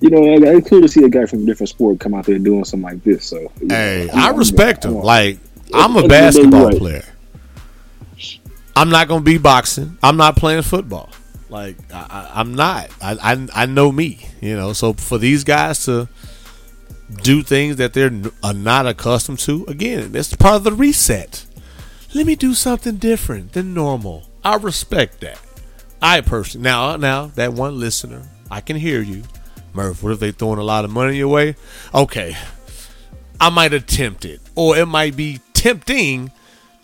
You 0.00 0.10
know, 0.10 0.22
it's 0.56 0.68
cool 0.68 0.80
to 0.82 0.86
see 0.86 1.02
a 1.02 1.08
guy 1.08 1.26
from 1.26 1.42
a 1.42 1.46
different 1.46 1.70
sport 1.70 1.98
come 1.98 2.14
out 2.14 2.24
there 2.24 2.38
doing 2.38 2.64
something 2.64 2.88
like 2.88 3.02
this. 3.02 3.24
So, 3.26 3.50
know, 3.60 3.74
hey, 3.74 4.08
I'm- 4.10 4.16
I 4.34 4.36
respect 4.36 4.84
him. 4.84 4.94
I'm- 4.98 5.02
Like, 5.02 5.38
I'm 5.74 5.96
a 5.96 6.04
At 6.04 6.08
the 6.08 6.14
end 6.16 6.26
of 6.28 6.34
the 6.34 6.40
day, 6.40 6.50
basketball 6.60 6.70
player. 6.78 7.04
I'm 8.76 8.90
not 8.90 9.08
gonna 9.08 9.24
be 9.24 9.38
boxing. 9.38 9.98
I'm 10.04 10.16
not 10.16 10.36
playing 10.36 10.62
football. 10.62 11.10
Like 11.48 11.76
I, 11.92 12.30
I'm 12.34 12.54
not. 12.54 12.90
I, 13.00 13.16
I 13.32 13.62
I 13.62 13.66
know 13.66 13.90
me. 13.92 14.26
You 14.40 14.56
know. 14.56 14.72
So 14.72 14.92
for 14.92 15.18
these 15.18 15.44
guys 15.44 15.84
to 15.86 16.08
do 17.22 17.42
things 17.42 17.76
that 17.76 17.94
they're 17.94 18.12
are 18.42 18.52
not 18.52 18.86
accustomed 18.86 19.38
to, 19.40 19.64
again, 19.66 20.12
that's 20.12 20.34
part 20.36 20.56
of 20.56 20.64
the 20.64 20.72
reset. 20.72 21.46
Let 22.14 22.26
me 22.26 22.36
do 22.36 22.54
something 22.54 22.96
different 22.96 23.52
than 23.52 23.74
normal. 23.74 24.28
I 24.44 24.56
respect 24.56 25.20
that. 25.20 25.40
I 26.00 26.20
personally 26.20 26.64
now 26.64 26.96
now 26.96 27.26
that 27.34 27.52
one 27.52 27.78
listener, 27.78 28.28
I 28.50 28.60
can 28.60 28.76
hear 28.76 29.00
you. 29.00 29.24
Murph, 29.72 30.02
what 30.02 30.12
if 30.12 30.20
they 30.20 30.32
throwing 30.32 30.58
a 30.58 30.64
lot 30.64 30.84
of 30.84 30.90
money 30.90 31.16
your 31.16 31.28
way? 31.28 31.56
Okay. 31.94 32.36
I 33.40 33.50
might 33.50 33.72
attempt 33.72 34.24
it. 34.24 34.40
Or 34.54 34.76
it 34.76 34.86
might 34.86 35.16
be 35.16 35.40
tempting 35.52 36.32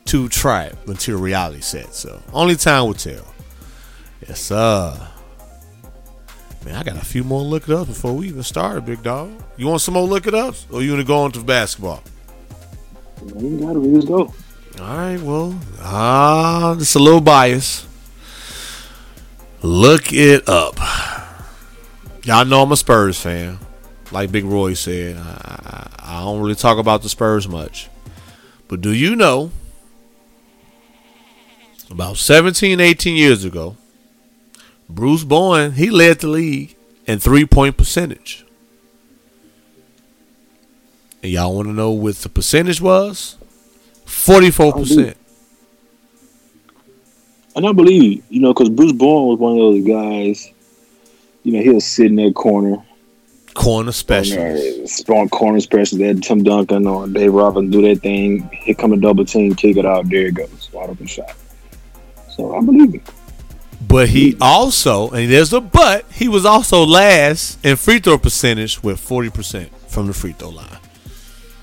to 0.06 0.28
try 0.28 0.64
it 0.64 0.76
until 0.86 1.18
reality 1.18 1.60
sets. 1.60 1.98
So 1.98 2.22
only 2.32 2.56
time 2.56 2.86
will 2.86 2.94
tell. 2.94 3.33
Yes, 4.28 4.40
sir. 4.40 5.08
Man, 6.64 6.76
I 6.76 6.82
got 6.82 6.96
a 6.96 7.04
few 7.04 7.24
more 7.24 7.42
look 7.42 7.68
it 7.68 7.74
up 7.74 7.88
before 7.88 8.14
we 8.14 8.28
even 8.28 8.42
start, 8.42 8.86
big 8.86 9.02
dog. 9.02 9.30
You 9.56 9.66
want 9.66 9.82
some 9.82 9.94
more 9.94 10.06
look 10.06 10.26
it 10.26 10.34
ups? 10.34 10.66
Or 10.70 10.82
you 10.82 10.92
want 10.92 11.00
to 11.00 11.06
go 11.06 11.18
on 11.18 11.32
to 11.32 11.40
basketball? 11.40 12.02
We 13.22 13.58
got 13.58 13.76
it. 13.76 13.80
We 13.80 13.94
just 13.94 14.08
go. 14.08 14.32
All 14.80 14.96
right, 14.96 15.20
well, 15.20 15.58
ah, 15.80 16.74
it's 16.76 16.94
a 16.94 16.98
little 16.98 17.20
bias. 17.20 17.86
Look 19.62 20.12
it 20.12 20.48
up. 20.48 20.78
Y'all 22.24 22.44
know 22.44 22.62
I'm 22.62 22.72
a 22.72 22.76
Spurs 22.76 23.20
fan. 23.20 23.58
Like 24.10 24.32
Big 24.32 24.44
Roy 24.44 24.74
said, 24.74 25.16
I, 25.16 25.20
I 25.20 25.94
I 26.04 26.20
don't 26.20 26.40
really 26.40 26.54
talk 26.54 26.78
about 26.78 27.02
the 27.02 27.08
Spurs 27.08 27.48
much. 27.48 27.88
But 28.68 28.80
do 28.80 28.90
you 28.92 29.16
know, 29.16 29.50
about 31.90 32.18
17, 32.18 32.78
18 32.78 33.16
years 33.16 33.44
ago, 33.44 33.76
Bruce 34.94 35.24
Bowen, 35.24 35.72
he 35.72 35.90
led 35.90 36.20
the 36.20 36.28
league 36.28 36.76
in 37.06 37.18
three 37.18 37.44
point 37.44 37.76
percentage. 37.76 38.46
And 41.22 41.32
y'all 41.32 41.54
want 41.54 41.66
to 41.68 41.72
know 41.72 41.90
what 41.90 42.16
the 42.16 42.28
percentage 42.28 42.80
was? 42.80 43.36
44%. 44.06 45.16
And 47.56 47.66
I 47.66 47.72
believe, 47.72 48.24
you 48.28 48.40
know, 48.40 48.52
because 48.52 48.68
Bruce 48.68 48.92
Bowen 48.92 49.28
was 49.28 49.38
one 49.38 49.52
of 49.52 49.58
those 49.58 49.84
guys. 49.84 50.52
You 51.42 51.52
know, 51.52 51.62
he'll 51.62 51.80
sit 51.80 52.06
in 52.06 52.16
that 52.16 52.34
corner, 52.34 52.76
Corner 53.54 53.92
specialist. 53.92 54.96
strong 54.96 55.28
corner 55.28 55.60
special. 55.60 55.98
That 55.98 56.22
Tim 56.22 56.42
Duncan 56.42 56.86
or 56.86 57.06
Dave 57.06 57.32
Robinson 57.32 57.70
do 57.70 57.82
that 57.88 58.02
thing. 58.02 58.48
Here 58.52 58.74
come 58.74 58.92
a 58.92 58.96
double 58.96 59.24
team, 59.24 59.54
kick 59.54 59.76
it 59.76 59.86
out. 59.86 60.08
There 60.08 60.26
it 60.26 60.34
goes, 60.34 60.70
wide 60.72 60.90
open 60.90 61.06
shot. 61.06 61.34
So 62.30 62.56
I 62.56 62.60
believe 62.60 62.94
it. 62.94 63.02
But 63.88 64.08
he 64.08 64.36
also, 64.40 65.10
and 65.10 65.30
there's 65.30 65.52
a 65.52 65.60
but, 65.60 66.04
he 66.12 66.28
was 66.28 66.44
also 66.44 66.84
last 66.84 67.64
in 67.64 67.76
free 67.76 67.98
throw 67.98 68.18
percentage 68.18 68.82
with 68.82 69.00
40% 69.00 69.68
from 69.88 70.06
the 70.06 70.14
free 70.14 70.32
throw 70.32 70.50
line. 70.50 70.78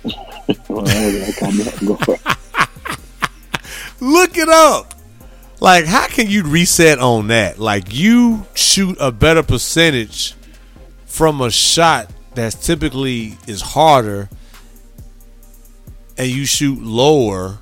Look 4.01 4.38
it 4.38 4.49
up. 4.49 4.95
Like, 5.60 5.86
how 5.86 6.07
can 6.07 6.27
you 6.27 6.43
reset 6.43 6.99
on 6.99 7.27
that? 7.27 7.60
Like, 7.60 7.93
you 7.93 8.47
shoot 8.55 8.97
a 8.99 9.12
better 9.12 9.43
percentage 9.43 10.34
from 11.05 11.39
a 11.39 11.51
shot 11.51 12.10
that's 12.34 12.55
typically 12.55 13.38
is 13.47 13.62
harder, 13.62 14.29
and 16.17 16.29
you 16.29 16.45
shoot 16.45 16.81
lower. 16.81 17.60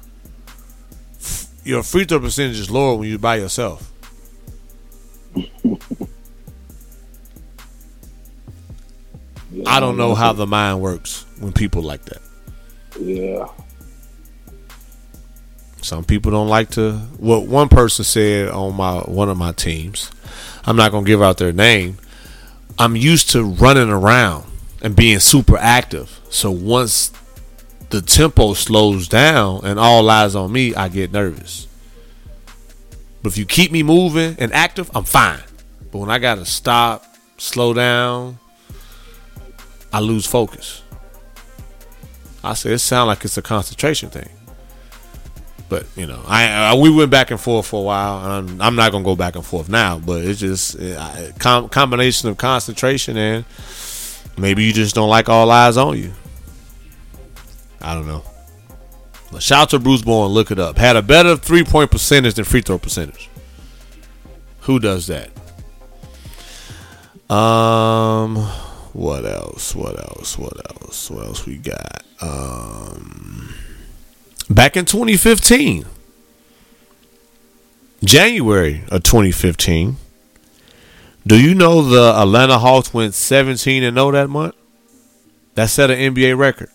Your 1.65 1.83
free 1.83 2.05
throw 2.05 2.19
percentage 2.19 2.59
is 2.59 2.71
lower 2.71 2.95
when 2.95 3.09
you're 3.09 3.19
by 3.19 3.35
yourself. 3.35 3.91
I 9.65 9.79
don't 9.79 9.97
know 9.97 10.13
how 10.15 10.33
the 10.33 10.45
mind 10.45 10.81
works 10.81 11.25
when 11.39 11.53
people 11.53 11.81
like 11.81 12.05
that. 12.05 12.21
Yeah. 12.99 13.47
Some 15.81 16.03
people 16.03 16.31
don't 16.31 16.49
like 16.49 16.71
to. 16.71 16.93
What 17.17 17.47
one 17.47 17.69
person 17.69 18.03
said 18.05 18.49
on 18.49 18.75
my 18.75 18.99
one 18.99 19.29
of 19.29 19.37
my 19.37 19.53
teams, 19.53 20.11
I'm 20.65 20.75
not 20.75 20.91
gonna 20.91 21.05
give 21.05 21.21
out 21.21 21.37
their 21.37 21.53
name. 21.53 21.97
I'm 22.77 22.95
used 22.95 23.31
to 23.31 23.43
running 23.43 23.89
around 23.89 24.45
and 24.81 24.95
being 24.95 25.19
super 25.19 25.57
active. 25.57 26.19
So 26.29 26.51
once 26.51 27.11
the 27.89 28.01
tempo 28.01 28.53
slows 28.53 29.07
down 29.07 29.61
and 29.63 29.79
all 29.79 30.09
eyes 30.09 30.35
on 30.35 30.51
me, 30.51 30.75
I 30.75 30.89
get 30.89 31.11
nervous. 31.11 31.67
But 33.21 33.31
if 33.31 33.37
you 33.37 33.45
keep 33.45 33.71
me 33.71 33.83
moving 33.83 34.35
and 34.39 34.53
active, 34.53 34.91
I'm 34.95 35.03
fine. 35.03 35.41
But 35.91 35.97
when 35.99 36.09
I 36.09 36.19
gotta 36.19 36.45
stop, 36.45 37.03
slow 37.37 37.73
down, 37.73 38.37
I 39.91 39.99
lose 39.99 40.25
focus. 40.25 40.83
I 42.43 42.53
said 42.53 42.71
it 42.71 42.79
sounds 42.79 43.07
like 43.07 43.25
it's 43.25 43.37
a 43.37 43.41
concentration 43.41 44.09
thing. 44.09 44.29
But 45.67 45.85
you 45.95 46.07
know, 46.07 46.21
I, 46.25 46.71
I 46.71 46.73
we 46.75 46.89
went 46.89 47.11
back 47.11 47.31
and 47.31 47.39
forth 47.39 47.67
for 47.67 47.81
a 47.81 47.83
while. 47.83 48.17
I'm, 48.17 48.61
I'm 48.61 48.75
not 48.75 48.91
gonna 48.91 49.03
go 49.03 49.15
back 49.15 49.35
and 49.35 49.45
forth 49.45 49.69
now. 49.69 49.99
But 49.99 50.23
it's 50.25 50.39
just 50.39 50.77
com- 51.39 51.69
combination 51.69 52.29
of 52.29 52.37
concentration 52.37 53.17
and 53.17 53.45
maybe 54.37 54.63
you 54.63 54.73
just 54.73 54.95
don't 54.95 55.09
like 55.09 55.29
all 55.29 55.51
eyes 55.51 55.77
on 55.77 55.97
you. 55.97 56.11
I 57.81 57.93
don't 57.93 58.07
know. 58.07 58.23
But 59.31 59.43
shout 59.43 59.61
out 59.61 59.69
to 59.71 59.79
Bruce 59.79 60.01
Bowen. 60.01 60.31
Look 60.31 60.49
it 60.49 60.59
up. 60.59 60.77
Had 60.77 60.95
a 60.95 61.03
better 61.03 61.35
three 61.37 61.63
point 61.63 61.91
percentage 61.91 62.33
than 62.33 62.45
free 62.45 62.61
throw 62.61 62.79
percentage. 62.79 63.29
Who 64.61 64.79
does 64.79 65.07
that? 65.07 65.29
Um, 67.33 68.49
what 68.93 69.25
else? 69.25 69.75
What 69.75 69.99
else? 69.99 70.37
What 70.37 70.57
else? 70.71 71.09
What 71.09 71.25
else 71.25 71.45
we 71.45 71.57
got? 71.57 72.03
Um, 72.21 73.53
back 74.49 74.75
in 74.75 74.85
2015, 74.85 75.85
January 78.03 78.83
of 78.89 79.03
2015. 79.03 79.97
Do 81.27 81.39
you 81.39 81.53
know 81.53 81.81
the 81.83 82.13
Atlanta 82.17 82.57
Hawks 82.57 82.93
went 82.93 83.13
17 83.13 83.83
and 83.83 83.95
0 83.95 84.11
that 84.11 84.29
month? 84.29 84.55
That 85.55 85.69
set 85.69 85.91
an 85.91 86.15
NBA 86.15 86.37
record. 86.37 86.69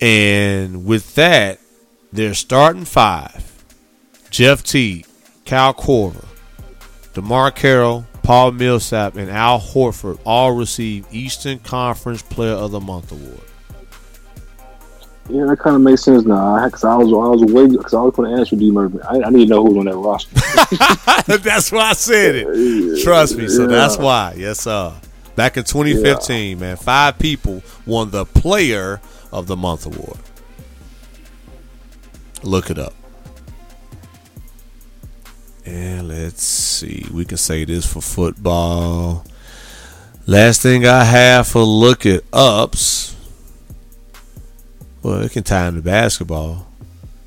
And 0.00 0.84
with 0.84 1.14
that, 1.14 1.58
their 2.12 2.34
starting 2.34 2.84
five 2.84 3.64
Jeff 4.30 4.62
Teague, 4.62 5.06
Kyle 5.46 5.72
Korver, 5.72 6.26
DeMarre 7.14 7.54
Carroll, 7.54 8.06
Paul 8.26 8.50
Millsap, 8.50 9.14
and 9.14 9.30
Al 9.30 9.60
Horford 9.60 10.18
all 10.26 10.50
received 10.50 11.14
Eastern 11.14 11.60
Conference 11.60 12.22
Player 12.22 12.54
of 12.54 12.72
the 12.72 12.80
Month 12.80 13.12
award. 13.12 13.40
Yeah, 15.28 15.44
that 15.46 15.60
kind 15.60 15.76
of 15.76 15.82
makes 15.82 16.02
sense 16.02 16.24
now. 16.24 16.64
Because 16.64 16.82
I 16.82 16.96
was, 16.96 17.06
I 17.06 17.44
was 17.44 17.52
waiting. 17.52 17.76
Because 17.76 17.94
I 17.94 18.02
was 18.02 18.16
going 18.16 18.34
to 18.34 18.40
ask 18.40 18.50
you, 18.50 18.58
D. 18.58 18.72
Murphy. 18.72 18.98
I, 19.02 19.20
I 19.20 19.30
need 19.30 19.44
to 19.46 19.50
know 19.50 19.62
who 19.64 19.74
was 19.74 19.78
on 19.78 19.84
that 19.84 19.96
roster. 19.96 21.38
that's 21.38 21.70
why 21.70 21.90
I 21.90 21.92
said 21.92 22.34
it. 22.34 23.04
Trust 23.04 23.36
me. 23.36 23.46
So 23.46 23.62
Yeah. 23.62 23.68
that's 23.68 23.96
why. 23.96 24.34
Yes, 24.36 24.60
sir. 24.60 24.92
Back 25.36 25.56
in 25.56 25.62
2015, 25.62 26.58
man, 26.58 26.76
five 26.76 27.20
people 27.20 27.62
won 27.86 28.10
the 28.10 28.24
Player 28.24 29.00
of 29.32 29.46
the 29.46 29.56
Month 29.56 29.86
award. 29.86 30.18
Look 32.42 32.70
it 32.70 32.78
up. 32.78 32.94
And 35.66 36.06
let's 36.06 36.44
see. 36.44 37.04
We 37.12 37.24
can 37.24 37.38
say 37.38 37.64
this 37.64 37.92
for 37.92 38.00
football. 38.00 39.24
Last 40.24 40.62
thing 40.62 40.86
I 40.86 41.02
have 41.02 41.48
for 41.48 41.62
look 41.62 42.06
at 42.06 42.22
ups. 42.32 43.16
Well, 45.02 45.22
it 45.22 45.32
can 45.32 45.42
tie 45.42 45.66
into 45.66 45.82
basketball. 45.82 46.68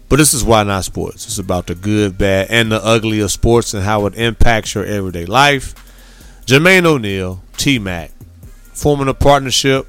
But 0.07 0.15
this 0.15 0.33
is 0.33 0.43
why 0.43 0.63
not 0.63 0.85
sports. 0.85 1.25
It's 1.25 1.37
about 1.37 1.67
the 1.67 1.75
good, 1.75 2.17
bad, 2.17 2.47
and 2.49 2.71
the 2.71 2.83
ugly 2.83 3.19
of 3.19 3.31
sports 3.31 3.73
and 3.73 3.83
how 3.83 4.05
it 4.05 4.15
impacts 4.15 4.73
your 4.73 4.85
everyday 4.85 5.25
life. 5.25 5.75
Jermaine 6.45 6.85
O'Neal, 6.85 7.43
T 7.57 7.77
Mac, 7.77 8.11
forming 8.73 9.07
a 9.07 9.13
partnership 9.13 9.85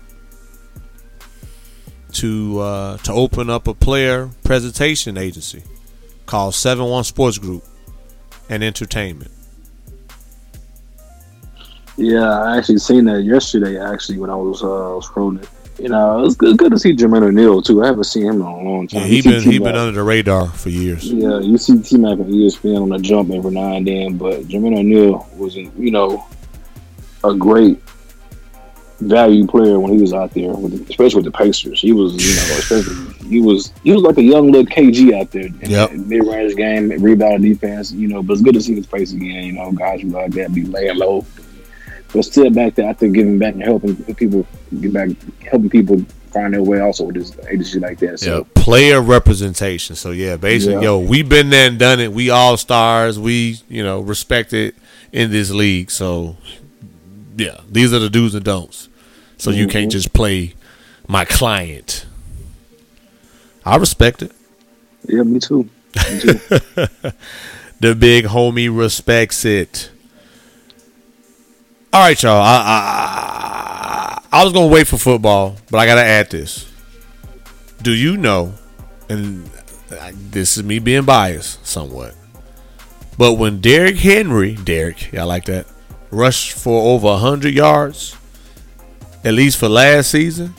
to 2.12 2.58
uh, 2.58 2.96
to 2.98 3.12
open 3.12 3.48
up 3.48 3.66
a 3.66 3.74
player 3.74 4.28
presentation 4.44 5.16
agency 5.16 5.62
called 6.26 6.54
Seven 6.54 6.84
One 6.84 7.04
Sports 7.04 7.38
Group 7.38 7.64
and 8.50 8.62
Entertainment. 8.62 9.30
Yeah, 11.96 12.40
I 12.40 12.58
actually 12.58 12.78
seen 12.78 13.04
that 13.06 13.22
yesterday. 13.22 13.78
Actually, 13.78 14.18
when 14.18 14.30
I 14.30 14.34
was 14.34 14.62
uh, 14.62 15.06
scrolling, 15.06 15.46
you 15.78 15.88
know, 15.88 16.18
it 16.18 16.22
was 16.22 16.36
good, 16.36 16.58
good 16.58 16.72
to 16.72 16.78
see 16.78 16.94
Jermaine 16.94 17.22
O'Neal 17.22 17.62
too. 17.62 17.82
I 17.82 17.86
haven't 17.86 18.04
seen 18.04 18.24
him 18.24 18.36
in 18.36 18.40
a 18.42 18.62
long 18.62 18.88
time. 18.88 19.02
Yeah, 19.02 19.06
he 19.06 19.22
been 19.22 19.42
he 19.42 19.58
been 19.58 19.76
under 19.76 19.92
the 19.92 20.02
radar 20.02 20.46
for 20.46 20.70
years. 20.70 21.10
Yeah, 21.10 21.38
you 21.40 21.58
see 21.58 21.80
T 21.82 21.98
Mac 21.98 22.18
and 22.18 22.34
E 22.34 22.48
ESPN 22.48 22.82
on 22.82 22.88
the 22.88 22.98
jump 22.98 23.30
every 23.30 23.50
now 23.50 23.74
and 23.74 23.86
then, 23.86 24.16
but 24.16 24.42
Jermaine 24.42 24.78
O'Neal 24.78 25.28
was, 25.36 25.56
you 25.56 25.90
know, 25.90 26.26
a 27.22 27.34
great 27.34 27.80
value 29.00 29.46
player 29.46 29.78
when 29.80 29.92
he 29.92 29.98
was 30.00 30.12
out 30.12 30.32
there, 30.32 30.52
with 30.52 30.72
the, 30.86 30.90
especially 30.90 31.22
with 31.22 31.32
the 31.32 31.36
Pacers. 31.38 31.80
He 31.80 31.92
was, 31.92 32.12
you 32.14 32.34
know, 32.36 32.58
especially 32.58 33.28
he 33.28 33.40
was 33.40 33.72
he 33.82 33.92
was 33.92 34.02
like 34.02 34.18
a 34.18 34.22
young 34.22 34.50
little 34.52 34.66
KG 34.70 35.18
out 35.18 35.30
there. 35.30 35.46
in 35.46 35.58
Yep. 35.70 35.92
Mid 35.92 36.26
range 36.26 36.56
game, 36.56 36.88
rebound 37.02 37.42
defense, 37.42 37.92
you 37.92 38.08
know. 38.08 38.22
But 38.22 38.34
it's 38.34 38.42
good 38.42 38.54
to 38.54 38.60
see 38.60 38.74
his 38.74 38.86
face 38.86 39.12
again. 39.12 39.44
You 39.44 39.52
know, 39.54 39.72
guys 39.72 40.02
like 40.04 40.32
that 40.32 40.52
be 40.54 40.64
laying 40.64 40.96
low, 40.96 41.24
but 42.12 42.24
still 42.24 42.50
back 42.50 42.74
there 42.74 42.88
after 42.90 43.08
giving 43.08 43.38
back 43.38 43.54
and 43.54 43.62
helping 43.62 43.96
people 44.14 44.46
get 44.80 44.92
back, 44.92 45.08
helping 45.42 45.70
people 45.70 46.04
find 46.32 46.52
their 46.54 46.62
way. 46.62 46.80
Also 46.80 47.04
with 47.04 47.16
this 47.16 47.32
agency 47.48 47.78
like 47.80 47.98
that. 48.00 48.20
So 48.20 48.38
Yeah, 48.38 48.44
player 48.62 49.00
representation. 49.00 49.96
So 49.96 50.10
yeah, 50.10 50.36
basically, 50.36 50.74
Yeah. 50.74 50.82
yo, 50.82 50.98
we've 50.98 51.28
been 51.28 51.50
there 51.50 51.68
and 51.68 51.78
done 51.78 52.00
it. 52.00 52.12
We 52.12 52.30
all 52.30 52.56
stars. 52.56 53.18
We 53.18 53.58
you 53.68 53.82
know 53.82 54.00
respected 54.00 54.74
in 55.12 55.30
this 55.30 55.50
league. 55.50 55.90
So 55.90 56.36
yeah, 57.36 57.60
these 57.70 57.92
are 57.94 57.98
the 57.98 58.10
do's 58.10 58.34
and 58.34 58.44
don'ts. 58.44 58.88
So 59.40 59.50
you 59.50 59.66
can't 59.66 59.84
mm-hmm. 59.84 59.90
just 59.90 60.12
play 60.12 60.54
my 61.08 61.24
client. 61.24 62.06
I 63.64 63.76
respect 63.76 64.22
it. 64.22 64.32
yeah, 65.08 65.22
me 65.22 65.40
too. 65.40 65.68
Me 65.96 66.20
too. 66.20 66.60
The 67.80 67.94
big 67.94 68.26
homie 68.26 68.68
respects 68.70 69.42
it. 69.46 69.90
All 71.94 72.02
right, 72.02 72.22
y'all. 72.22 72.42
I, 72.42 74.20
I 74.30 74.40
I 74.40 74.44
was 74.44 74.52
gonna 74.52 74.66
wait 74.66 74.86
for 74.86 74.98
football, 74.98 75.56
but 75.70 75.78
I 75.78 75.86
gotta 75.86 76.04
add 76.04 76.30
this. 76.30 76.70
Do 77.80 77.92
you 77.92 78.18
know? 78.18 78.52
And 79.08 79.50
I- 79.90 80.12
this 80.14 80.58
is 80.58 80.62
me 80.62 80.78
being 80.78 81.06
biased 81.06 81.66
somewhat, 81.66 82.14
but 83.16 83.34
when 83.34 83.62
Derrick 83.62 83.96
Henry, 83.96 84.56
Derrick, 84.56 85.10
yeah, 85.10 85.22
I 85.22 85.24
like 85.24 85.46
that, 85.46 85.66
rushed 86.10 86.52
for 86.52 86.92
over 86.92 87.16
hundred 87.16 87.54
yards, 87.54 88.14
at 89.24 89.34
least 89.34 89.58
for 89.58 89.68
last 89.68 90.10
season, 90.10 90.54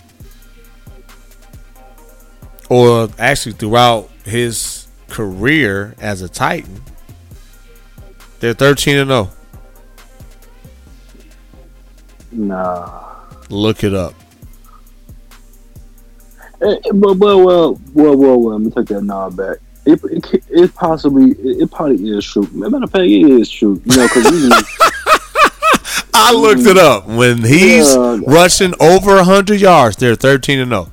or 2.69 3.09
actually 3.17 3.53
throughout 3.53 4.09
his 4.23 4.87
career 5.09 5.95
as 5.99 6.21
a 6.21 6.29
Titan, 6.29 6.81
they're 8.39 8.53
13 8.53 8.97
and 8.97 9.11
oh. 9.11 9.29
0. 12.31 12.45
nah. 12.47 13.07
Look 13.49 13.83
it 13.83 13.93
up. 13.93 14.13
Eh, 16.61 16.65
eh, 16.65 16.79
Well, 16.93 17.15
well, 17.15 17.43
well, 17.43 17.79
well, 17.93 18.15
well, 18.15 18.39
well, 18.39 18.51
let 18.51 18.61
me 18.61 18.71
take 18.71 18.85
that 18.87 19.01
nod 19.01 19.35
back. 19.35 19.57
It, 19.85 19.99
it, 20.05 20.43
it 20.49 20.75
possibly, 20.75 21.31
it, 21.31 21.63
it 21.63 21.71
probably 21.71 22.09
is 22.09 22.23
true. 22.23 22.47
Matter 22.53 22.83
of 22.83 22.91
fact, 22.91 23.03
it 23.03 23.29
is 23.29 23.49
true. 23.49 23.81
You 23.83 23.97
know, 23.97 24.07
because 24.07 24.63
I 26.13 26.33
looked 26.33 26.65
it 26.65 26.77
up. 26.77 27.07
When 27.07 27.39
he's 27.43 27.95
Yeah. 27.95 28.19
rushing 28.27 28.73
over 28.79 29.15
100 29.15 29.59
yards, 29.61 29.95
they're 29.97 30.15
13 30.15 30.59
and 30.59 30.73
oh. 30.73 30.83
0. 30.83 30.91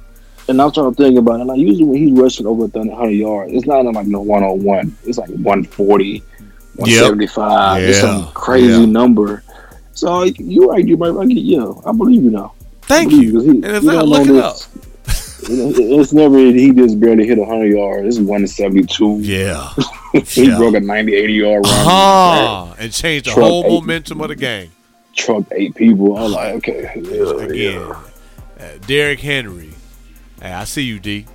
and 0.48 0.62
I'm 0.62 0.72
trying 0.72 0.94
to 0.94 1.02
think 1.02 1.18
about 1.18 1.40
it. 1.40 1.44
Like 1.44 1.58
usually 1.58 1.84
when 1.84 1.98
he's 1.98 2.12
rushing 2.18 2.46
over 2.46 2.66
100 2.66 3.10
yards, 3.10 3.52
it's 3.52 3.66
not 3.66 3.84
like 3.84 4.06
no 4.06 4.20
one 4.20 4.42
on 4.42 4.62
one. 4.62 4.96
It's 5.04 5.18
like 5.18 5.28
140, 5.30 6.22
175. 6.76 7.82
It's 7.82 7.98
Yeah. 7.98 8.02
some 8.02 8.26
crazy 8.32 8.80
Yeah. 8.80 8.86
number. 8.86 9.42
So 9.94 10.18
like, 10.18 10.36
you're 10.38 10.68
right, 10.68 10.86
you 10.86 10.96
might. 10.96 11.10
Like, 11.10 11.28
yeah, 11.32 11.72
I 11.84 11.92
believe 11.92 12.22
you 12.22 12.30
now. 12.30 12.52
Thank 12.82 13.12
you. 13.12 13.40
he- 13.40 13.48
And 13.50 13.64
if 13.66 13.82
not, 13.82 14.06
look 14.08 14.26
it 14.28 14.36
up. 14.36 14.56
It's 15.50 16.12
never 16.12 16.36
he 16.38 16.72
just 16.72 16.98
barely 17.00 17.26
hit 17.26 17.38
100 17.38 17.66
yards. 17.72 18.04
This 18.04 18.14
is 18.16 18.20
172. 18.20 19.18
Yeah. 19.22 19.68
he 20.26 20.46
Yeah. 20.48 20.56
broke 20.58 20.74
a 20.74 20.80
90, 20.80 21.14
80 21.14 21.32
yard 21.32 21.64
run. 21.64 21.74
Ah, 21.86 22.74
and 22.78 22.92
changed 22.92 23.26
the 23.26 23.30
Truck 23.32 23.44
whole 23.46 23.62
momentum 23.80 24.20
of 24.20 24.28
the 24.28 24.34
game. 24.36 24.70
Trucked 25.18 25.52
eight 25.52 25.74
people. 25.74 26.16
I'm 26.16 26.30
like, 26.32 26.54
okay, 26.56 26.90
yeah, 26.94 27.44
Again, 27.44 27.54
yeah. 27.80 28.00
uh, 28.64 28.78
Derrick 28.86 29.20
Henry. 29.20 29.74
Hey, 30.40 30.52
I 30.52 30.64
see 30.64 30.82
you, 30.82 31.00
D. 31.00 31.26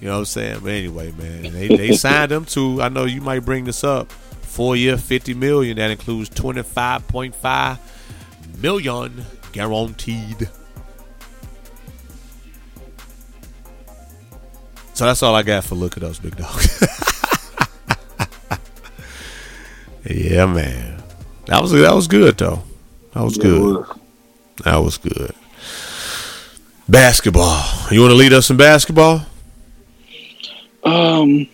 You 0.00 0.06
know 0.06 0.12
what 0.12 0.18
I'm 0.20 0.24
saying? 0.26 0.60
But 0.62 0.70
anyway, 0.70 1.12
man, 1.12 1.42
they, 1.52 1.68
they 1.68 1.92
signed 1.92 2.30
him 2.30 2.44
to. 2.46 2.80
I 2.80 2.88
know 2.88 3.04
you 3.04 3.20
might 3.20 3.40
bring 3.40 3.64
this 3.64 3.82
up. 3.84 4.10
Four 4.12 4.76
year, 4.76 4.96
fifty 4.96 5.34
million. 5.34 5.76
That 5.78 5.90
includes 5.90 6.28
twenty 6.28 6.62
five 6.62 7.06
point 7.08 7.34
five 7.34 7.78
million 8.62 9.24
guaranteed. 9.52 10.48
So 14.92 15.06
that's 15.06 15.24
all 15.24 15.34
I 15.34 15.42
got 15.42 15.64
for 15.64 15.74
look 15.74 15.96
at 15.96 16.04
us, 16.04 16.20
big 16.20 16.36
dog. 16.36 16.54
yeah, 20.08 20.46
man. 20.46 21.02
That 21.46 21.60
was 21.60 21.72
that 21.72 21.92
was 21.92 22.06
good 22.06 22.38
though. 22.38 22.62
That 23.14 23.22
was 23.22 23.36
Yeah, 23.36 23.42
good. 23.44 23.76
was. 23.76 23.98
That 24.64 24.76
was 24.76 24.98
good. 24.98 25.32
Basketball. 26.88 27.62
You 27.90 28.00
want 28.00 28.10
to 28.12 28.16
lead 28.16 28.32
us 28.32 28.50
in 28.50 28.56
basketball? 28.56 29.22
Um, 30.84 31.46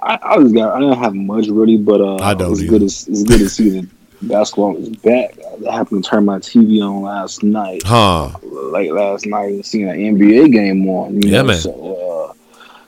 I, 0.00 0.18
I 0.22 0.38
just 0.38 0.54
got. 0.54 0.74
I 0.76 0.80
didn't 0.80 0.98
have 0.98 1.14
much 1.14 1.48
really, 1.48 1.76
but 1.76 2.00
uh, 2.00 2.16
I 2.16 2.34
don't 2.34 2.52
It's 2.52 2.62
good. 2.62 2.82
As, 2.82 3.08
it's 3.08 3.22
good 3.24 3.38
to 3.40 3.48
see 3.48 3.70
that 3.70 3.88
basketball 4.22 4.76
is 4.76 4.90
back. 4.90 5.36
I 5.68 5.74
happened 5.74 6.04
to 6.04 6.10
turn 6.10 6.24
my 6.24 6.38
TV 6.38 6.80
on 6.86 7.02
last 7.02 7.42
night, 7.42 7.82
Huh. 7.84 8.30
late 8.42 8.92
last 8.92 9.26
night, 9.26 9.54
and 9.54 9.66
seeing 9.66 9.88
an 9.88 9.96
NBA 9.96 10.52
game 10.52 10.88
on. 10.88 11.20
You 11.20 11.30
Yeah, 11.30 11.38
know, 11.42 11.48
man. 11.48 11.56
So, 11.60 12.28
uh, 12.30 12.32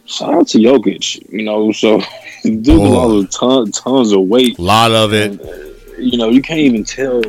shout 0.06 0.34
out 0.34 0.46
to 0.48 0.58
Jokic. 0.58 1.30
You 1.32 1.42
know, 1.42 1.72
so 1.72 2.00
dude 2.44 2.64
Boy. 2.66 2.74
lost 2.88 3.32
ton, 3.40 3.72
tons 3.72 4.12
of 4.12 4.20
weight. 4.22 4.58
A 4.58 4.62
lot 4.62 4.92
of 4.92 5.12
it. 5.12 5.32
And, 5.32 5.40
uh, 5.40 5.67
you 5.98 6.18
know, 6.18 6.28
you 6.30 6.42
can't 6.42 6.60
even 6.60 6.84
tell 6.84 7.22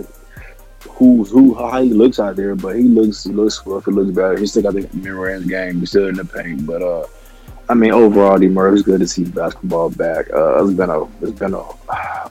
who 0.89 1.24
who 1.26 1.53
how 1.55 1.82
he 1.82 1.89
looks 1.89 2.20
out 2.20 2.36
there, 2.36 2.55
but 2.55 2.76
he 2.76 2.84
looks 2.84 3.24
he 3.24 3.32
looks 3.32 3.61
rough, 3.65 3.86
he 3.86 3.91
looks 3.91 4.11
bad. 4.11 4.39
He 4.39 4.47
still 4.47 4.63
got 4.63 4.74
the 4.74 4.82
the 4.82 5.45
game, 5.47 5.80
he's 5.80 5.89
still 5.89 6.07
in 6.07 6.15
the 6.15 6.26
paint. 6.26 6.65
But 6.65 6.82
uh 6.82 7.05
I 7.70 7.74
mean 7.74 7.91
overall 7.91 8.38
D 8.38 8.47
Murray, 8.47 8.74
it's 8.74 8.84
good 8.84 8.99
to 8.99 9.07
see 9.07 9.26
basketball 9.26 9.89
back. 9.89 10.30
Uh 10.34 10.63
it's 10.63 10.74
been 10.74 10.89
a 10.89 11.03
it's 11.22 11.38
been 11.39 11.53
a, 11.53 11.63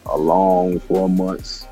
a 0.07 0.16
long 0.16 0.80
four 0.80 1.09
months 1.09 1.66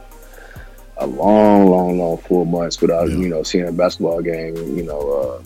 a 0.98 1.06
long, 1.06 1.70
long, 1.70 1.98
long 1.98 2.18
four 2.18 2.46
months 2.46 2.80
without 2.80 3.08
Yeah. 3.10 3.16
you 3.16 3.28
know 3.28 3.42
seeing 3.42 3.68
a 3.68 3.72
basketball 3.72 4.22
game. 4.22 4.56
You 4.56 4.84
know, 4.84 5.00
uh, 5.10 5.42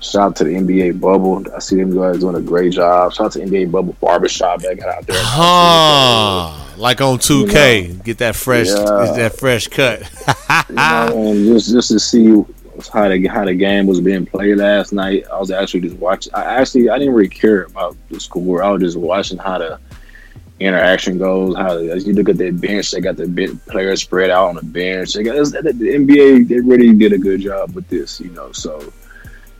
shout 0.00 0.22
out 0.22 0.36
to 0.36 0.44
the 0.44 0.50
NBA 0.54 1.00
bubble. 1.00 1.44
I 1.54 1.58
see 1.58 1.76
them 1.76 1.94
guys 1.94 2.20
doing 2.20 2.36
a 2.36 2.40
great 2.40 2.72
job. 2.72 3.12
Shout 3.12 3.26
out 3.26 3.32
to 3.32 3.40
NBA 3.40 3.70
bubble 3.70 3.96
barbershop 4.00 4.62
that 4.62 4.78
got 4.78 4.88
out 4.88 5.06
there. 5.06 5.16
Huh. 5.20 6.64
Like 6.76 7.00
on 7.00 7.18
2K, 7.18 8.04
get 8.04 8.18
that 8.18 8.36
fresh, 8.36 8.68
Yeah. 8.68 9.12
that 9.16 9.36
fresh 9.38 9.66
cut. 9.68 10.02
You 10.68 10.74
know, 10.76 11.12
and 11.30 11.44
just 11.46 11.70
just 11.72 11.88
to 11.88 11.98
see 11.98 12.44
how 12.92 13.08
the 13.08 13.26
how 13.26 13.44
the 13.44 13.54
game 13.54 13.86
was 13.86 14.00
being 14.00 14.24
played 14.26 14.58
last 14.58 14.92
night. 14.92 15.24
I 15.32 15.38
was 15.40 15.50
actually 15.50 15.80
just 15.80 15.96
watching. 15.96 16.32
I 16.34 16.44
actually 16.60 16.88
I 16.88 16.98
didn't 16.98 17.14
really 17.14 17.28
care 17.28 17.64
about 17.64 17.96
the 18.10 18.20
score. 18.20 18.62
I 18.62 18.70
was 18.70 18.82
just 18.82 18.96
watching 18.96 19.38
how 19.38 19.58
the 19.58 19.80
interaction 20.60 21.18
goes. 21.18 21.56
How 21.56 21.74
the, 21.78 21.90
as 21.90 22.06
you 22.06 22.12
look 22.14 22.28
at 22.28 22.36
their 22.38 22.52
bench, 22.52 22.92
they 22.92 23.00
got 23.00 23.16
the 23.16 23.26
bit 23.26 23.64
players 23.66 24.02
spread 24.02 24.30
out 24.30 24.48
on 24.48 24.54
the 24.56 24.62
bench. 24.64 25.14
They 25.14 25.22
got 25.24 25.34
the 25.34 25.40
NBA. 25.72 26.48
They 26.48 26.60
really 26.60 26.94
did 26.94 27.12
a 27.12 27.18
good 27.18 27.40
job 27.40 27.74
with 27.74 27.88
this. 27.88 28.20
You 28.20 28.30
know, 28.30 28.52
so 28.52 28.92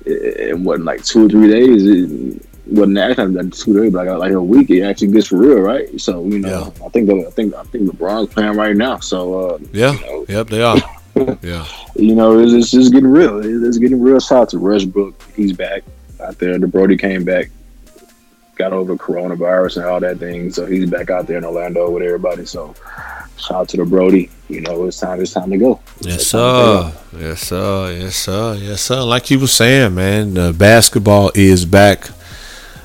it, 0.05 0.51
it 0.51 0.59
wasn't 0.59 0.87
like 0.87 1.05
two 1.05 1.27
or 1.27 1.29
three 1.29 1.51
days. 1.51 1.87
It 1.87 2.47
wasn't 2.67 2.99
actually 2.99 3.33
like 3.33 3.53
two 3.53 3.81
days, 3.81 3.93
but 3.93 4.07
like, 4.07 4.19
like 4.19 4.33
a 4.33 4.43
week. 4.43 4.71
It 4.71 4.83
actually 4.83 5.09
gets 5.09 5.29
for 5.29 5.37
real, 5.37 5.61
right? 5.61 6.01
So 6.01 6.25
you 6.25 6.39
know, 6.39 6.73
I 6.85 6.89
think 6.89 7.11
I 7.11 7.31
think 7.31 7.55
I 7.55 7.63
think 7.65 7.91
LeBron's 7.91 8.33
playing 8.33 8.57
right 8.57 8.77
now. 8.77 8.99
So 8.99 9.51
uh, 9.51 9.59
yeah. 9.73 9.93
you 9.93 10.01
know, 10.01 10.27
Yep, 10.29 10.47
they 10.49 10.63
are. 10.63 10.77
Yeah. 11.43 11.67
you 11.97 12.15
know, 12.15 12.39
it's, 12.39 12.53
it's 12.53 12.71
just 12.71 12.93
getting 12.93 13.11
real. 13.11 13.39
It's, 13.39 13.67
it's 13.67 13.79
getting 13.79 14.01
real. 14.01 14.21
Shout 14.21 14.43
out 14.43 14.49
to 14.51 14.59
Rushbrook. 14.59 15.15
He's 15.35 15.53
back 15.53 15.83
out 16.21 16.39
there. 16.39 16.57
The 16.61 16.69
Brody 16.69 16.97
came 16.97 17.25
back, 17.25 17.51
got 18.59 18.73
over 18.73 18.97
coronavirus 18.97 19.79
and 19.79 19.87
all 19.87 20.01
that 20.01 20.19
thing. 20.19 20.51
So 20.53 20.67
he's 20.67 20.91
back 20.91 21.11
out 21.11 21.27
there 21.27 21.39
in 21.39 21.45
Orlando 21.45 21.91
with 21.91 22.03
everybody. 22.03 22.45
So 22.45 22.75
shout 23.37 23.57
out 23.57 23.69
to 23.71 23.77
the 23.79 23.85
Brody. 23.85 24.31
You 24.49 24.61
know, 24.61 24.85
it's 24.85 24.99
time. 24.99 25.21
It's 25.21 25.33
time 25.33 25.51
to 25.51 25.57
go. 25.57 25.81
Yes, 26.01 26.27
sir. 26.27 26.93
Yes, 27.17 27.41
sir. 27.41 27.93
Yes, 27.93 28.17
sir. 28.17 28.55
Yes, 28.61 28.81
sir. 28.83 29.03
Like 29.03 29.31
you 29.31 29.39
were 29.39 29.47
saying, 29.47 29.95
man, 29.95 30.37
uh, 30.37 30.53
basketball 30.53 31.31
is 31.35 31.65
back. 31.65 32.11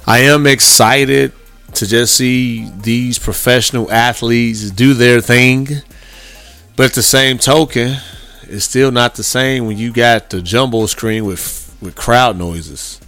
I 0.05 0.19
am 0.19 0.45
excited 0.45 1.33
to 1.73 1.87
just 1.87 2.15
see 2.15 2.69
these 2.81 3.17
professional 3.17 3.91
athletes 3.91 4.69
do 4.69 4.93
their 4.93 5.21
thing. 5.21 5.67
But 6.75 6.87
at 6.87 6.93
the 6.93 7.03
same 7.03 7.37
token, 7.37 7.97
it's 8.43 8.65
still 8.65 8.91
not 8.91 9.15
the 9.15 9.23
same 9.23 9.65
when 9.67 9.77
you 9.77 9.91
got 9.91 10.29
the 10.29 10.41
jumbo 10.41 10.85
screen 10.85 11.25
with 11.25 11.75
with 11.81 11.95
crowd 11.95 12.37
noises. 12.37 12.99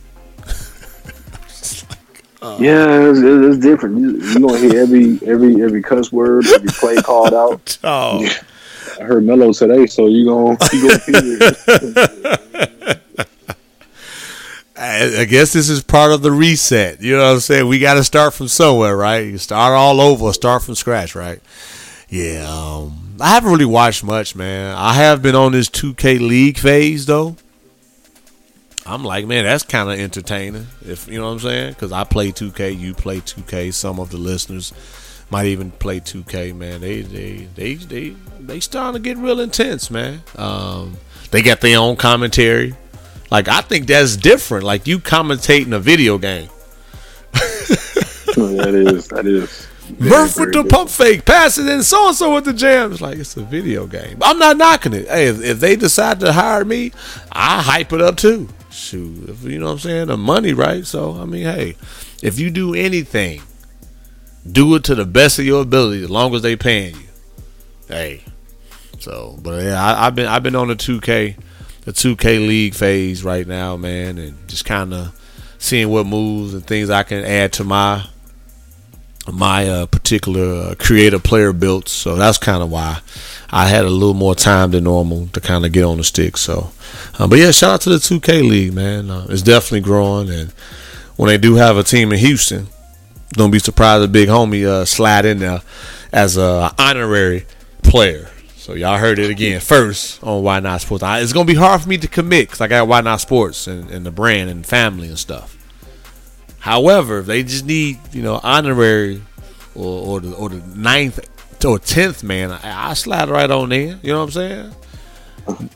Go. 2.45 2.57
Yeah, 2.63 3.09
it's, 3.09 3.19
it's 3.19 3.57
different. 3.57 3.97
You, 3.97 4.21
you 4.21 4.39
gonna 4.39 4.57
hear 4.57 4.81
every 4.81 5.19
every 5.25 5.61
every 5.61 5.81
cuss 5.81 6.11
word, 6.11 6.45
every 6.47 6.69
play 6.69 6.95
called 6.97 7.33
out. 7.33 7.77
Oh, 7.87 8.25
I 8.99 9.03
heard 9.03 9.25
Melo 9.25 9.51
today, 9.51 9.87
so 9.87 10.07
you 10.07 10.25
gonna 10.25 10.57
you 10.71 10.87
gonna 10.87 10.99
hear 11.05 11.37
it. 11.41 13.01
I, 14.77 15.21
I 15.21 15.25
guess 15.25 15.53
this 15.53 15.69
is 15.69 15.83
part 15.83 16.11
of 16.11 16.21
the 16.21 16.31
reset. 16.31 17.01
You 17.01 17.15
know 17.15 17.23
what 17.23 17.33
I'm 17.33 17.39
saying? 17.39 17.67
We 17.67 17.79
got 17.79 17.93
to 17.95 18.03
start 18.03 18.33
from 18.33 18.47
somewhere, 18.49 18.95
right? 18.95 19.25
You 19.25 19.37
start 19.37 19.73
all 19.73 20.01
over, 20.01 20.31
start 20.33 20.63
from 20.63 20.75
scratch, 20.75 21.15
right? 21.15 21.41
Yeah. 22.09 22.45
Um, 22.47 23.15
I 23.19 23.29
haven't 23.29 23.51
really 23.51 23.65
watched 23.65 24.03
much, 24.03 24.35
man. 24.35 24.75
I 24.77 24.93
have 24.93 25.21
been 25.21 25.35
on 25.35 25.53
this 25.53 25.69
2K 25.69 26.19
League 26.19 26.57
phase 26.57 27.05
though. 27.05 27.37
I'm 28.85 29.03
like, 29.03 29.25
man, 29.25 29.45
that's 29.45 29.63
kind 29.63 29.89
of 29.89 29.99
entertaining. 29.99 30.67
If 30.85 31.07
you 31.07 31.17
know 31.17 31.25
what 31.25 31.31
I'm 31.31 31.39
saying, 31.39 31.73
because 31.73 31.91
I 31.91 32.03
play 32.03 32.31
2K, 32.31 32.77
you 32.77 32.93
play 32.93 33.19
2K. 33.19 33.73
Some 33.73 33.99
of 33.99 34.11
the 34.11 34.17
listeners 34.17 34.73
might 35.31 35.47
even 35.47 35.71
play 35.71 35.99
2K. 35.99 36.55
Man, 36.55 36.81
they 36.81 37.01
they 37.01 37.47
they 37.55 37.75
they 37.75 38.15
they 38.39 38.59
starting 38.59 39.01
to 39.01 39.09
get 39.09 39.17
real 39.17 39.39
intense, 39.39 39.89
man. 39.89 40.21
Um, 40.35 40.97
they 41.31 41.41
got 41.41 41.61
their 41.61 41.79
own 41.79 41.95
commentary. 41.95 42.75
Like 43.31 43.47
I 43.47 43.61
think 43.61 43.87
that's 43.87 44.15
different. 44.17 44.63
Like 44.65 44.85
you 44.85 44.99
commentating 44.99 45.73
a 45.73 45.79
video 45.79 46.19
game. 46.19 46.49
that 47.33 48.71
is 48.73 49.07
that 49.07 49.25
is. 49.25 49.67
Murph 49.99 50.37
with 50.37 50.51
the 50.51 50.63
good. 50.63 50.69
pump 50.69 50.89
fake, 50.89 51.25
pass 51.25 51.59
it 51.59 51.67
in, 51.67 51.83
so 51.83 52.07
and 52.07 52.15
so 52.15 52.33
with 52.33 52.45
the 52.45 52.53
jam. 52.53 52.91
It's 52.91 53.01
like 53.01 53.17
it's 53.17 53.37
a 53.37 53.43
video 53.43 53.85
game. 53.85 54.17
I'm 54.21 54.39
not 54.39 54.57
knocking 54.57 54.93
it. 54.93 55.07
Hey, 55.07 55.27
if, 55.27 55.43
if 55.43 55.59
they 55.59 55.75
decide 55.75 56.19
to 56.21 56.33
hire 56.33 56.65
me, 56.65 56.91
I 57.31 57.61
hype 57.61 57.93
it 57.93 58.01
up 58.01 58.17
too. 58.17 58.49
Shoot, 58.75 59.29
if, 59.29 59.43
you 59.43 59.57
know 59.57 59.67
what 59.67 59.71
I'm 59.71 59.79
saying? 59.79 60.07
The 60.07 60.17
money, 60.17 60.53
right? 60.53 60.85
So 60.85 61.13
I 61.13 61.25
mean, 61.25 61.43
hey, 61.43 61.75
if 62.21 62.37
you 62.39 62.49
do 62.49 62.75
anything, 62.75 63.41
do 64.49 64.75
it 64.75 64.83
to 64.83 64.95
the 64.95 65.05
best 65.05 65.39
of 65.39 65.45
your 65.45 65.61
ability, 65.61 66.03
as 66.03 66.09
long 66.09 66.35
as 66.35 66.41
they 66.41 66.57
paying 66.57 66.95
you. 66.95 67.07
Hey, 67.87 68.23
so 68.99 69.39
but 69.41 69.63
yeah, 69.63 69.81
I, 69.81 70.07
I've 70.07 70.15
been 70.15 70.27
I've 70.27 70.43
been 70.43 70.55
on 70.55 70.67
the 70.67 70.75
2K, 70.75 71.37
the 71.85 71.93
2K 71.93 72.45
league 72.45 72.73
phase 72.73 73.23
right 73.23 73.47
now, 73.47 73.77
man, 73.77 74.17
and 74.17 74.47
just 74.49 74.65
kind 74.65 74.93
of 74.93 75.17
seeing 75.57 75.89
what 75.89 76.05
moves 76.05 76.53
and 76.53 76.67
things 76.67 76.89
I 76.89 77.03
can 77.03 77.23
add 77.23 77.53
to 77.53 77.63
my 77.63 78.05
my 79.31 79.67
uh, 79.67 79.85
particular 79.87 80.71
uh, 80.71 80.75
creative 80.77 81.23
player 81.23 81.53
built. 81.53 81.89
So 81.89 82.15
that's 82.15 82.37
kind 82.37 82.61
of 82.61 82.71
why 82.71 82.99
I 83.49 83.67
had 83.67 83.85
a 83.85 83.89
little 83.89 84.13
more 84.13 84.35
time 84.35 84.71
than 84.71 84.83
normal 84.83 85.27
to 85.27 85.41
kind 85.41 85.65
of 85.65 85.71
get 85.71 85.83
on 85.83 85.97
the 85.97 86.03
stick. 86.03 86.37
So, 86.37 86.71
uh, 87.17 87.27
but 87.27 87.39
yeah, 87.39 87.51
shout 87.51 87.73
out 87.73 87.81
to 87.81 87.89
the 87.89 87.97
2K 87.97 88.47
League, 88.47 88.73
man. 88.73 89.09
Uh, 89.09 89.27
it's 89.29 89.41
definitely 89.41 89.81
growing, 89.81 90.29
and 90.29 90.51
when 91.15 91.27
they 91.27 91.37
do 91.37 91.55
have 91.55 91.77
a 91.77 91.83
team 91.83 92.11
in 92.11 92.19
Houston, 92.19 92.67
don't 93.31 93.51
be 93.51 93.59
surprised 93.59 94.03
if 94.03 94.11
Big 94.11 94.29
Homie 94.29 94.65
uh, 94.65 94.85
slide 94.85 95.25
in 95.25 95.39
there 95.39 95.61
as 96.11 96.37
a 96.37 96.71
honorary 96.77 97.45
player. 97.83 98.29
So 98.55 98.73
y'all 98.73 98.97
heard 98.97 99.19
it 99.19 99.29
again 99.29 99.61
first 99.61 100.23
on 100.23 100.41
Why 100.41 100.59
Not 100.59 100.81
Sports. 100.81 101.03
I, 101.03 101.19
it's 101.19 101.33
gonna 101.33 101.45
be 101.45 101.53
hard 101.53 101.81
for 101.81 101.89
me 101.89 101.97
to 101.99 102.07
commit 102.07 102.47
because 102.47 102.61
I 102.61 102.67
got 102.67 102.87
Why 102.87 103.01
Not 103.01 103.21
Sports 103.21 103.67
and, 103.67 103.89
and 103.91 104.05
the 104.05 104.11
brand 104.11 104.49
and 104.49 104.65
family 104.65 105.07
and 105.07 105.19
stuff. 105.19 105.55
However, 106.65 107.19
if 107.19 107.27
they 107.27 107.43
just 107.43 107.63
need, 107.63 107.99
you 108.11 108.23
know, 108.23 108.39
honorary 108.41 109.21
or, 109.75 110.07
or 110.07 110.19
the 110.19 110.33
or 110.33 110.49
the 110.49 110.65
ninth 110.75 111.19
or 111.63 111.77
tenth 111.77 112.23
man, 112.23 112.49
I, 112.49 112.89
I 112.89 112.93
slide 112.95 113.29
right 113.29 113.51
on 113.51 113.71
in. 113.71 113.99
You 114.01 114.13
know 114.13 114.25
what 114.25 114.35
I'm 114.35 114.73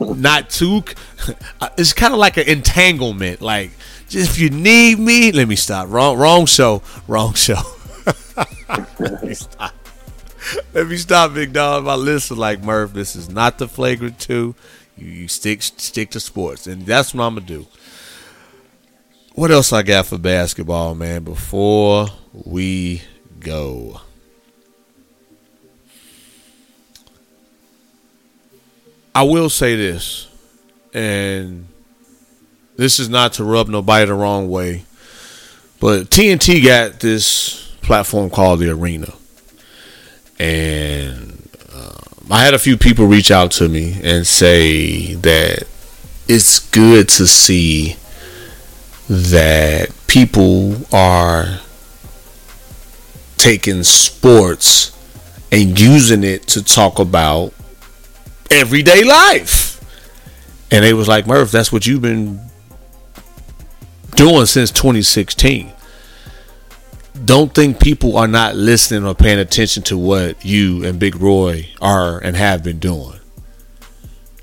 Not 0.20 0.50
too. 0.50 0.82
It's 1.78 1.92
kind 1.92 2.12
of 2.12 2.18
like 2.18 2.38
an 2.38 2.48
entanglement. 2.48 3.40
Like, 3.40 3.70
just 4.08 4.32
if 4.32 4.40
you 4.40 4.50
need 4.50 4.98
me, 4.98 5.30
let 5.30 5.46
me 5.46 5.54
stop. 5.54 5.86
Wrong, 5.88 6.18
wrong 6.18 6.46
show. 6.46 6.82
Wrong 7.06 7.34
show. 7.34 7.60
let 8.98 9.22
me 9.22 9.34
stop. 9.34 9.72
Let 10.74 10.88
me 10.88 10.96
stop, 10.96 11.34
big 11.34 11.52
dog. 11.52 11.84
My 11.84 11.94
listen, 11.94 12.36
like 12.36 12.64
Murph. 12.64 12.94
This 12.94 13.14
is 13.14 13.28
not 13.28 13.58
the 13.58 13.68
flagrant 13.68 14.18
two. 14.18 14.56
You, 14.98 15.06
you 15.06 15.28
stick 15.28 15.62
stick 15.62 16.10
to 16.10 16.18
sports, 16.18 16.66
and 16.66 16.84
that's 16.84 17.14
what 17.14 17.22
I'm 17.22 17.34
gonna 17.36 17.46
do 17.46 17.68
what 19.34 19.50
else 19.50 19.72
I 19.72 19.82
got 19.82 20.06
for 20.06 20.18
basketball, 20.18 20.94
man, 20.94 21.24
before 21.24 22.08
we 22.32 23.02
go? 23.38 24.00
I 29.14 29.22
will 29.24 29.50
say 29.50 29.76
this, 29.76 30.28
and 30.94 31.66
this 32.76 32.98
is 32.98 33.08
not 33.08 33.34
to 33.34 33.44
rub 33.44 33.68
nobody 33.68 34.06
the 34.06 34.14
wrong 34.14 34.48
way, 34.48 34.84
but 35.80 36.10
TNT 36.10 36.64
got 36.64 37.00
this 37.00 37.74
platform 37.82 38.30
called 38.30 38.60
the 38.60 38.70
Arena. 38.70 39.12
And 40.38 41.48
um, 41.74 42.26
I 42.30 42.44
had 42.44 42.54
a 42.54 42.58
few 42.58 42.76
people 42.76 43.06
reach 43.06 43.30
out 43.30 43.50
to 43.52 43.68
me 43.68 44.00
and 44.02 44.26
say 44.26 45.14
that 45.16 45.64
it's 46.28 46.60
good 46.70 47.08
to 47.10 47.26
see 47.26 47.96
that 49.10 49.90
people 50.06 50.76
are 50.94 51.58
taking 53.36 53.82
sports 53.82 54.96
and 55.50 55.80
using 55.80 56.22
it 56.22 56.46
to 56.46 56.62
talk 56.62 57.00
about 57.00 57.52
everyday 58.52 59.02
life. 59.02 59.80
And 60.70 60.84
they 60.84 60.94
was 60.94 61.08
like, 61.08 61.26
Murph, 61.26 61.50
that's 61.50 61.72
what 61.72 61.88
you've 61.88 62.02
been 62.02 62.40
doing 64.14 64.46
since 64.46 64.70
2016. 64.70 65.72
Don't 67.24 67.52
think 67.52 67.80
people 67.80 68.16
are 68.16 68.28
not 68.28 68.54
listening 68.54 69.04
or 69.04 69.16
paying 69.16 69.40
attention 69.40 69.82
to 69.84 69.98
what 69.98 70.44
you 70.44 70.84
and 70.84 71.00
Big 71.00 71.16
Roy 71.16 71.68
are 71.82 72.20
and 72.20 72.36
have 72.36 72.62
been 72.62 72.78
doing. 72.78 73.18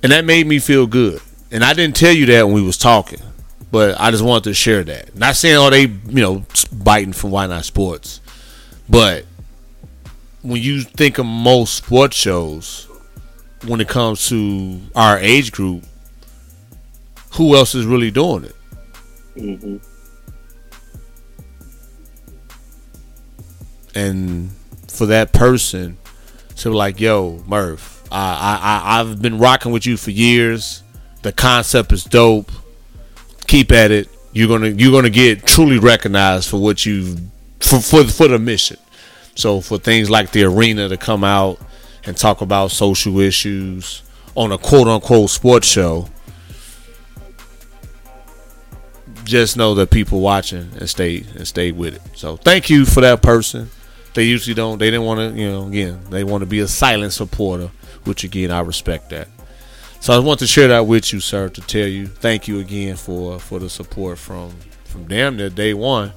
And 0.03 0.11
that 0.11 0.25
made 0.25 0.45
me 0.45 0.59
feel 0.59 0.87
good. 0.87 1.21
And 1.51 1.63
I 1.63 1.73
didn't 1.73 1.95
tell 1.95 2.11
you 2.11 2.25
that 2.25 2.45
when 2.45 2.53
we 2.53 2.61
was 2.61 2.77
talking 2.77 3.21
but 3.71 3.99
I 3.99 4.11
just 4.11 4.23
wanted 4.23 4.45
to 4.45 4.53
share 4.53 4.83
that. 4.83 5.15
Not 5.15 5.35
saying 5.35 5.57
oh 5.57 5.69
they 5.69 5.83
you 5.83 6.21
know 6.21 6.45
biting 6.71 7.13
from 7.13 7.31
Why 7.31 7.47
Not 7.47 7.65
Sports, 7.65 8.21
but 8.89 9.25
when 10.41 10.61
you 10.61 10.81
think 10.81 11.17
of 11.17 11.25
most 11.25 11.75
sports 11.75 12.15
shows, 12.15 12.87
when 13.65 13.81
it 13.81 13.87
comes 13.89 14.29
to 14.29 14.79
our 14.95 15.17
age 15.19 15.51
group, 15.51 15.83
who 17.33 17.55
else 17.55 17.75
is 17.75 17.85
really 17.85 18.11
doing 18.11 18.45
it? 18.45 18.55
Mhm. 19.35 19.81
And 23.95 24.51
for 24.87 25.05
that 25.07 25.33
person 25.33 25.97
to 26.57 26.69
be 26.69 26.75
like, 26.75 26.99
"Yo, 26.99 27.43
Murph, 27.47 28.03
I, 28.11 28.81
I 28.85 28.99
I've 28.99 29.21
been 29.21 29.37
rocking 29.39 29.71
with 29.71 29.85
you 29.85 29.97
for 29.97 30.11
years. 30.11 30.83
The 31.23 31.31
concept 31.31 31.91
is 31.91 32.03
dope. 32.03 32.51
Keep 33.47 33.71
at 33.71 33.91
it. 33.91 34.09
You're 34.33 34.47
gonna 34.47 34.67
you're 34.67 34.91
gonna 34.91 35.09
get 35.09 35.45
truly 35.45 35.79
recognized 35.79 36.49
for 36.49 36.61
what 36.61 36.85
you 36.85 37.17
for 37.59 37.79
for 37.79 38.03
for 38.03 38.27
the 38.27 38.37
mission. 38.37 38.77
So 39.35 39.61
for 39.61 39.77
things 39.77 40.09
like 40.09 40.31
the 40.31 40.43
arena 40.43 40.89
to 40.89 40.97
come 40.97 41.23
out 41.23 41.59
and 42.05 42.15
talk 42.15 42.41
about 42.41 42.71
social 42.71 43.19
issues 43.19 44.03
on 44.35 44.51
a 44.51 44.57
quote 44.57 44.87
unquote 44.87 45.29
sports 45.29 45.67
show, 45.67 46.09
just 49.23 49.57
know 49.57 49.75
that 49.75 49.91
people 49.91 50.21
watching 50.21 50.71
and 50.79 50.89
stay 50.89 51.23
and 51.35 51.47
stay 51.47 51.71
with 51.71 51.95
it. 51.95 52.01
So 52.15 52.37
thank 52.37 52.69
you 52.69 52.85
for 52.85 53.01
that 53.01 53.21
person. 53.21 53.69
They 54.13 54.23
usually 54.23 54.55
don't. 54.55 54.79
They 54.79 54.89
didn't 54.89 55.05
want 55.05 55.19
to. 55.19 55.39
You 55.39 55.49
know, 55.51 55.67
again, 55.67 55.99
they 56.09 56.23
want 56.23 56.41
to 56.41 56.47
be 56.47 56.59
a 56.59 56.67
silent 56.67 57.13
supporter, 57.13 57.69
which 58.03 58.23
again 58.23 58.51
I 58.51 58.61
respect 58.61 59.11
that. 59.11 59.27
So 59.99 60.13
I 60.13 60.19
want 60.19 60.39
to 60.39 60.47
share 60.47 60.69
that 60.69 60.85
with 60.87 61.11
you, 61.11 61.19
sir, 61.19 61.49
to 61.49 61.61
tell 61.61 61.87
you 61.87 62.07
thank 62.07 62.47
you 62.47 62.59
again 62.59 62.95
for 62.95 63.39
for 63.39 63.59
the 63.59 63.69
support 63.69 64.17
from 64.17 64.51
from 64.85 65.05
damn 65.05 65.35
near 65.37 65.49
day 65.49 65.73
one 65.73 66.13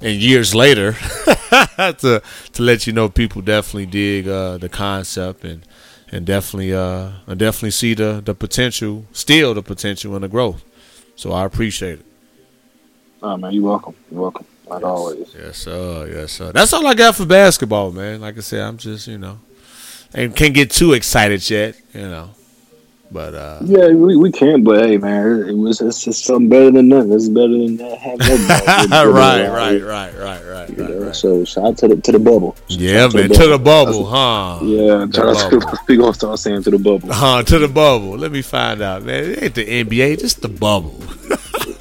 and 0.00 0.16
years 0.20 0.54
later 0.54 0.92
to 1.76 2.22
to 2.52 2.62
let 2.62 2.86
you 2.86 2.92
know 2.92 3.08
people 3.08 3.42
definitely 3.42 3.86
dig 3.86 4.28
uh, 4.28 4.58
the 4.58 4.68
concept 4.68 5.44
and 5.44 5.66
and 6.12 6.24
definitely 6.24 6.72
uh 6.72 7.10
definitely 7.36 7.72
see 7.72 7.94
the 7.94 8.22
the 8.24 8.34
potential, 8.34 9.04
still 9.12 9.54
the 9.54 9.62
potential 9.62 10.14
and 10.14 10.24
the 10.24 10.28
growth. 10.28 10.62
So 11.16 11.32
I 11.32 11.44
appreciate 11.44 12.00
it. 12.00 12.06
Oh 13.22 13.36
man, 13.36 13.52
you're 13.52 13.64
welcome. 13.64 13.94
You're 14.10 14.22
welcome. 14.22 14.46
Like 14.66 14.82
always. 14.82 15.34
Yes, 15.34 15.58
sir. 15.58 16.08
Yes, 16.12 16.32
sir. 16.32 16.52
That's 16.52 16.72
all 16.72 16.86
I 16.86 16.94
got 16.94 17.16
for 17.16 17.26
basketball, 17.26 17.92
man. 17.92 18.20
Like 18.20 18.36
I 18.36 18.40
said, 18.40 18.60
I'm 18.60 18.76
just 18.78 19.06
you 19.08 19.18
know, 19.18 19.38
and 20.14 20.34
can't 20.34 20.54
get 20.54 20.70
too 20.70 20.92
excited 20.92 21.48
yet, 21.48 21.76
you 21.92 22.00
know. 22.00 22.30
But 23.10 23.34
uh 23.34 23.58
Yeah, 23.62 23.88
we, 23.88 24.16
we 24.16 24.32
can, 24.32 24.64
but 24.64 24.84
hey, 24.84 24.98
man, 24.98 25.48
it 25.48 25.52
was 25.56 25.80
it's 25.80 26.02
just 26.04 26.24
something 26.24 26.48
better 26.48 26.70
than 26.70 26.88
nothing. 26.88 27.12
It's 27.12 27.28
better 27.28 27.56
than 27.56 27.76
that. 27.76 27.98
right, 28.90 29.48
right, 29.48 29.82
right, 29.82 30.14
right, 30.14 30.44
right, 30.44 30.70
You 30.70 30.76
know, 30.76 31.06
right. 31.06 31.16
So 31.16 31.44
shout 31.44 31.64
out 31.64 31.78
to 31.78 31.88
the 31.88 31.96
to 31.96 32.12
the 32.12 32.18
bubble. 32.18 32.56
Yeah, 32.68 33.08
man. 33.14 33.28
To 33.30 33.46
the 33.46 33.58
bubble, 33.58 34.06
huh? 34.06 34.58
Yeah, 34.62 35.06
The 35.06 35.12
shout 35.14 35.36
out 35.36 35.50
to 35.50 35.58
bubble. 35.58 35.70
the, 35.70 35.78
we 35.88 35.96
gonna 35.96 36.14
start 36.14 36.38
saying 36.40 36.62
to 36.64 36.70
the 36.70 36.78
bubble. 36.78 37.12
Huh, 37.12 37.42
to 37.44 37.58
the 37.58 37.68
bubble. 37.68 38.18
Let 38.18 38.32
me 38.32 38.42
find 38.42 38.82
out, 38.82 39.04
man. 39.04 39.24
It 39.24 39.42
ain't 39.42 39.54
the 39.54 39.84
NBA, 39.84 40.20
just 40.20 40.42
the 40.42 40.48
bubble. 40.48 41.00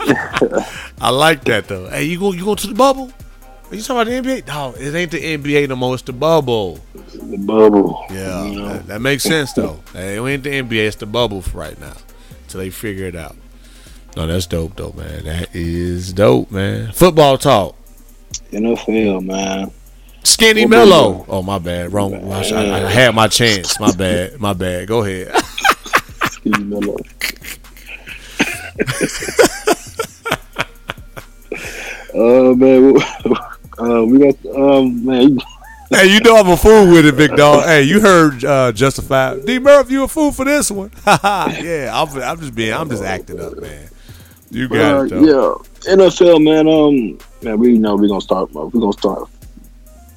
I 1.01 1.09
like 1.09 1.43
that 1.45 1.67
though. 1.67 1.87
Hey, 1.89 2.03
you 2.03 2.19
go 2.19 2.31
you 2.33 2.45
go 2.45 2.55
to 2.55 2.67
the 2.67 2.75
bubble? 2.75 3.11
Are 3.69 3.75
you 3.75 3.81
talking 3.81 4.13
about 4.13 4.23
the 4.23 4.41
NBA? 4.41 4.47
No, 4.47 4.73
it 4.77 4.95
ain't 4.95 5.11
the 5.11 5.37
NBA 5.37 5.69
no 5.69 5.75
more. 5.75 5.95
It's 5.95 6.03
the 6.03 6.13
bubble. 6.13 6.79
The 7.13 7.37
bubble. 7.37 8.05
Yeah, 8.11 8.45
You 8.45 8.59
know? 8.59 8.67
that, 8.69 8.87
that 8.87 9.01
makes 9.01 9.23
sense 9.23 9.53
though. 9.53 9.79
Hey, 9.91 10.17
it 10.17 10.21
ain't 10.21 10.43
the 10.43 10.51
NBA. 10.51 10.87
It's 10.87 10.95
the 10.97 11.05
bubble 11.07 11.41
for 11.41 11.57
right 11.57 11.79
now, 11.79 11.93
till 12.47 12.59
they 12.59 12.69
figure 12.69 13.05
it 13.05 13.15
out. 13.15 13.35
No, 14.15 14.27
that's 14.27 14.45
dope 14.47 14.75
though, 14.75 14.93
man. 14.93 15.25
That 15.25 15.53
is 15.55 16.13
dope, 16.13 16.51
man. 16.51 16.91
Football 16.93 17.37
talk. 17.37 17.75
NFL, 18.51 19.25
man. 19.25 19.71
Skinny 20.23 20.65
Mellow. 20.65 21.25
Oh 21.27 21.41
my 21.41 21.59
bad. 21.59 21.91
Wrong. 21.91 22.13
I, 22.31 22.39
I 22.39 22.79
had 22.89 23.13
my 23.15 23.27
chance. 23.27 23.79
My 23.79 23.93
bad. 23.95 24.39
My 24.39 24.53
bad. 24.53 24.87
Go 24.87 25.03
ahead. 25.03 25.35
Steve 26.31 26.65
Miller. 26.65 26.97
uh 32.15 32.53
man, 32.55 32.95
uh, 33.79 34.03
we 34.05 34.19
got 34.19 34.55
um 34.55 35.05
man. 35.05 35.37
Hey, 35.89 36.07
you 36.11 36.19
know 36.21 36.35
I'm 36.37 36.49
a 36.49 36.57
fool 36.57 36.91
with 36.91 37.05
it, 37.05 37.15
big 37.15 37.35
dog. 37.35 37.63
Hey, 37.65 37.83
you 37.83 38.01
heard 38.01 38.43
uh, 38.43 38.71
Justified. 38.71 39.45
D 39.45 39.59
Murph, 39.59 39.91
you 39.91 40.03
a 40.03 40.07
fool 40.07 40.31
for 40.31 40.43
this 40.43 40.71
one. 40.71 40.91
yeah, 41.05 41.91
I'm, 41.93 42.09
I'm 42.21 42.39
just 42.39 42.55
being, 42.55 42.73
I'm 42.73 42.89
just 42.89 43.03
acting 43.03 43.39
up, 43.39 43.55
man. 43.59 43.87
You 44.49 44.67
got 44.67 44.93
Uh, 44.95 45.03
it, 45.03 45.09
though. 45.09 45.59
yeah, 45.85 45.93
NFL, 45.95 46.43
man. 46.43 46.67
Um, 46.67 47.19
man, 47.43 47.59
we 47.59 47.77
know 47.77 47.95
we're 47.95 48.07
gonna 48.07 48.19
start. 48.19 48.51
We're 48.51 48.69
gonna 48.69 48.93
start 48.93 49.29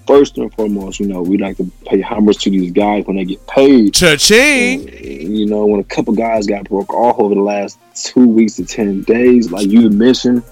first 0.07 0.39
and 0.39 0.53
foremost. 0.55 1.01
You 1.01 1.07
know, 1.07 1.21
we 1.21 1.37
like 1.37 1.59
to 1.59 1.71
pay 1.85 2.01
homage 2.01 2.39
to 2.45 2.51
these 2.51 2.73
guys 2.73 3.05
when 3.05 3.17
they 3.17 3.27
get 3.27 3.47
paid. 3.47 3.93
Cha-ching. 3.93 4.89
You 5.05 5.45
know, 5.47 5.67
when 5.67 5.81
a 5.81 5.85
couple 5.85 6.15
guys 6.15 6.47
got 6.47 6.65
broke 6.65 6.93
off 6.95 7.19
over 7.19 7.35
the 7.35 7.43
last 7.43 7.79
two 7.95 8.27
weeks 8.27 8.57
to 8.57 8.65
ten 8.65 9.03
days, 9.03 9.53
like 9.53 9.67
you 9.69 9.91
mentioned 9.91 10.43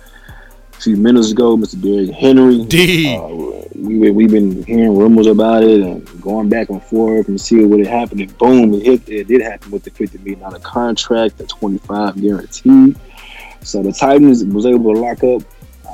a 0.76 0.80
few 0.80 0.96
minutes 0.96 1.30
ago, 1.30 1.56
Mr. 1.56 1.80
Derrick 1.80 2.10
Henry. 2.10 2.64
D. 2.64 3.16
Uh, 3.16 3.66
we 3.74 4.10
we've 4.10 4.30
been 4.30 4.62
hearing 4.64 4.96
rumors 4.96 5.26
about 5.26 5.62
it 5.62 5.80
and 5.80 6.22
going 6.22 6.48
back 6.48 6.70
and 6.70 6.82
forth 6.82 7.28
and 7.28 7.40
seeing 7.40 7.68
what 7.70 7.78
had 7.78 7.88
happened. 7.88 8.20
And 8.20 8.38
boom, 8.38 8.74
it, 8.74 8.82
hit, 8.82 9.08
it 9.08 9.28
did 9.28 9.42
happen 9.42 9.70
with 9.70 9.84
the 9.84 9.90
fifty 9.90 10.18
million 10.18 10.40
dollar 10.40 10.58
contract, 10.60 11.38
the 11.38 11.46
twenty 11.46 11.78
five 11.78 12.20
guaranteed. 12.20 12.96
So 13.62 13.82
the 13.82 13.92
Titans 13.92 14.44
was 14.44 14.66
able 14.66 14.94
to 14.94 15.00
lock 15.00 15.24
up. 15.24 15.42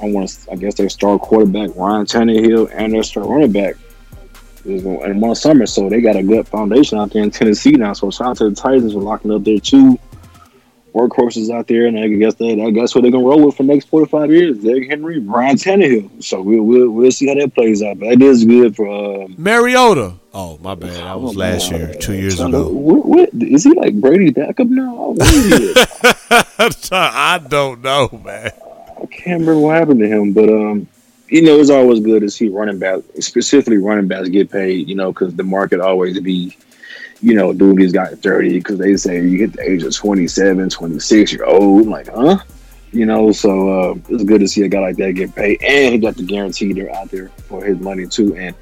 I 0.02 0.06
want 0.06 0.28
to. 0.28 0.52
I 0.52 0.56
guess 0.56 0.74
their 0.74 0.88
star 0.88 1.18
quarterback 1.18 1.70
Ryan 1.76 2.06
Tannehill 2.06 2.70
and 2.74 2.92
their 2.92 3.02
star 3.02 3.24
running 3.24 3.52
back 3.52 3.76
in 4.64 5.20
one 5.20 5.34
summer. 5.34 5.66
So 5.66 5.88
they 5.88 6.00
got 6.00 6.16
a 6.16 6.22
good 6.22 6.46
foundation 6.48 6.98
out 6.98 7.12
there 7.12 7.22
in 7.22 7.30
Tennessee 7.30 7.72
now. 7.72 7.92
So 7.92 8.10
shout 8.10 8.28
out 8.28 8.36
to 8.38 8.50
the 8.50 8.56
Titans 8.56 8.92
for 8.92 9.00
locking 9.00 9.32
up 9.32 9.44
their 9.44 9.58
two 9.58 9.98
workhorses 10.92 11.50
out 11.50 11.66
there, 11.66 11.86
and 11.86 11.98
I 11.98 12.08
guess 12.08 12.34
that 12.34 12.60
I 12.60 12.70
guess 12.70 12.94
what 12.94 13.02
they're 13.02 13.10
gonna 13.10 13.24
roll 13.24 13.46
with 13.46 13.56
for 13.56 13.62
the 13.62 13.72
next 13.72 13.88
four 13.88 14.00
to 14.00 14.06
five 14.06 14.30
years. 14.30 14.58
Derrick 14.58 14.88
Henry, 14.88 15.18
Ryan 15.18 15.56
Tannehill. 15.56 16.22
So 16.22 16.40
we'll 16.42 16.62
we'll, 16.62 16.90
we'll 16.90 17.10
see 17.10 17.28
how 17.28 17.34
that 17.34 17.54
plays 17.54 17.82
out. 17.82 17.98
But 17.98 18.18
that 18.18 18.22
is 18.22 18.44
good 18.44 18.76
for. 18.76 18.88
Um, 18.88 19.34
Mariota. 19.38 20.14
Oh, 20.34 20.58
my 20.62 20.74
bad. 20.74 20.92
That 20.92 21.20
was 21.20 21.36
last 21.36 21.70
year, 21.70 21.94
two 21.94 22.14
years 22.14 22.38
so, 22.38 22.46
ago. 22.46 22.68
What, 22.68 23.04
what 23.04 23.30
is 23.34 23.64
he 23.64 23.74
like 23.74 24.00
Brady's 24.00 24.32
backup 24.32 24.66
now? 24.66 25.10
What 25.10 25.28
is 25.28 25.58
he? 25.58 25.74
I 26.92 27.38
don't 27.46 27.82
know, 27.82 28.08
man. 28.24 28.50
I 29.02 29.06
can't 29.06 29.40
remember 29.40 29.58
what 29.58 29.76
happened 29.76 30.00
to 30.00 30.08
him, 30.08 30.32
but 30.32 30.48
um, 30.48 30.88
you 31.28 31.42
know, 31.42 31.58
it's 31.58 31.70
always 31.70 32.00
good 32.00 32.22
to 32.22 32.30
see 32.30 32.48
running 32.48 32.78
back, 32.78 33.00
specifically 33.20 33.78
running 33.78 34.08
backs, 34.08 34.28
get 34.28 34.50
paid. 34.50 34.88
You 34.88 34.94
know, 34.94 35.12
because 35.12 35.34
the 35.34 35.42
market 35.42 35.80
always 35.80 36.18
be, 36.20 36.56
you 37.22 37.34
know, 37.34 37.52
doing 37.52 37.76
these 37.76 37.92
guys 37.92 38.18
dirty 38.18 38.58
because 38.58 38.78
they 38.78 38.96
say 38.96 39.22
you 39.26 39.38
hit 39.38 39.52
the 39.52 39.62
age 39.62 39.84
of 39.84 39.94
27, 39.94 40.68
26, 40.68 41.32
you're 41.32 41.46
old. 41.46 41.84
I'm 41.84 41.90
like, 41.90 42.08
huh? 42.08 42.38
You 42.90 43.06
know, 43.06 43.32
so 43.32 43.92
uh, 43.92 43.94
it's 44.08 44.24
good 44.24 44.40
to 44.40 44.48
see 44.48 44.62
a 44.62 44.68
guy 44.68 44.80
like 44.80 44.96
that 44.96 45.12
get 45.12 45.34
paid, 45.34 45.62
and 45.62 45.94
he 45.94 45.98
got 45.98 46.16
the 46.16 46.24
guarantee 46.24 46.72
they're 46.74 46.94
out 46.94 47.10
there 47.10 47.28
for 47.48 47.64
his 47.64 47.78
money 47.78 48.06
too. 48.06 48.36
And 48.36 48.54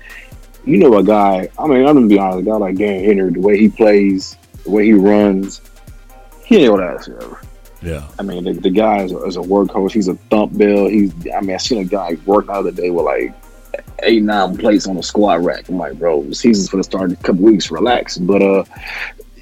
you 0.64 0.76
know, 0.76 0.98
a 0.98 1.02
guy. 1.02 1.48
I 1.58 1.66
mean, 1.66 1.86
I'm 1.86 1.94
gonna 1.94 2.06
be 2.06 2.18
honest, 2.18 2.40
a 2.40 2.50
guy 2.50 2.56
like 2.56 2.76
Darren 2.76 3.04
Henry, 3.04 3.32
the 3.32 3.40
way 3.40 3.58
he 3.58 3.68
plays, 3.68 4.36
the 4.62 4.70
way 4.70 4.84
he 4.84 4.92
runs, 4.92 5.60
he 6.44 6.58
ain't 6.58 6.72
what 6.72 6.82
I 6.82 6.92
ever. 6.92 7.40
Yeah. 7.82 8.06
I 8.18 8.22
mean, 8.22 8.44
the, 8.44 8.52
the 8.52 8.70
guy 8.70 9.02
is 9.02 9.12
a, 9.12 9.22
is 9.24 9.36
a 9.36 9.40
workhorse. 9.40 9.92
He's 9.92 10.08
a 10.08 10.14
thump 10.14 10.56
bill. 10.56 10.88
He's, 10.88 11.12
I 11.34 11.40
mean, 11.40 11.54
I 11.54 11.56
seen 11.56 11.78
a 11.78 11.84
guy 11.84 12.18
work 12.26 12.48
out 12.48 12.62
the 12.62 12.70
other 12.70 12.72
day 12.72 12.90
with 12.90 13.06
like 13.06 13.34
eight, 14.02 14.22
nine 14.22 14.56
plates 14.56 14.86
on 14.86 14.96
a 14.96 15.02
squat 15.02 15.42
rack. 15.42 15.68
I'm 15.68 15.78
like, 15.78 15.98
bro, 15.98 16.22
the 16.22 16.34
season's 16.34 16.68
gonna 16.68 16.84
start 16.84 17.10
in 17.10 17.16
a 17.16 17.16
couple 17.16 17.42
weeks. 17.42 17.70
Relax. 17.70 18.18
But 18.18 18.42
uh, 18.42 18.64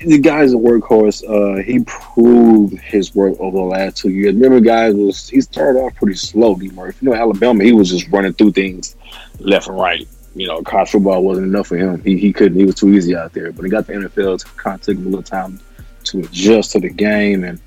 the 0.05 0.19
guy's 0.19 0.53
a 0.53 0.57
workhorse. 0.57 1.23
Uh, 1.29 1.63
he 1.63 1.81
proved 1.85 2.79
his 2.79 3.15
work 3.15 3.39
over 3.41 3.57
the 3.57 3.63
last 3.63 3.97
two 3.97 4.11
years. 4.11 4.35
Remember, 4.35 4.61
guys, 4.61 4.95
was 4.95 5.29
he 5.29 5.41
started 5.41 5.81
off 5.81 5.95
pretty 5.97 6.15
slow. 6.15 6.55
D. 6.55 6.67
You 6.67 6.95
know, 7.03 7.15
Alabama, 7.15 7.65
he 7.65 7.73
was 7.73 7.91
just 7.91 8.09
running 8.09 8.33
through 8.33 8.53
things 8.53 8.97
left 9.41 9.69
and 9.69 9.79
right. 9.79 10.07
You 10.35 10.47
know, 10.47 10.63
college 10.63 10.91
football 10.91 11.25
wasn't 11.25 11.49
enough 11.49 11.67
for 11.67 11.77
him. 11.77 12.03
He, 12.03 12.17
he 12.17 12.33
couldn't. 12.33 12.59
He 12.59 12.65
was 12.65 12.77
too 12.77 12.91
easy 12.91 13.17
out 13.17 13.33
there. 13.33 13.51
But 13.51 13.65
he 13.65 13.71
got 13.71 13.87
the 13.87 13.95
NFL. 13.95 14.37
It 14.37 14.57
kind 14.57 14.77
of 14.77 14.83
took 14.83 14.97
him 14.97 15.07
a 15.07 15.09
little 15.09 15.23
time 15.23 15.61
to 16.05 16.21
adjust 16.21 16.73
to 16.73 16.81
the 16.81 16.91
game 16.91 17.45
and 17.45 17.61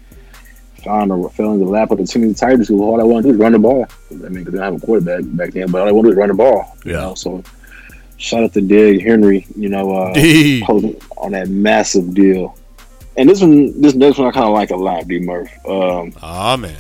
found 0.84 1.12
or 1.12 1.30
fell 1.32 1.54
in 1.54 1.60
the 1.60 1.66
lap 1.66 1.92
of 1.92 1.98
the 1.98 2.06
Tennessee 2.06 2.34
Titans 2.34 2.68
who 2.68 2.84
all 2.84 3.00
I 3.00 3.04
want 3.04 3.24
to 3.26 3.30
do 3.30 3.36
is 3.36 3.40
run 3.40 3.52
the 3.54 3.60
ball. 3.60 3.86
I 4.12 4.14
mean, 4.14 4.20
because 4.20 4.46
they 4.46 4.52
didn't 4.60 4.60
have 4.64 4.76
a 4.76 4.86
quarterback 4.86 5.22
back 5.38 5.52
then, 5.54 5.72
but 5.72 5.82
all 5.82 5.88
I 5.88 5.92
want 5.92 6.06
to 6.06 6.10
do 6.10 6.12
is 6.14 6.18
run 6.18 6.30
the 6.30 6.36
ball. 6.36 6.76
You 6.86 6.92
Yeah. 6.94 6.98
know, 7.02 7.16
so 7.16 7.44
shout 8.18 8.44
out 8.44 8.54
to 8.54 8.62
Derrick 8.62 9.02
Henry, 9.02 9.46
you 9.58 9.70
know, 9.70 9.92
uh, 9.96 10.14
on 11.18 11.32
that 11.32 11.48
massive 11.50 12.14
deal. 12.14 12.58
And 13.18 13.28
this 13.30 13.42
one, 13.42 13.80
this 13.82 13.94
next 13.94 14.18
one, 14.18 14.28
I 14.28 14.32
kind 14.32 14.46
of 14.48 14.54
like 14.54 14.72
a 14.72 14.76
lot, 14.76 15.08
D. 15.08 15.20
Murph. 15.20 15.50
Um, 15.68 16.14
Oh, 16.22 16.58
man. 16.58 16.78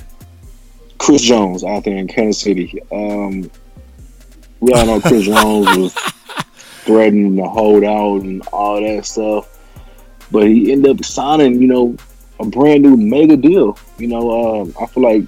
Chris 0.97 1.21
Jones 1.23 1.63
out 1.63 1.83
there 1.83 1.97
in 1.97 2.07
Kansas 2.07 2.41
City. 2.41 2.79
Um, 2.91 3.49
we 4.59 4.71
all 4.73 4.85
know 4.85 5.01
Chris 5.01 5.25
Jones 5.25 5.65
was 5.77 5.93
threatening 6.85 7.35
to 7.37 7.43
hold 7.43 7.83
out 7.83 8.21
and 8.21 8.41
all 8.53 8.79
that 8.81 9.05
stuff, 9.05 9.47
but 10.31 10.47
he 10.47 10.71
ended 10.71 10.99
up 10.99 11.03
signing, 11.05 11.61
you 11.61 11.67
know, 11.67 11.95
a 12.39 12.45
brand 12.45 12.83
new 12.83 12.95
mega 12.97 13.35
deal. 13.35 13.77
You 14.01 14.07
know, 14.07 14.61
um, 14.61 14.73
I 14.81 14.85
feel 14.87 15.03
like 15.03 15.23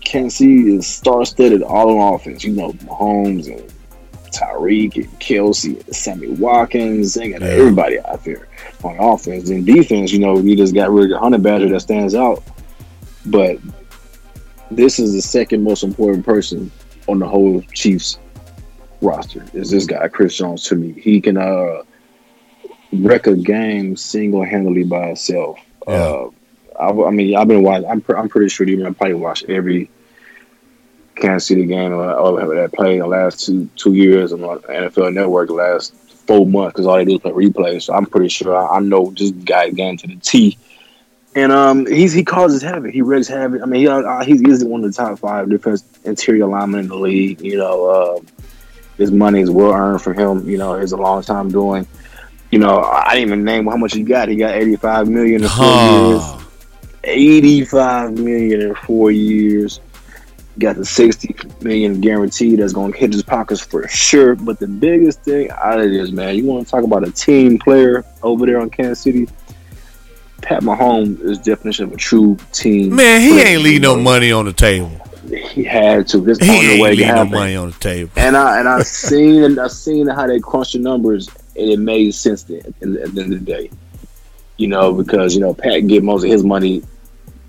Kansas 0.00 0.38
City 0.38 0.74
is 0.74 0.86
star-studded 0.86 1.62
all 1.62 1.98
on 1.98 2.14
offense. 2.14 2.44
You 2.44 2.54
know, 2.54 2.72
Mahomes 2.72 3.46
and 3.46 3.72
Tyreek 4.32 4.96
and 4.96 5.20
Kelce 5.20 5.84
and 5.86 5.94
Sammy 5.94 6.28
Watkins. 6.28 7.14
They 7.14 7.30
got 7.30 7.42
Yeah. 7.42 7.48
everybody 7.48 8.00
out 8.00 8.24
there 8.24 8.48
on 8.82 8.96
offense. 8.98 9.50
And 9.50 9.66
defense, 9.66 10.12
you 10.12 10.18
know, 10.18 10.38
you 10.38 10.56
just 10.56 10.74
got 10.74 10.90
rid 10.90 11.04
of 11.04 11.10
the 11.10 11.18
Honey 11.18 11.38
Badger 11.38 11.68
that 11.68 11.80
stands 11.80 12.14
out. 12.14 12.42
But 13.26 13.58
this 14.70 14.98
is 14.98 15.12
the 15.12 15.22
second 15.22 15.62
most 15.62 15.82
important 15.82 16.24
person 16.24 16.70
on 17.06 17.18
the 17.18 17.26
whole 17.26 17.60
Chiefs 17.74 18.18
roster. 19.00 19.44
Is 19.52 19.70
this 19.70 19.84
guy 19.84 20.08
Chris 20.08 20.36
Jones 20.36 20.62
to 20.64 20.76
me? 20.76 20.92
He 21.00 21.20
can 21.20 21.36
uh 21.36 21.82
a 22.92 23.36
game 23.36 23.96
single 23.96 24.44
handedly 24.44 24.84
by 24.84 25.08
himself. 25.08 25.58
Yeah. 25.86 25.94
Uh, 25.94 26.30
I, 26.78 26.90
I 26.90 27.10
mean, 27.10 27.36
I've 27.36 27.48
been 27.48 27.62
watching. 27.62 27.88
I'm, 27.88 28.00
pr- 28.00 28.16
I'm 28.16 28.28
pretty 28.28 28.48
sure 28.48 28.66
you 28.66 28.82
probably 28.82 29.14
watched 29.14 29.44
every 29.48 29.90
Kansas 31.16 31.48
City 31.48 31.66
game 31.66 31.92
or, 31.92 32.12
or 32.12 32.54
that 32.54 32.72
played 32.72 33.00
the 33.00 33.06
last 33.06 33.44
two 33.44 33.68
two 33.76 33.94
years 33.94 34.32
on 34.32 34.40
the 34.40 34.46
NFL 34.46 35.14
Network 35.14 35.48
the 35.48 35.54
last 35.54 35.94
four 36.26 36.46
months 36.46 36.74
because 36.74 36.86
all 36.86 36.96
they 36.96 37.04
do 37.04 37.14
is 37.14 37.20
play 37.20 37.32
replays. 37.32 37.82
So 37.82 37.94
I'm 37.94 38.06
pretty 38.06 38.28
sure 38.28 38.56
I, 38.56 38.76
I 38.76 38.80
know 38.80 39.12
this 39.16 39.30
guy 39.30 39.70
getting 39.70 39.96
to 39.98 40.06
the 40.08 40.16
T. 40.16 40.58
And 41.34 41.52
um, 41.52 41.86
he's 41.86 42.12
he 42.12 42.24
causes 42.24 42.62
havoc. 42.62 42.92
He 42.92 43.02
wreaks 43.02 43.28
havoc. 43.28 43.62
I 43.62 43.66
mean, 43.66 43.82
he, 43.82 43.88
uh, 43.88 44.24
he's 44.24 44.42
easily 44.42 44.70
one 44.70 44.84
of 44.84 44.90
the 44.90 44.96
top 44.96 45.18
five 45.18 45.50
defense 45.50 45.84
interior 46.04 46.46
linemen 46.46 46.80
in 46.80 46.88
the 46.88 46.96
league. 46.96 47.42
You 47.42 47.58
know, 47.58 47.86
uh, 47.86 48.20
his 48.96 49.10
money 49.10 49.40
is 49.40 49.50
well 49.50 49.72
earned 49.72 50.02
from 50.02 50.14
him. 50.14 50.48
You 50.48 50.56
know, 50.56 50.74
it's 50.74 50.92
a 50.92 50.96
long 50.96 51.22
time 51.22 51.50
doing. 51.50 51.86
You 52.50 52.58
know, 52.58 52.80
I 52.80 53.14
didn't 53.14 53.28
even 53.28 53.44
name 53.44 53.66
how 53.66 53.76
much 53.76 53.92
he 53.92 54.02
got. 54.02 54.28
He 54.28 54.36
got 54.36 54.54
85 54.54 55.08
million 55.08 55.42
in 55.42 55.48
four 55.48 55.66
years. 55.66 56.45
Huh. 57.06 57.12
85 57.12 58.18
million 58.18 58.60
in 58.60 58.74
four 58.74 59.10
years. 59.10 59.80
Got 60.58 60.76
the 60.76 60.86
60 60.86 61.36
million 61.60 62.00
guaranteed 62.00 62.60
that's 62.60 62.72
going 62.72 62.92
to 62.92 62.98
hit 62.98 63.12
his 63.12 63.22
pockets 63.22 63.60
for 63.60 63.86
sure. 63.88 64.34
But 64.34 64.58
the 64.58 64.66
biggest 64.66 65.22
thing 65.22 65.50
out 65.50 65.78
of 65.78 65.90
this, 65.90 66.10
man, 66.10 66.34
you 66.34 66.46
want 66.46 66.66
to 66.66 66.70
talk 66.70 66.82
about 66.82 67.06
a 67.06 67.10
team 67.10 67.58
player 67.58 68.04
over 68.22 68.46
there 68.46 68.60
on 68.60 68.70
Kansas 68.70 69.00
City? 69.00 69.28
Pat 70.40 70.62
Mahomes 70.62 71.20
is 71.20 71.38
definition 71.38 71.86
of 71.86 71.92
a 71.92 71.96
true 71.96 72.38
team. 72.52 72.94
Man, 72.94 73.20
he 73.20 73.32
player, 73.32 73.46
ain't 73.46 73.62
leave 73.62 73.82
no 73.82 73.96
money 73.96 74.32
on 74.32 74.44
the 74.44 74.52
table. 74.52 74.90
He 75.28 75.64
had 75.64 76.06
to. 76.08 76.18
This 76.18 76.38
He 76.38 76.48
on 76.48 76.54
ain't 76.54 76.82
way 76.82 76.94
leave 76.94 77.06
no 77.08 77.24
money 77.24 77.56
on 77.56 77.70
the 77.70 77.78
table. 77.78 78.10
And 78.16 78.36
I 78.36 78.60
and 78.60 78.68
I 78.68 78.82
seen 78.82 79.42
and 79.42 79.58
I 79.58 79.66
seen 79.68 80.06
how 80.06 80.26
they 80.26 80.38
crunched 80.38 80.74
the 80.74 80.78
numbers, 80.78 81.28
and 81.56 81.68
it 81.68 81.78
made 81.78 82.14
sense 82.14 82.44
then 82.44 82.60
at 82.64 82.80
the 82.80 83.02
at 83.02 83.14
the 83.14 83.22
end 83.22 83.32
of 83.32 83.44
the 83.44 83.44
day. 83.44 83.70
You 84.56 84.68
know, 84.68 84.92
because 84.92 85.34
you 85.34 85.40
know 85.40 85.52
Pat 85.52 85.86
get 85.86 86.02
most 86.04 86.24
of 86.24 86.30
his 86.30 86.44
money 86.44 86.82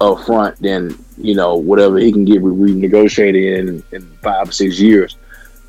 up 0.02 0.26
front, 0.26 0.56
then 0.62 0.98
you 1.18 1.36
know 1.36 1.56
whatever 1.56 1.98
he 1.98 2.12
can 2.12 2.26
get 2.26 2.42
re- 2.42 2.72
renegotiated 2.72 3.58
in 3.60 3.84
in 3.92 4.06
five 4.24 4.50
or 4.50 4.52
six 4.52 4.80
years. 4.80 5.18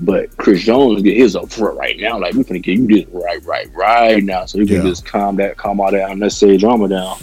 But 0.00 0.36
Chris 0.36 0.62
Jones 0.62 1.02
get 1.02 1.16
his 1.16 1.34
up 1.34 1.50
front 1.50 1.76
right 1.76 1.98
now. 1.98 2.18
Like 2.20 2.34
we 2.34 2.44
can 2.44 2.60
get 2.60 2.78
you 2.78 2.86
this 2.86 3.06
right, 3.12 3.44
right, 3.44 3.66
right 3.74 4.22
now, 4.22 4.44
so 4.44 4.58
you 4.58 4.66
can 4.66 4.76
Yeah. 4.76 4.82
just 4.90 5.04
calm 5.04 5.36
that, 5.36 5.56
calm 5.56 5.80
all 5.80 5.90
that 5.90 6.10
unnecessary 6.10 6.56
drama 6.56 6.88
down. 6.88 7.16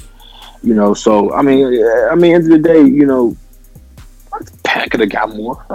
You 0.61 0.73
know, 0.73 0.93
so 0.93 1.31
I 1.33 1.41
mean, 1.41 1.63
I 2.11 2.15
mean, 2.15 2.35
end 2.35 2.51
of 2.51 2.61
the 2.61 2.67
day, 2.67 2.81
you 2.81 3.05
know, 3.05 3.37
Pat 4.63 4.91
could 4.91 4.99
have 4.99 5.09
got 5.09 5.29
more. 5.35 5.55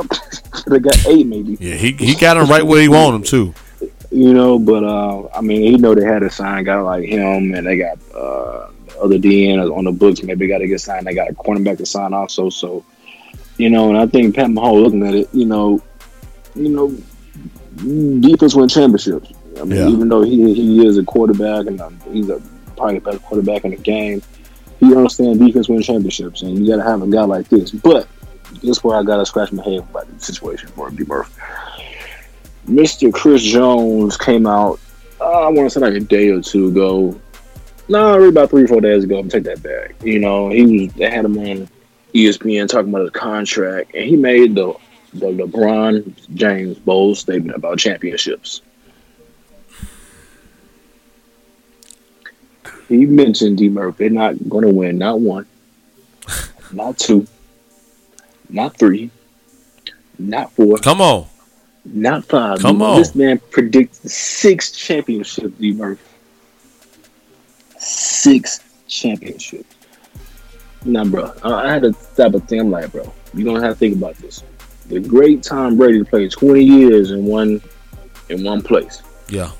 could 0.50 0.72
have 0.74 0.82
got 0.82 1.06
eight 1.06 1.26
maybe 1.26 1.56
Yeah, 1.60 1.74
he 1.76 1.92
he 1.92 2.14
got 2.14 2.36
him 2.36 2.48
right 2.48 2.66
where 2.66 2.82
he 2.82 2.88
want 2.88 3.14
him 3.16 3.22
too. 3.22 3.54
you 4.10 4.34
know. 4.34 4.58
But 4.58 4.84
uh, 4.84 5.28
I 5.34 5.40
mean, 5.40 5.62
he 5.62 5.76
know, 5.78 5.94
they 5.94 6.04
had 6.04 6.18
to 6.18 6.28
sign 6.30 6.64
guy 6.64 6.80
like 6.80 7.04
him, 7.08 7.54
and 7.54 7.66
they 7.66 7.78
got 7.78 7.98
uh, 8.14 8.68
other 9.00 9.18
DN 9.18 9.76
on 9.76 9.84
the 9.84 9.92
books. 9.92 10.22
Maybe 10.22 10.46
got 10.46 10.58
to 10.58 10.68
get 10.68 10.80
signed. 10.80 11.06
They 11.06 11.14
got 11.14 11.30
a 11.30 11.34
cornerback 11.34 11.78
to 11.78 11.86
sign 11.86 12.12
also. 12.14 12.50
So, 12.50 12.84
you 13.56 13.70
know, 13.70 13.88
and 13.88 13.98
I 13.98 14.06
think 14.06 14.34
Pat 14.36 14.46
Mahomes 14.48 14.82
looking 14.82 15.06
at 15.06 15.14
it, 15.14 15.28
you 15.32 15.46
know, 15.46 15.82
you 16.54 16.68
know, 16.68 16.88
defense 18.20 18.54
win 18.54 18.68
championships. 18.68 19.32
I 19.60 19.64
mean, 19.64 19.78
Yeah. 19.78 19.88
even 19.88 20.08
though 20.08 20.22
he 20.22 20.54
he 20.54 20.86
is 20.86 20.96
a 20.98 21.04
quarterback 21.04 21.66
and 21.66 21.80
um, 21.80 21.98
he's 22.12 22.28
a 22.30 22.40
probably 22.76 22.98
the 22.98 23.10
best 23.10 23.22
quarterback 23.22 23.64
in 23.64 23.72
the 23.72 23.76
game, 23.76 24.22
he 24.78 24.94
understands 24.94 25.38
defense 25.38 25.68
win 25.68 25.82
championships, 25.82 26.42
and 26.42 26.58
you 26.58 26.66
got 26.74 26.82
to 26.82 26.88
have 26.88 27.02
a 27.02 27.06
guy 27.06 27.24
like 27.24 27.48
this. 27.48 27.70
But 27.70 28.08
this 28.62 28.78
is 28.78 28.84
where 28.84 28.96
I 28.96 29.02
got 29.02 29.18
to 29.18 29.26
scratch 29.26 29.52
my 29.52 29.62
head 29.62 29.78
about 29.80 30.06
the 30.12 30.24
situation 30.24 30.68
for 30.70 30.90
D. 30.90 31.04
Murphy. 31.06 31.32
Mr. 32.66 33.12
Chris 33.12 33.42
Jones 33.42 34.16
came 34.16 34.46
out, 34.46 34.78
uh, 35.20 35.24
I 35.24 35.48
want 35.48 35.66
to 35.66 35.70
say 35.70 35.80
like 35.80 35.94
a 35.94 36.00
day 36.00 36.28
or 36.30 36.40
two 36.40 36.68
ago. 36.68 37.20
No, 37.90 38.16
really 38.16 38.28
about 38.28 38.50
three 38.50 38.62
or 38.62 38.68
four 38.68 38.80
days 38.80 39.02
ago. 39.02 39.18
I'm 39.18 39.28
take 39.28 39.42
that 39.42 39.64
back. 39.64 39.96
You 40.04 40.20
know, 40.20 40.48
he 40.48 40.84
was 40.84 40.94
they 40.94 41.10
had 41.10 41.24
him 41.24 41.36
on 41.38 41.68
ESPN 42.14 42.68
talking 42.68 42.90
about 42.90 43.02
his 43.02 43.10
contract, 43.10 43.92
and 43.96 44.04
he 44.04 44.14
made 44.14 44.54
the 44.54 44.74
the 45.12 45.26
LeBron 45.26 46.14
James 46.34 46.78
bold 46.78 47.18
statement 47.18 47.56
about 47.56 47.80
championships. 47.80 48.62
He 52.88 53.06
mentioned 53.06 53.58
D 53.58 53.68
Murphy 53.68 54.04
they're 54.04 54.10
not 54.10 54.48
going 54.48 54.64
to 54.64 54.72
win 54.72 54.96
not 54.96 55.18
one, 55.18 55.46
not 56.70 56.96
two, 56.96 57.26
not 58.48 58.76
three, 58.78 59.10
not 60.16 60.52
four, 60.52 60.78
Come 60.78 61.00
on. 61.00 61.26
not 61.84 62.24
five. 62.24 62.60
Come 62.60 62.82
on. 62.82 62.98
This 63.00 63.16
man 63.16 63.40
predicts 63.50 64.12
six 64.12 64.70
championships, 64.70 65.58
D 65.58 65.72
Murphy. 65.72 66.04
Six 67.80 68.60
championships. 68.86 69.74
Nah, 70.84 71.04
bro. 71.04 71.32
I, 71.42 71.66
I 71.66 71.72
had 71.72 71.82
to 71.82 71.92
stop 71.92 72.34
and 72.34 72.48
think. 72.48 72.62
I'm 72.62 72.70
like, 72.70 72.92
bro, 72.92 73.12
you 73.34 73.44
don't 73.44 73.62
have 73.62 73.72
to 73.72 73.78
think 73.78 73.96
about 73.96 74.16
this. 74.16 74.42
The 74.88 75.00
great 75.00 75.42
Tom 75.42 75.76
Brady 75.76 76.04
played 76.04 76.30
20 76.30 76.64
years 76.64 77.10
in 77.10 77.24
one 77.24 77.60
in 78.28 78.44
one 78.44 78.62
place. 78.62 79.02
Yeah. 79.28 79.50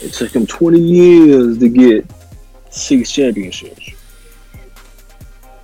It 0.00 0.12
took 0.12 0.34
him 0.34 0.46
20 0.46 0.78
years 0.78 1.58
to 1.58 1.68
get 1.68 2.10
six 2.70 3.10
championships. 3.12 3.90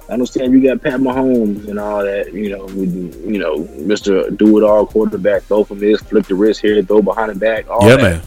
I 0.08 0.12
understand 0.12 0.52
you 0.52 0.62
got 0.62 0.82
Pat 0.82 1.00
Mahomes 1.00 1.68
and 1.68 1.80
all 1.80 2.04
that, 2.04 2.32
you 2.32 2.56
know, 2.56 2.64
with, 2.66 3.24
you 3.26 3.38
know, 3.38 3.58
Mr. 3.58 4.36
Do 4.36 4.58
It 4.58 4.64
All 4.64 4.86
quarterback, 4.86 5.42
throw 5.44 5.64
from 5.64 5.80
this, 5.80 6.00
flip 6.00 6.26
the 6.26 6.34
wrist 6.34 6.60
here, 6.60 6.80
throw 6.82 7.02
behind 7.02 7.30
the 7.30 7.34
back, 7.34 7.68
all 7.68 7.88
yeah, 7.88 7.96
that. 7.96 8.02
man. 8.02 8.22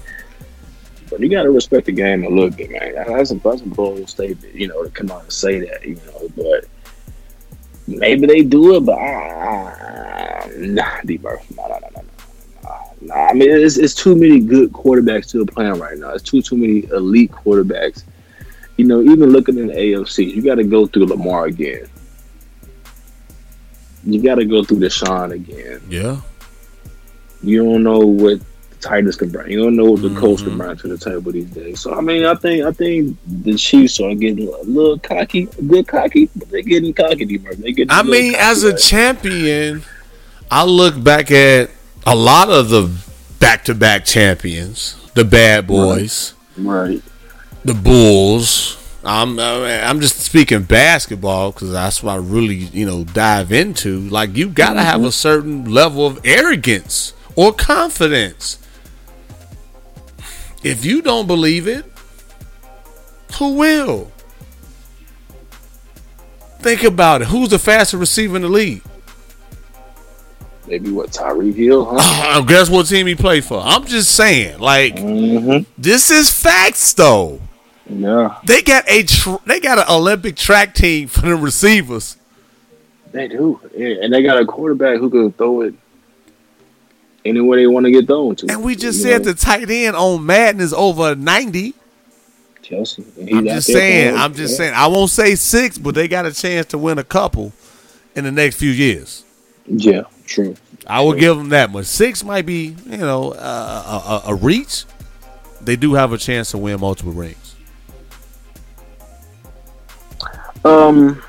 But 1.10 1.22
you 1.22 1.30
got 1.30 1.44
to 1.44 1.52
respect 1.52 1.86
the 1.88 1.92
game 1.92 2.24
a 2.24 2.30
little 2.30 2.52
bit, 2.52 2.72
man. 2.72 2.94
That's 2.96 3.32
a, 3.32 3.36
that's 3.36 3.62
a 3.62 3.66
bold 3.66 4.10
statement, 4.10 4.54
you 4.54 4.68
know, 4.68 4.84
to 4.84 4.90
come 4.90 5.12
out 5.12 5.24
and 5.24 5.32
say 5.32 5.60
that, 5.60 5.86
you 5.86 5.96
know. 5.96 6.30
But 6.36 6.66
maybe 7.88 8.28
they 8.28 8.44
do 8.44 8.76
it, 8.76 8.82
but 8.82 8.98
ah, 8.98 10.48
nah, 10.58 11.02
D. 11.06 11.18
Murphy, 11.18 11.56
nah, 11.56 11.68
nah, 11.68 11.80
nah, 11.80 11.90
nah, 11.96 12.02
nah, 12.64 12.80
nah. 13.02 13.16
I 13.28 13.34
mean, 13.34 13.50
it's, 13.50 13.78
it's 13.78 13.96
too 13.96 14.16
many 14.16 14.40
good 14.40 14.72
quarterbacks 14.72 15.30
still 15.30 15.46
playing 15.46 15.80
right 15.80 15.98
now. 15.98 16.12
It's 16.12 16.24
too 16.24 16.42
too 16.42 16.58
many 16.58 16.86
elite 16.92 17.32
quarterbacks. 17.32 18.04
You 18.78 18.86
know, 18.86 19.02
even 19.02 19.32
looking 19.32 19.58
in 19.58 19.68
the 19.68 19.74
AFC, 19.74 20.34
you 20.34 20.42
got 20.42 20.56
to 20.56 20.64
go 20.64 20.88
through 20.88 21.08
Lamar 21.08 21.46
again. 21.46 21.90
You 24.06 24.22
got 24.24 24.36
to 24.36 24.46
go 24.46 24.64
through 24.64 24.80
Deshaun 24.80 25.34
again. 25.34 25.82
Yeah. 25.90 26.22
You 27.42 27.64
don't 27.64 27.84
know 27.84 28.00
what 28.00 28.40
Titans 28.82 29.16
can 29.16 29.30
bring. 29.30 29.52
You 29.52 29.64
don't 29.64 29.76
know 29.76 29.86
what 29.92 30.02
the 30.02 30.10
Colts 30.12 30.42
can 30.42 30.54
Mhm. 30.54 30.58
bring 30.58 30.78
to 30.78 30.88
the 30.88 30.98
table 30.98 31.32
these 31.32 31.46
days. 31.46 31.80
So 31.82 31.94
I 31.94 32.02
mean, 32.02 32.26
I 32.26 32.36
think 32.36 32.66
I 32.66 32.72
think 32.72 33.18
the 33.28 33.56
Chiefs 33.56 34.00
are 34.00 34.14
getting 34.16 34.48
a 34.48 34.62
little 34.64 34.98
cocky, 35.00 35.48
a 35.58 35.62
bit 35.62 35.88
cocky, 35.88 36.30
but 36.36 36.50
they're 36.50 36.62
getting 36.62 36.94
cocky. 36.94 37.26
They 37.26 37.72
getting. 37.72 37.92
I 37.92 38.04
mean, 38.04 38.36
as 38.36 38.64
a 38.64 38.72
right? 38.72 38.80
champion, 38.80 39.84
I 40.50 40.64
look 40.66 41.02
back 41.04 41.30
at 41.32 41.70
a 42.06 42.16
lot 42.16 42.50
of 42.50 42.70
the 42.70 42.90
back-to-back 43.40 44.06
champions, 44.06 44.96
the 45.14 45.24
Bad 45.26 45.68
Boys, 45.68 46.34
right, 46.58 47.02
the 47.66 47.74
Bulls. 47.74 48.78
I'm 49.04 49.40
I'm 49.40 50.02
just 50.02 50.20
speaking 50.20 50.64
basketball 50.64 51.52
because 51.52 51.72
that's 51.72 52.04
what 52.04 52.14
I 52.14 52.16
really 52.18 52.56
you 52.56 52.86
know 52.86 53.04
dive 53.06 53.52
into. 53.52 54.00
Like 54.02 54.36
you 54.36 54.50
got 54.50 54.74
to 54.74 54.82
have 54.82 55.04
a 55.04 55.12
certain 55.12 55.66
level 55.66 56.06
of 56.06 56.20
arrogance 56.26 57.14
or 57.36 57.54
confidence. 57.54 58.58
If 60.64 60.86
you 60.86 61.02
don't 61.02 61.28
believe 61.28 61.68
it, 61.68 61.86
who 63.38 63.56
will? 63.56 64.12
Think 66.60 66.84
about 66.84 67.22
it. 67.22 67.30
Who's 67.30 67.50
the 67.50 67.60
fastest 67.60 68.00
receiver 68.00 68.36
in 68.36 68.42
the 68.42 68.50
league? 68.50 68.82
maybe 70.70 70.92
what 70.92 71.10
Tyreek 71.10 71.56
Hill, 71.56 71.88
huh? 71.92 72.42
Guess 72.48 72.70
what 72.70 72.88
team 72.88 73.08
he 73.08 73.16
played 73.16 73.44
for? 73.44 73.60
I'm 73.60 73.86
just 73.86 74.16
saying, 74.16 74.60
like 74.60 74.96
mm-hmm. 74.96 75.70
this 75.78 76.12
is 76.12 76.30
facts 76.30 76.94
though. 76.94 77.42
Yeah, 77.90 78.38
They 78.44 78.62
got 78.62 78.88
a 78.88 79.02
tr- 79.04 79.44
they 79.48 79.60
got 79.60 79.80
an 79.80 79.86
Olympic 79.90 80.36
track 80.36 80.76
team 80.76 81.08
for 81.08 81.22
the 81.22 81.36
receivers. 81.36 82.18
they 83.12 83.28
do, 83.28 83.60
yeah. 83.76 83.96
and 84.04 84.14
they 84.14 84.22
got 84.22 84.40
a 84.40 84.46
quarterback 84.46 85.00
who 85.00 85.10
can 85.10 85.32
throw 85.32 85.62
it 85.62 85.74
anywhere 87.26 87.58
they 87.58 87.68
want 87.68 87.86
to 87.86 87.92
get 87.92 88.08
thrown 88.08 88.36
to. 88.38 88.48
And 88.50 88.64
we 88.64 88.76
just 88.76 89.02
said 89.02 89.24
know, 89.24 89.32
the 89.32 89.40
tight 89.40 89.70
end 89.70 89.96
on 89.96 90.26
Madden 90.26 90.62
is 90.62 90.74
over 90.74 91.16
90. 91.16 91.74
Kelce. 92.64 93.04
he's 93.16 93.36
I'm 93.36 93.46
just 93.46 93.68
saying, 93.68 94.16
I'm 94.16 94.34
just 94.34 94.54
yeah. 94.54 94.58
saying. 94.58 94.74
I 94.76 94.88
won't 94.88 95.10
say 95.10 95.36
six, 95.36 95.78
but 95.78 95.96
they 95.96 96.08
got 96.08 96.26
a 96.26 96.34
chance 96.34 96.68
to 96.68 96.78
win 96.78 96.98
a 96.98 97.04
couple 97.04 97.52
in 98.16 98.24
the 98.24 98.32
next 98.32 98.58
few 98.58 98.70
years. 98.70 99.24
Yeah, 99.66 100.04
true. 100.26 100.56
I 100.88 101.02
will 101.02 101.14
give 101.14 101.38
them 101.38 101.50
that 101.50 101.72
much. 101.72 101.86
Six 101.86 102.24
might 102.24 102.46
be, 102.46 102.76
you 102.86 102.98
know, 102.98 103.32
uh, 103.34 104.22
a, 104.26 104.32
a, 104.32 104.36
reach. 104.36 104.86
They 105.62 105.76
do 105.76 105.94
have 105.94 106.14
a 106.14 106.18
chance 106.18 106.52
to 106.52 106.58
win 106.58 106.80
multiple 106.80 107.12
rings. 107.12 107.56
Um, 110.66 111.22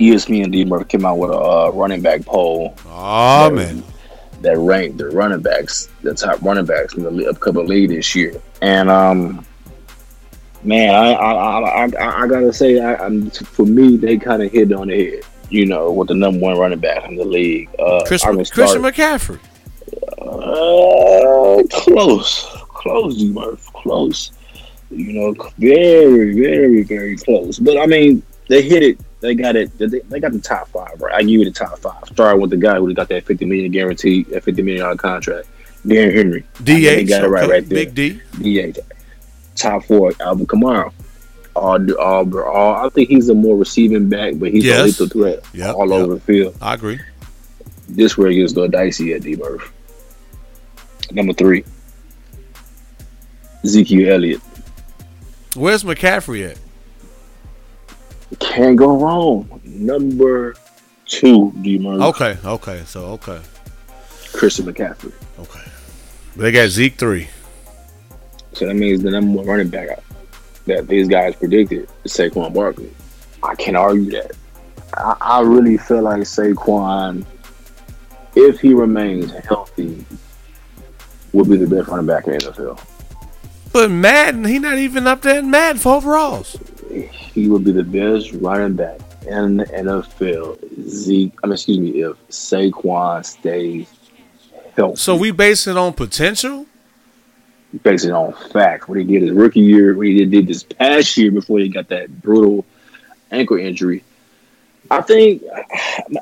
ESPN 0.00 0.52
D 0.52 0.64
Murphy 0.64 0.84
came 0.84 1.06
out 1.06 1.16
with 1.16 1.30
a 1.30 1.38
uh, 1.38 1.70
running 1.70 2.00
back 2.00 2.24
poll 2.24 2.76
Oh 2.86 3.50
man, 3.50 3.82
that 4.44 4.56
ranked 4.58 4.98
the 4.98 5.08
running 5.08 5.40
backs, 5.40 5.88
the 6.02 6.14
top 6.14 6.40
running 6.42 6.66
backs 6.66 6.94
in 6.94 7.02
the 7.02 7.28
upcoming 7.28 7.66
league 7.66 7.90
this 7.90 8.14
year. 8.14 8.40
And 8.62 8.88
um, 8.88 9.44
man, 10.62 10.94
I 10.94 11.12
I 11.12 11.32
I, 11.32 11.84
I, 11.84 12.22
I 12.22 12.26
gotta 12.28 12.52
say, 12.52 12.78
for 13.44 13.66
me, 13.66 13.96
they 13.96 14.16
kind 14.16 14.42
of 14.42 14.52
hit 14.52 14.72
on 14.72 14.88
the 14.88 15.10
head. 15.10 15.24
You 15.50 15.66
know, 15.66 15.92
with 15.92 16.08
the 16.08 16.14
number 16.14 16.40
one 16.40 16.58
running 16.58 16.80
back 16.80 17.06
in 17.06 17.16
the 17.16 17.24
league, 17.24 17.68
uh, 17.78 18.02
Chris, 18.06 18.22
Christian 18.22 18.82
McCaffrey. 18.82 19.38
Uh, 20.18 21.62
close, 21.70 22.48
close, 22.68 23.18
D 23.18 23.30
Murph, 23.30 23.72
close. 23.74 24.32
You 24.90 25.12
know, 25.12 25.50
very, 25.58 26.34
very, 26.40 26.82
very 26.82 27.16
close. 27.16 27.58
But 27.58 27.78
I 27.78 27.86
mean, 27.86 28.22
they 28.48 28.62
hit 28.62 28.82
it. 28.82 28.98
They 29.24 29.34
got 29.34 29.56
it. 29.56 29.76
They, 29.78 29.86
they 29.86 30.20
got 30.20 30.32
the 30.32 30.38
top 30.38 30.68
five, 30.68 31.00
right? 31.00 31.14
I 31.14 31.20
give 31.22 31.30
you 31.30 31.44
the 31.46 31.50
top 31.50 31.78
five. 31.78 32.04
Starting 32.12 32.42
with 32.42 32.50
the 32.50 32.58
guy 32.58 32.76
who 32.76 32.92
got 32.92 33.08
that 33.08 33.24
fifty 33.24 33.46
million 33.46 33.72
guaranteed, 33.72 34.26
that 34.26 34.44
fifty 34.44 34.60
million 34.60 34.82
dollar 34.82 34.96
contract, 34.96 35.48
Darren 35.86 36.14
Henry. 36.14 36.40
DH. 36.58 36.64
They 36.64 37.04
got 37.04 37.24
it 37.24 37.28
right, 37.28 37.44
okay. 37.44 37.52
right 37.52 37.66
there. 37.66 37.86
Big 37.86 37.94
D. 37.94 38.72
DH. 38.72 38.78
Top 39.56 39.84
four, 39.84 40.12
Alvin 40.20 40.46
Kamara. 40.46 40.92
All, 41.56 41.92
all, 41.98 42.38
all, 42.38 42.86
I 42.86 42.90
think 42.90 43.08
he's 43.08 43.30
a 43.30 43.34
more 43.34 43.56
receiving 43.56 44.10
back, 44.10 44.34
but 44.36 44.50
he's 44.50 44.64
Yes. 44.66 44.80
a 44.80 44.84
lethal 44.84 45.06
threat 45.08 45.44
Yep, 45.54 45.74
all 45.74 45.88
yep. 45.88 46.00
over 46.00 46.14
the 46.16 46.20
field. 46.20 46.54
I 46.60 46.74
agree. 46.74 47.00
This 47.88 48.18
where 48.18 48.28
it 48.28 48.34
gets 48.34 48.52
a 48.52 48.56
little 48.56 48.70
dicey 48.70 49.14
at 49.14 49.22
D 49.22 49.36
Murph. 49.36 49.72
Number 51.12 51.32
three, 51.32 51.64
Ezekiel 53.64 54.12
Elliott. 54.12 54.42
Where's 55.54 55.82
McCaffrey 55.82 56.50
at? 56.50 56.58
Can't 58.40 58.76
go 58.76 58.98
wrong. 58.98 59.60
Number 59.64 60.54
two, 61.06 61.52
D 61.60 61.78
Murph. 61.78 62.02
Okay, 62.16 62.36
okay, 62.44 62.82
so 62.86 63.04
okay, 63.06 63.40
Christian 64.32 64.66
McCaffrey. 64.66 65.12
okay. 65.38 65.60
They 66.36 66.50
got 66.50 66.68
Zeke 66.68 66.94
three. 66.96 67.28
So 68.54 68.66
that 68.66 68.74
means 68.74 69.02
the 69.02 69.10
number 69.10 69.38
one 69.38 69.46
running 69.46 69.68
back 69.68 70.00
that 70.66 70.88
these 70.88 71.08
guys 71.08 71.36
predicted 71.36 71.88
is 72.04 72.12
Saquon 72.12 72.52
Barkley. 72.54 72.90
I 73.42 73.54
can't 73.54 73.76
argue 73.76 74.10
that. 74.12 74.32
I, 74.96 75.16
I 75.20 75.40
really 75.42 75.76
feel 75.76 76.02
like 76.02 76.22
Saquon, 76.22 77.24
if 78.34 78.60
he 78.60 78.74
remains 78.74 79.32
healthy, 79.46 80.04
will 81.32 81.44
be 81.44 81.56
the 81.56 81.66
best 81.66 81.88
running 81.88 82.06
back 82.06 82.26
in 82.26 82.34
the 82.34 82.38
NFL. 82.38 82.80
But 83.72 83.90
Madden, 83.90 84.44
he 84.44 84.58
not 84.58 84.78
even 84.78 85.06
up 85.06 85.22
there 85.22 85.40
in 85.40 85.50
Madden 85.50 85.80
for 85.80 85.96
overalls. 85.96 86.56
He 87.02 87.48
will 87.48 87.58
be 87.58 87.72
the 87.72 87.82
best 87.82 88.32
running 88.34 88.76
back 88.76 89.00
in 89.26 89.58
the 89.58 89.64
NFL. 89.64 90.88
Zeke, 90.88 91.32
I 91.42 91.46
mean, 91.46 91.52
excuse 91.54 91.78
me, 91.78 92.02
if 92.02 92.16
Saquon 92.28 93.24
stays 93.24 93.88
healthy. 94.76 94.96
So 94.96 95.16
we 95.16 95.30
base 95.30 95.66
it 95.66 95.76
on 95.76 95.92
potential. 95.92 96.66
We 97.72 97.78
based 97.80 98.04
it 98.04 98.12
on 98.12 98.32
fact. 98.50 98.88
What 98.88 98.98
he 98.98 99.04
did 99.04 99.22
his 99.22 99.32
rookie 99.32 99.60
year, 99.60 99.96
what 99.96 100.06
he 100.06 100.24
did 100.24 100.46
this 100.46 100.62
past 100.62 101.16
year 101.16 101.30
before 101.30 101.58
he 101.58 101.68
got 101.68 101.88
that 101.88 102.22
brutal 102.22 102.64
ankle 103.30 103.58
injury. 103.58 104.04
I 104.90 105.00
think 105.00 105.42
I, 105.52 105.64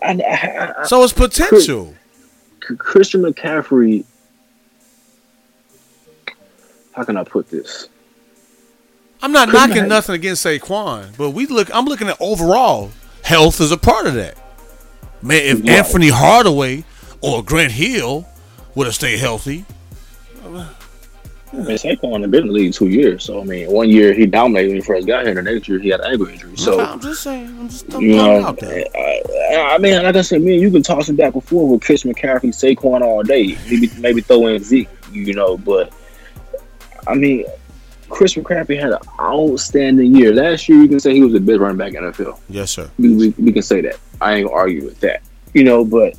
I, 0.02 0.74
I, 0.78 0.84
So 0.86 1.02
it's 1.02 1.12
potential. 1.12 1.94
Christian 2.60 3.22
McCaffrey. 3.22 4.04
How 6.92 7.04
can 7.04 7.16
I 7.16 7.24
put 7.24 7.50
this? 7.50 7.88
I'm 9.22 9.32
not 9.32 9.48
Couldn't 9.48 9.68
knocking 9.68 9.84
I- 9.84 9.86
nothing 9.88 10.14
against 10.16 10.44
Saquon, 10.44 11.16
but 11.16 11.30
we 11.30 11.46
look. 11.46 11.72
I'm 11.74 11.84
looking 11.86 12.08
at 12.08 12.16
overall 12.20 12.90
health 13.22 13.60
is 13.60 13.70
a 13.72 13.76
part 13.76 14.06
of 14.06 14.14
that. 14.14 14.36
Man, 15.22 15.40
if 15.42 15.60
Right. 15.60 15.68
Anthony 15.70 16.08
Hardaway 16.08 16.84
or 17.20 17.42
Grant 17.44 17.72
Hill 17.72 18.26
would 18.74 18.86
have 18.86 18.94
stayed 18.96 19.20
healthy, 19.20 19.64
I 20.44 20.48
mean, 21.56 21.66
Saquon 21.76 22.22
had 22.22 22.30
been 22.30 22.42
in 22.42 22.46
the 22.48 22.52
league 22.52 22.72
two 22.72 22.88
years, 22.88 23.24
so 23.24 23.40
I 23.40 23.44
mean, 23.44 23.70
one 23.70 23.88
year 23.90 24.12
he 24.14 24.24
dominated 24.26 24.68
when 24.68 24.76
he 24.76 24.82
first 24.82 25.06
got 25.06 25.26
here. 25.26 25.38
and 25.38 25.46
The 25.46 25.52
next 25.52 25.68
year 25.68 25.78
he 25.78 25.90
had 25.90 26.00
an 26.00 26.12
ankle 26.12 26.26
injury. 26.28 26.56
So 26.56 26.80
I'm 26.80 26.98
just 26.98 27.22
saying. 27.22 27.46
I'm 27.60 27.68
just 27.68 27.88
you 28.00 28.16
know. 28.16 28.56
I, 28.60 29.74
I 29.74 29.78
mean, 29.78 30.02
like 30.02 30.16
I 30.16 30.22
said, 30.22 30.42
man, 30.42 30.54
you 30.54 30.70
can 30.70 30.82
toss 30.82 31.08
it 31.10 31.16
back 31.16 31.34
and 31.34 31.44
forth 31.44 31.70
with 31.70 31.82
Chris 31.82 32.02
McCaffrey, 32.04 32.50
Saquon 32.50 33.02
all 33.02 33.22
day. 33.22 33.56
Maybe 33.70 33.90
maybe 33.98 34.20
throw 34.22 34.46
in 34.48 34.62
Zeke, 34.64 34.88
you 35.12 35.34
know. 35.34 35.58
But 35.58 35.92
I 37.06 37.14
mean, 37.14 37.44
Chris 38.12 38.34
McCaffrey 38.34 38.78
had 38.78 38.92
an 38.92 38.98
outstanding 39.18 40.14
year 40.14 40.34
last 40.34 40.68
year. 40.68 40.78
You 40.82 40.88
can 40.88 41.00
say 41.00 41.14
he 41.14 41.22
was 41.22 41.32
the 41.32 41.40
best 41.40 41.58
running 41.60 41.78
back 41.78 41.94
in 41.94 42.04
the 42.04 42.12
NFL. 42.12 42.38
Yes, 42.50 42.70
sir. 42.70 42.90
We, 42.98 43.14
we, 43.16 43.28
we 43.38 43.52
can 43.52 43.62
say 43.62 43.80
that. 43.80 43.96
I 44.20 44.34
ain't 44.34 44.46
gonna 44.46 44.56
argue 44.56 44.84
with 44.84 45.00
that, 45.00 45.22
you 45.54 45.64
know. 45.64 45.82
But 45.84 46.14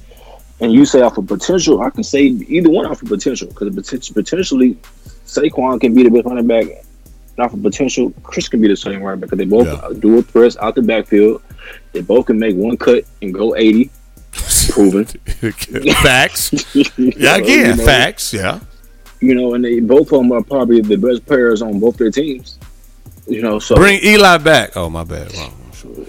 and 0.60 0.74
you 0.74 0.86
say 0.86 1.02
off 1.02 1.18
of 1.20 1.28
potential, 1.28 1.82
I 1.82 1.92
can 1.92 2.04
say 2.04 2.24
either 2.24 2.70
one 2.70 2.88
off 2.88 3.02
of 3.04 3.10
potential 3.10 3.48
because 3.48 3.74
potential, 3.76 4.14
potentially 4.16 4.76
Saquon 5.26 5.80
can 5.80 5.94
be 5.94 6.02
the 6.04 6.10
best 6.10 6.26
running 6.26 6.48
back. 6.48 6.66
And 6.66 7.46
off 7.46 7.54
of 7.54 7.62
potential, 7.62 8.12
Chris 8.24 8.50
can 8.50 8.60
be 8.60 8.68
the 8.68 8.76
same 8.76 9.02
running 9.04 9.20
back 9.22 9.30
because 9.30 9.38
they 9.38 9.46
both 9.46 9.68
Yeah. 9.68 10.00
do 10.00 10.18
a 10.18 10.24
press 10.24 10.58
out 10.58 10.74
the 10.76 10.82
backfield. 10.82 11.42
They 11.92 12.02
both 12.02 12.26
can 12.26 12.40
make 12.40 12.56
one 12.56 12.76
cut 12.76 13.06
and 13.22 13.32
go 13.34 13.56
eighty. 13.56 13.92
Proven. 14.70 15.06
facts. 16.02 16.52
Yeah, 16.98 17.36
again, 17.38 17.70
you 17.72 17.76
know, 17.76 17.86
facts. 17.86 18.34
Yeah. 18.34 18.60
You 19.24 19.36
know, 19.36 19.54
and 19.54 19.64
they 19.64 19.80
both 19.80 20.12
of 20.12 20.20
them 20.20 20.32
are 20.32 20.44
probably 20.44 20.82
the 20.82 20.98
best 20.98 21.26
players 21.26 21.62
on 21.62 21.80
both 21.80 21.98
their 21.98 22.12
teams. 22.12 22.60
You 23.28 23.42
know, 23.42 23.60
so 23.60 23.76
Bring 23.76 24.04
Eli 24.04 24.38
back. 24.40 24.76
Oh, 24.76 24.90
my 24.90 25.04
bad. 25.04 25.34
Wrong. 25.36 25.72
Sure. 25.74 26.06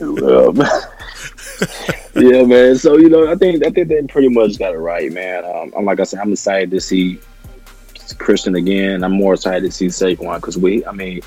Um, 0.00 0.62
yeah, 2.14 2.42
man. 2.44 2.76
So 2.76 2.96
you 2.96 3.08
know, 3.08 3.30
I 3.30 3.34
think 3.34 3.64
I 3.64 3.70
think 3.70 3.88
they 3.88 4.02
pretty 4.02 4.28
much 4.28 4.58
got 4.58 4.74
it 4.74 4.78
right, 4.78 5.12
man. 5.12 5.44
Um, 5.44 5.72
I'm 5.76 5.84
like 5.84 6.00
I 6.00 6.04
said, 6.04 6.20
I'm 6.20 6.32
excited 6.32 6.70
to 6.70 6.80
see 6.80 7.18
Christian 8.18 8.54
again. 8.54 9.02
I'm 9.02 9.12
more 9.12 9.34
excited 9.34 9.62
to 9.62 9.72
see 9.72 9.86
Saquon 9.86 10.36
because 10.36 10.56
we, 10.58 10.84
I 10.86 10.92
mean, 10.92 11.20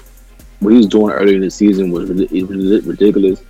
what 0.59 0.71
he 0.71 0.77
was 0.77 0.87
doing 0.87 1.13
earlier 1.13 1.35
in 1.35 1.41
the 1.41 1.51
season 1.51 1.91
was 1.91 2.09
rid- 2.09 2.31
it 2.31 2.43
was 2.43 2.85
ridiculous. 2.85 3.43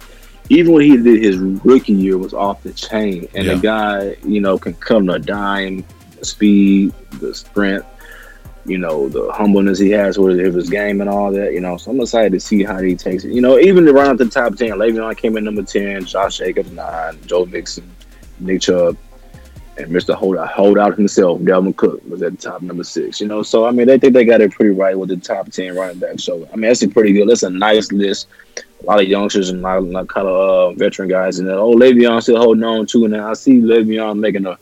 Even 0.52 0.74
when 0.74 0.84
he 0.84 0.98
did 0.98 1.24
his 1.24 1.38
rookie 1.38 1.94
year 1.94 2.18
was 2.18 2.34
off 2.34 2.62
the 2.62 2.74
chain, 2.74 3.26
and 3.34 3.46
Yeah. 3.46 3.54
the 3.56 3.60
guy, 3.62 4.16
you 4.28 4.42
know, 4.42 4.58
can 4.58 4.74
come 4.74 5.08
to 5.08 5.14
a 5.14 5.20
dime, 5.20 5.86
the 6.20 6.26
speed, 6.26 6.92
the 7.22 7.34
sprint, 7.34 7.86
you 8.66 8.78
know, 8.78 9.08
the 9.08 9.32
humbleness 9.32 9.80
he 9.80 9.92
has 9.92 10.20
with 10.20 10.38
his 10.38 10.70
game 10.70 11.00
and 11.00 11.10
all 11.10 11.32
that, 11.32 11.54
you 11.54 11.62
know. 11.62 11.78
So 11.78 11.92
I'm 11.92 12.02
excited 12.02 12.34
to 12.34 12.40
see 12.42 12.64
how 12.64 12.80
he 12.82 12.96
takes 12.96 13.24
it. 13.24 13.32
You 13.32 13.40
know, 13.42 13.58
even 13.60 13.86
to 13.86 13.94
run 13.94 14.10
up 14.10 14.18
the 14.18 14.26
top 14.26 14.56
ten, 14.58 14.72
Le'Veon 14.72 15.16
came 15.16 15.38
in 15.38 15.46
number 15.46 15.64
ten, 15.64 16.04
Josh 16.06 16.40
Jacobs 16.40 16.72
nine, 16.72 17.18
Joe 17.26 17.46
Mixon, 17.46 17.90
Nick 18.42 18.62
Chubb, 18.62 18.98
and 19.78 19.90
Mr. 19.90 20.14
Holdout, 20.14 20.50
Holdout 20.50 20.98
himself, 20.98 21.40
Dalvin 21.40 21.76
Cook 21.78 22.02
was 22.10 22.22
at 22.24 22.34
the 22.34 22.38
top 22.50 22.62
number 22.62 22.84
six. 22.84 23.22
You 23.22 23.28
know, 23.28 23.42
so 23.42 23.66
I 23.66 23.72
mean, 23.72 23.88
they 23.88 23.98
think 23.98 24.14
they 24.14 24.26
got 24.26 24.42
it 24.42 24.52
pretty 24.52 24.72
right 24.72 25.00
with 25.00 25.08
the 25.10 25.18
top 25.18 25.50
ten 25.50 25.76
running 25.78 26.00
back. 26.00 26.20
So 26.20 26.46
I 26.52 26.56
mean, 26.58 26.68
that's 26.70 26.84
a 26.84 26.90
pretty 26.90 27.14
good. 27.14 27.30
That's 27.30 27.44
a 27.44 27.50
nice 27.50 27.90
list. 27.94 28.28
A 28.82 28.86
lot 28.86 29.00
of 29.02 29.08
youngsters 29.08 29.50
and 29.50 29.60
a 29.60 29.62
lot, 29.64 29.84
lot 29.84 30.08
kind 30.08 30.28
of 30.28 30.36
uh, 30.36 30.72
veteran 30.74 31.08
guys, 31.08 31.38
and 31.40 31.48
then 31.48 31.56
oh, 31.56 31.74
Le'Veon 31.76 32.22
still 32.22 32.38
holding 32.38 32.64
on 32.64 32.86
too. 32.88 33.08
Now 33.08 33.30
I 33.30 33.34
see 33.34 33.60
Le'Veon 33.62 34.18
making 34.20 34.46
a 34.48 34.58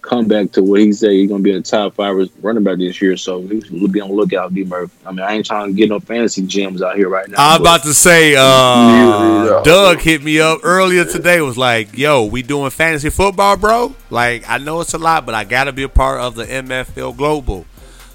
comeback 0.00 0.52
to 0.52 0.62
what 0.62 0.80
he 0.80 0.92
said 0.92 1.10
he's 1.10 1.28
gonna 1.28 1.42
be 1.42 1.50
in 1.50 1.56
the 1.56 1.62
top 1.62 1.92
five 1.94 2.16
running 2.40 2.62
back 2.62 2.78
this 2.78 3.02
year. 3.02 3.16
So 3.16 3.38
we'll 3.40 3.88
be 3.88 4.00
on 4.00 4.08
the 4.08 4.14
lookout, 4.14 4.54
D 4.54 4.64
Murphy. 4.64 4.92
I 5.04 5.10
mean, 5.10 5.20
I 5.20 5.32
ain't 5.32 5.44
trying 5.44 5.68
to 5.68 5.72
get 5.74 5.88
no 5.88 5.98
fantasy 6.00 6.42
gems 6.46 6.82
out 6.82 6.96
here 6.96 7.08
right 7.08 7.28
now. 7.28 7.34
I 7.36 7.48
was 7.50 7.58
but- 7.58 7.62
about 7.62 7.82
to 7.82 7.94
say, 7.94 8.36
uh, 8.36 8.42
Yeah. 8.42 9.62
Doug 9.64 9.98
hit 10.00 10.22
me 10.22 10.40
up 10.40 10.60
earlier 10.62 11.04
today. 11.04 11.40
Was 11.40 11.58
like, 11.58 11.98
"Yo, 11.98 12.24
we 12.24 12.42
doing 12.42 12.70
fantasy 12.70 13.10
football, 13.10 13.56
bro? 13.56 13.94
Like, 14.08 14.48
I 14.48 14.58
know 14.58 14.80
it's 14.80 14.94
a 14.94 14.98
lot, 14.98 15.26
but 15.26 15.34
I 15.34 15.42
gotta 15.44 15.72
be 15.72 15.82
a 15.82 15.88
part 15.88 16.20
of 16.20 16.36
the 16.36 16.44
MFL 16.44 17.12
Global, 17.12 17.66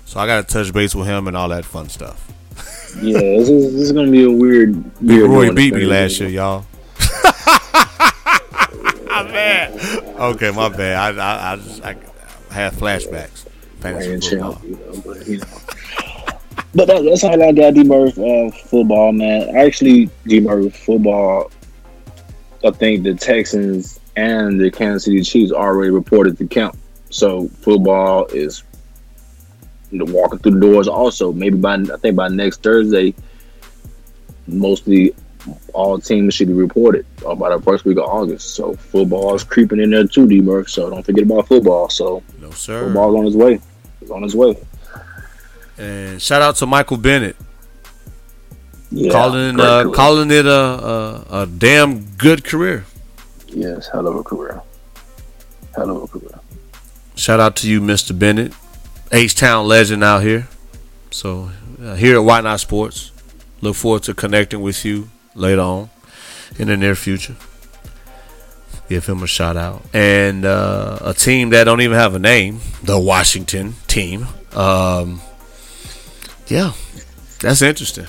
so 0.06 0.20
I 0.22 0.26
gotta 0.26 0.48
touch 0.48 0.74
base 0.74 0.96
with 0.96 1.08
him 1.08 1.28
and 1.28 1.36
all 1.36 1.50
that 1.50 1.66
fun 1.66 1.90
stuff." 1.90 2.33
Yeah, 3.02 3.20
this 3.20 3.50
is, 3.50 3.74
this 3.74 3.82
is 3.82 3.92
gonna 3.92 4.12
be 4.12 4.24
a 4.24 4.32
weird. 4.32 4.74
Big 5.00 5.18
year 5.18 5.26
Roy 5.28 5.54
beat 5.54 5.74
me 5.74 5.86
last 5.86 6.20
year, 6.20 6.30
y'all. 6.30 6.66
my 9.06 9.24
bad. 9.24 9.74
Okay, 10.20 10.52
my 10.52 10.70
bad. 10.70 11.18
I 11.18 11.22
I, 11.22 11.54
I, 11.54 11.56
just, 11.58 11.84
I 11.84 11.96
had 12.52 12.74
flashbacks. 12.74 13.46
Fantasy 13.80 14.38
football. 14.38 14.62
you 14.64 14.76
know, 14.76 15.02
but 15.06 15.28
you 15.28 15.38
know. 15.38 15.48
But 16.76 16.88
that, 16.88 17.04
that's 17.04 17.24
all 17.24 17.42
I 17.42 17.52
got, 17.52 17.74
D 17.74 17.84
Murph. 17.84 18.18
Uh, 18.18 18.50
football, 18.50 19.12
man. 19.12 19.56
Actually, 19.56 20.10
D 20.26 20.40
Murph 20.40 20.76
football. 20.76 21.52
I 22.66 22.72
think 22.72 23.04
the 23.04 23.14
Texans 23.14 24.00
and 24.16 24.60
the 24.60 24.72
Kansas 24.72 25.06
City 25.06 25.22
Chiefs 25.22 25.52
already 25.52 25.92
reported 25.92 26.38
the 26.38 26.48
count. 26.48 26.76
So 27.10 27.48
football 27.48 28.26
is 28.28 28.64
you 28.64 28.73
know, 28.73 28.73
walking 30.02 30.40
through 30.40 30.54
the 30.54 30.60
doors. 30.60 30.88
Also, 30.88 31.32
maybe 31.32 31.58
by 31.58 31.76
I 31.76 31.98
think 31.98 32.16
by 32.16 32.28
next 32.30 32.64
Thursday, 32.64 33.14
mostly 34.48 35.14
all 35.74 36.00
teams 36.00 36.34
should 36.34 36.48
be 36.48 36.54
reported 36.54 37.06
uh, 37.26 37.36
by 37.36 37.56
the 37.56 37.62
first 37.62 37.86
week 37.86 37.98
of 37.98 38.06
August. 38.06 38.56
So 38.56 38.74
football 38.76 39.36
is 39.36 39.44
creeping 39.44 39.80
in 39.80 39.92
there 39.92 40.08
too, 40.08 40.28
D 40.28 40.42
Murph. 40.42 40.70
So 40.70 40.90
don't 40.90 41.04
forget 41.06 41.24
about 41.26 41.48
football. 41.48 41.90
So 41.90 42.24
No 42.40 42.52
sir. 42.52 42.86
football's 42.86 43.16
on 43.16 43.26
his 43.26 43.36
way. 43.36 43.60
It's 44.02 44.12
on 44.12 44.24
his 44.24 44.36
way. 44.36 44.58
And 45.78 46.22
shout 46.22 46.42
out 46.42 46.56
to 46.58 46.66
Michael 46.66 46.98
Bennett. 46.98 47.36
Yeah, 48.92 49.12
calling 49.12 49.60
uh, 49.60 49.90
calling 49.90 50.30
it 50.30 50.46
a, 50.46 50.52
a 50.52 51.26
a 51.42 51.46
damn 51.48 52.06
good 52.16 52.44
career. 52.44 52.86
Yes, 53.48 53.90
hell 53.92 54.08
of 54.08 54.16
a 54.16 54.24
career. 54.24 54.62
Hell 55.76 55.90
of 55.98 56.04
a 56.04 56.08
career. 56.08 56.40
Shout 57.16 57.40
out 57.40 57.56
to 57.58 57.70
you, 57.70 57.82
Mr. 57.82 58.18
Bennett. 58.18 58.54
H 59.14 59.36
Town 59.36 59.68
legend 59.68 60.04
out 60.04 60.24
here. 60.24 60.48
So 61.12 61.52
uh, 61.80 61.94
here 61.94 62.16
at 62.16 62.24
Why 62.24 62.42
Not 62.42 62.60
Sports, 62.60 63.12
look 63.62 63.76
forward 63.76 64.04
to 64.04 64.16
connecting 64.16 64.62
with 64.62 64.84
you 64.84 65.10
later 65.36 65.62
on 65.62 65.92
in 66.58 66.68
the 66.68 66.76
near 66.76 66.96
future. 66.96 67.36
Give 68.90 69.06
him 69.06 69.24
a 69.24 69.28
shout 69.28 69.56
out 69.56 69.84
and 69.94 70.46
uh, 70.46 70.98
a 71.02 71.14
team 71.14 71.52
that 71.52 71.64
don't 71.66 71.82
even 71.82 71.96
have 71.96 72.16
a 72.16 72.20
name, 72.20 72.60
the 72.84 73.00
Washington 73.00 73.76
team. 73.88 74.28
Um, 74.54 75.22
yeah, 76.48 76.74
that's 77.40 77.62
interesting. 77.62 78.08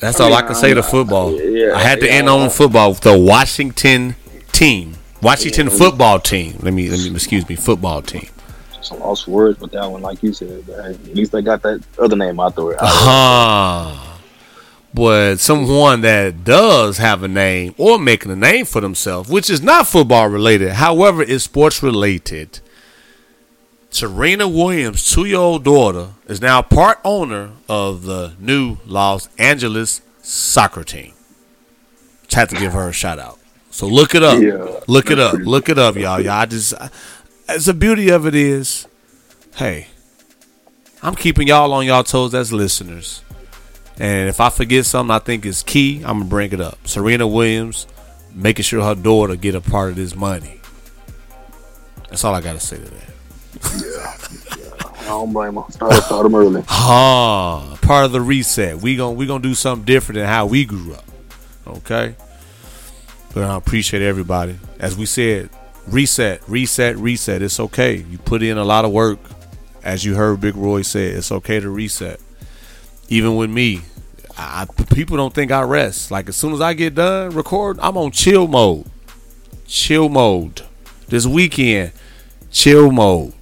That's 0.00 0.20
all 0.20 0.32
I 0.34 0.42
can 0.42 0.54
say 0.54 0.74
to 0.74 0.82
football. 0.82 1.32
Yeah, 1.40 1.74
I 1.74 1.80
had 1.80 2.00
to 2.00 2.06
yeah. 2.06 2.12
end 2.12 2.28
on 2.28 2.50
football. 2.50 2.92
The 2.92 3.18
Washington 3.18 4.16
team, 4.52 4.96
Washington 5.22 5.70
football 5.70 6.20
team. 6.20 6.58
Let 6.60 6.74
me 6.74 6.90
let 6.90 7.00
me 7.00 7.10
excuse 7.10 7.48
me, 7.48 7.56
football 7.56 8.02
team. 8.02 8.28
Some 8.84 9.00
lost 9.00 9.26
words 9.26 9.60
with 9.60 9.72
that 9.72 9.90
one, 9.90 10.02
like 10.02 10.22
you 10.22 10.32
said. 10.32 10.66
But 10.66 10.82
hey, 10.82 10.90
at 10.90 11.14
least 11.14 11.32
they 11.32 11.42
got 11.42 11.62
that 11.62 11.82
other 11.98 12.16
name 12.16 12.38
out 12.38 12.54
there. 12.56 12.76
Ah, 12.80 14.20
but 14.92 15.36
someone 15.40 16.02
that 16.02 16.44
does 16.44 16.98
have 16.98 17.22
a 17.22 17.28
name 17.28 17.74
or 17.78 17.98
making 17.98 18.30
a 18.30 18.36
name 18.36 18.64
for 18.64 18.80
themselves, 18.80 19.28
which 19.28 19.50
is 19.50 19.62
not 19.62 19.88
football 19.88 20.28
related, 20.28 20.72
however, 20.72 21.22
is 21.22 21.42
sports 21.42 21.82
related. 21.82 22.60
Serena 23.90 24.48
Williams' 24.48 25.08
two-year-old 25.12 25.62
daughter 25.62 26.08
is 26.26 26.40
now 26.40 26.60
part 26.62 26.98
owner 27.04 27.52
of 27.68 28.02
the 28.02 28.34
new 28.40 28.78
Los 28.86 29.28
Angeles 29.38 30.00
soccer 30.20 30.82
team. 30.82 31.12
Just 32.22 32.34
had 32.34 32.50
to 32.50 32.56
give 32.56 32.72
her 32.72 32.88
a 32.88 32.92
shout 32.92 33.20
out. 33.20 33.38
So 33.70 33.86
look 33.86 34.14
it 34.14 34.22
up. 34.22 34.40
Yeah, 34.40 34.80
look 34.88 35.10
it 35.10 35.18
up. 35.18 35.34
Look 35.34 35.68
it 35.68 35.78
up, 35.78 35.96
y'all. 35.96 36.20
Y'all 36.20 36.46
just 36.46 36.74
as 37.48 37.66
the 37.66 37.74
beauty 37.74 38.08
of 38.10 38.26
it 38.26 38.34
is, 38.34 38.86
hey, 39.56 39.88
I'm 41.02 41.14
keeping 41.14 41.48
y'all 41.48 41.72
on 41.72 41.86
y'all 41.86 42.04
toes 42.04 42.34
as 42.34 42.52
listeners. 42.52 43.22
And 43.98 44.28
if 44.28 44.40
I 44.40 44.50
forget 44.50 44.86
something 44.86 45.14
I 45.14 45.18
think 45.20 45.46
is 45.46 45.62
key, 45.62 45.98
I'm 45.98 46.18
gonna 46.18 46.24
bring 46.24 46.52
it 46.52 46.60
up. 46.60 46.86
Serena 46.86 47.26
Williams 47.26 47.86
making 48.34 48.64
sure 48.64 48.82
her 48.82 48.94
daughter 48.94 49.36
get 49.36 49.54
a 49.54 49.60
part 49.60 49.90
of 49.90 49.96
this 49.96 50.16
money. 50.16 50.60
That's 52.08 52.24
all 52.24 52.34
I 52.34 52.40
gotta 52.40 52.60
say 52.60 52.76
to 52.76 52.82
that. 52.82 53.14
Yeah, 54.58 54.90
I 55.00 55.04
don't 55.08 55.32
blame 55.32 55.54
them. 55.54 55.64
Start, 55.70 55.92
start 55.94 56.22
them 56.24 56.34
early. 56.34 56.64
Ah, 56.68 57.78
part 57.82 58.06
of 58.06 58.12
the 58.12 58.20
reset. 58.20 58.78
We 58.78 58.96
gon' 58.96 59.16
we 59.16 59.26
gonna 59.26 59.42
do 59.42 59.54
something 59.54 59.84
different 59.84 60.16
than 60.16 60.26
how 60.26 60.46
we 60.46 60.64
grew 60.64 60.94
up. 60.94 61.04
Okay. 61.66 62.16
But 63.32 63.44
I 63.44 63.56
appreciate 63.56 64.02
everybody. 64.02 64.58
As 64.78 64.96
we 64.96 65.06
said, 65.06 65.50
reset, 65.86 66.46
reset, 66.48 66.96
reset. 66.96 67.42
It's 67.42 67.60
okay. 67.60 67.96
You 67.96 68.18
put 68.18 68.42
in 68.42 68.58
a 68.58 68.64
lot 68.64 68.84
of 68.84 68.92
work. 68.92 69.18
As 69.82 70.04
you 70.04 70.14
heard 70.14 70.40
Big 70.40 70.56
Roy 70.56 70.82
say, 70.82 71.08
it's 71.08 71.30
okay 71.30 71.60
to 71.60 71.68
reset. 71.68 72.18
Even 73.08 73.36
with 73.36 73.50
me, 73.50 73.82
I, 74.36 74.66
people 74.94 75.16
don't 75.16 75.34
think 75.34 75.52
I 75.52 75.62
rest. 75.62 76.10
Like 76.10 76.28
as 76.28 76.36
soon 76.36 76.54
as 76.54 76.60
I 76.60 76.72
get 76.72 76.94
done 76.94 77.30
record, 77.30 77.78
I'm 77.80 77.96
on 77.96 78.10
chill 78.10 78.48
mode. 78.48 78.86
Chill 79.66 80.08
mode. 80.08 80.62
This 81.08 81.26
weekend, 81.26 81.92
chill 82.50 82.90
mode. 82.90 83.34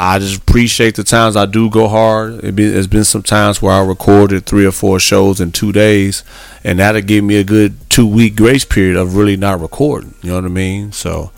I 0.00 0.20
just 0.20 0.40
appreciate 0.40 0.94
the 0.94 1.02
times 1.02 1.34
I 1.34 1.46
do 1.46 1.68
go 1.68 1.88
hard. 1.88 2.44
It 2.44 2.54
there's 2.54 2.86
been 2.86 3.04
some 3.04 3.24
times 3.24 3.60
where 3.60 3.72
I 3.72 3.84
recorded 3.84 4.46
three 4.46 4.64
or 4.64 4.70
four 4.70 5.00
shows 5.00 5.40
in 5.40 5.50
two 5.50 5.72
days, 5.72 6.22
and 6.62 6.78
that'll 6.78 7.02
give 7.02 7.24
me 7.24 7.36
a 7.36 7.44
good 7.44 7.76
two 7.90 8.06
week 8.06 8.36
grace 8.36 8.64
period 8.64 8.96
of 8.96 9.16
really 9.16 9.36
not 9.36 9.60
recording. 9.60 10.14
You 10.22 10.30
know 10.30 10.36
what 10.36 10.44
I 10.44 10.48
mean? 10.48 10.92
So, 10.92 11.32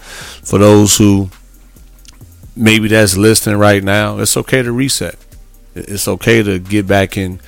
for 0.44 0.58
those 0.58 0.98
who 0.98 1.30
maybe 2.54 2.88
that's 2.88 3.16
listening 3.16 3.56
right 3.56 3.82
now, 3.82 4.18
it's 4.18 4.36
okay 4.36 4.60
to 4.60 4.72
reset. 4.72 5.16
It's 5.74 6.06
okay 6.06 6.42
to 6.42 6.58
get 6.58 6.86
back 6.86 7.16
in 7.16 7.40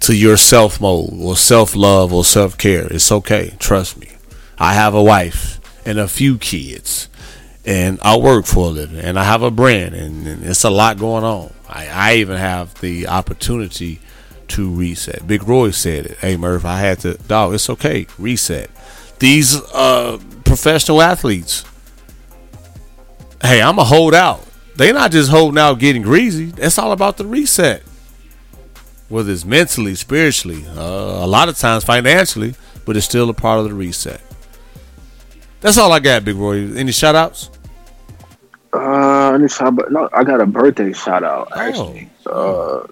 to 0.00 0.16
your 0.16 0.38
self 0.38 0.80
mode 0.80 1.10
or 1.20 1.36
self 1.36 1.76
love 1.76 2.10
or 2.10 2.24
self 2.24 2.56
care. 2.56 2.86
It's 2.90 3.12
okay. 3.12 3.54
Trust 3.58 3.98
me. 3.98 4.12
I 4.58 4.72
have 4.72 4.94
a 4.94 5.02
wife 5.02 5.60
and 5.86 5.98
a 5.98 6.08
few 6.08 6.38
kids 6.38 7.08
and 7.68 7.98
I 8.00 8.16
work 8.16 8.46
for 8.46 8.68
a 8.68 8.70
living, 8.70 8.98
and 8.98 9.18
I 9.18 9.24
have 9.24 9.42
a 9.42 9.50
brand, 9.50 9.94
and, 9.94 10.26
and 10.26 10.42
it's 10.42 10.64
a 10.64 10.70
lot 10.70 10.98
going 10.98 11.22
on. 11.22 11.52
I, 11.68 11.86
I 11.88 12.14
even 12.14 12.38
have 12.38 12.80
the 12.80 13.08
opportunity 13.08 14.00
to 14.48 14.70
reset. 14.70 15.26
Big 15.26 15.46
Roy 15.46 15.70
said 15.70 16.06
it. 16.06 16.16
Hey 16.16 16.38
Murph, 16.38 16.64
I 16.64 16.78
had 16.78 17.00
to. 17.00 17.14
Dog, 17.28 17.52
it's 17.52 17.68
okay. 17.68 18.06
Reset. 18.18 18.70
These 19.18 19.60
uh, 19.74 20.18
professional 20.46 21.02
athletes. 21.02 21.66
Hey, 23.42 23.60
I'm 23.60 23.78
a 23.78 23.84
hold 23.84 24.14
out. 24.14 24.42
They're 24.76 24.94
not 24.94 25.12
just 25.12 25.30
holding 25.30 25.58
out, 25.58 25.78
getting 25.78 26.00
greasy. 26.00 26.54
It's 26.56 26.78
all 26.78 26.92
about 26.92 27.18
the 27.18 27.26
reset. 27.26 27.82
Whether 29.10 29.30
it's 29.30 29.44
mentally, 29.44 29.94
spiritually, 29.94 30.64
uh, 30.68 31.22
a 31.22 31.26
lot 31.26 31.50
of 31.50 31.58
times 31.58 31.84
financially, 31.84 32.54
but 32.86 32.96
it's 32.96 33.04
still 33.04 33.28
a 33.28 33.34
part 33.34 33.58
of 33.58 33.66
the 33.66 33.74
reset. 33.74 34.22
That's 35.60 35.76
all 35.76 35.92
I 35.92 35.98
got, 35.98 36.24
Big 36.24 36.36
Roy. 36.36 36.72
Any 36.74 36.92
shout 36.92 37.14
outs? 37.14 37.50
Uh, 38.72 39.38
no, 39.90 40.08
I 40.12 40.24
got 40.24 40.40
a 40.40 40.46
birthday 40.46 40.92
shout 40.92 41.24
out 41.24 41.48
Oh. 41.52 41.58
actually. 41.60 42.10
Uh, 42.26 42.86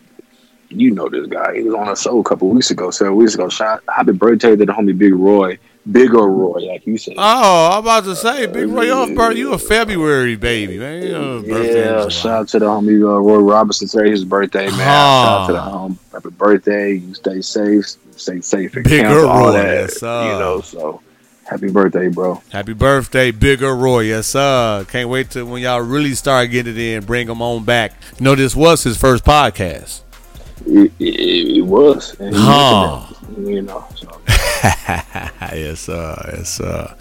you 0.68 0.90
know 0.90 1.08
this 1.08 1.26
guy. 1.28 1.54
He 1.56 1.62
was 1.62 1.74
on 1.74 1.88
a 1.88 1.96
show 1.96 2.18
a 2.18 2.24
couple 2.24 2.48
weeks 2.48 2.70
ago, 2.70 2.90
several 2.90 3.16
weeks 3.18 3.34
ago. 3.34 3.48
Shout, 3.48 3.82
happy 3.94 4.12
birthday 4.12 4.56
to 4.56 4.64
the 4.66 4.72
homie 4.72 4.96
Big 4.96 5.14
Roy, 5.14 5.58
Bigger 5.90 6.26
Roy, 6.26 6.58
like 6.60 6.84
you 6.86 6.98
said. 6.98 7.14
Oh, 7.18 7.70
I'm 7.72 7.78
about 7.80 8.04
to 8.04 8.16
say, 8.16 8.46
Big 8.46 8.68
Roy, 8.68 8.82
you're 8.82 9.32
you 9.32 9.52
a 9.52 9.58
February 9.58 10.34
baby, 10.34 10.78
man. 10.78 11.02
You're 11.04 11.38
a 11.38 11.42
birthday 11.42 11.88
in 11.88 11.94
yeah, 11.94 12.08
shout 12.08 12.26
out 12.32 12.48
to 12.48 12.58
the 12.58 12.66
homie 12.66 13.00
uh, 13.00 13.20
Roy 13.20 13.38
Robinson. 13.38 13.86
Today 13.86 14.10
his 14.10 14.24
birthday, 14.24 14.66
man. 14.66 14.78
Shout 14.78 14.86
out 15.42 15.46
to 15.46 15.52
the 15.52 15.60
home. 15.60 15.98
Happy 16.12 16.30
birthday. 16.30 16.94
You 16.94 17.14
stay 17.14 17.40
safe. 17.42 17.86
Stay 18.16 18.40
safe 18.40 18.74
and 18.74 18.84
Bigger 18.84 19.02
cancel 19.04 19.28
all 19.28 19.52
that. 19.52 19.92
you 20.00 20.38
know, 20.38 20.62
so 20.62 21.00
happy 21.48 21.70
birthday, 21.70 22.08
bro. 22.08 22.42
Happy 22.52 22.72
birthday, 22.72 23.30
Bigger 23.30 23.74
Roy. 23.74 24.00
Yes, 24.00 24.26
sir. 24.28 24.84
Can't 24.90 25.08
wait 25.08 25.30
till 25.30 25.46
when 25.46 25.62
y'all 25.62 25.80
really 25.80 26.14
start 26.14 26.50
getting 26.50 26.74
it 26.74 26.78
in, 26.80 27.04
bring 27.04 27.28
him 27.28 27.40
on 27.42 27.64
back. 27.64 27.92
You 28.18 28.24
know, 28.24 28.34
this 28.34 28.54
was 28.56 28.82
his 28.82 28.96
first 28.96 29.24
podcast. 29.24 30.02
It, 30.66 30.90
it, 30.98 31.56
it 31.58 31.62
was. 31.62 32.18
And 32.20 32.34
Huh. 32.34 33.06
that, 33.28 33.38
You 33.38 33.62
know, 33.62 33.84
so. 33.94 34.20
yes, 35.56 35.80
sir. 35.80 36.32
Yes, 36.36 36.48
sir. 36.56 36.94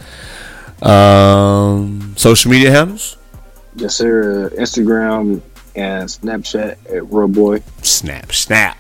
Um, 0.82 2.14
social 2.18 2.52
media 2.52 2.72
handles? 2.72 3.18
Yes, 3.76 3.96
sir. 3.96 4.50
Instagram 4.58 5.42
and 5.76 6.08
Snapchat 6.08 6.72
at 6.96 7.04
Roboi 7.04 7.62
Snap, 7.82 8.32
snap. 8.32 8.78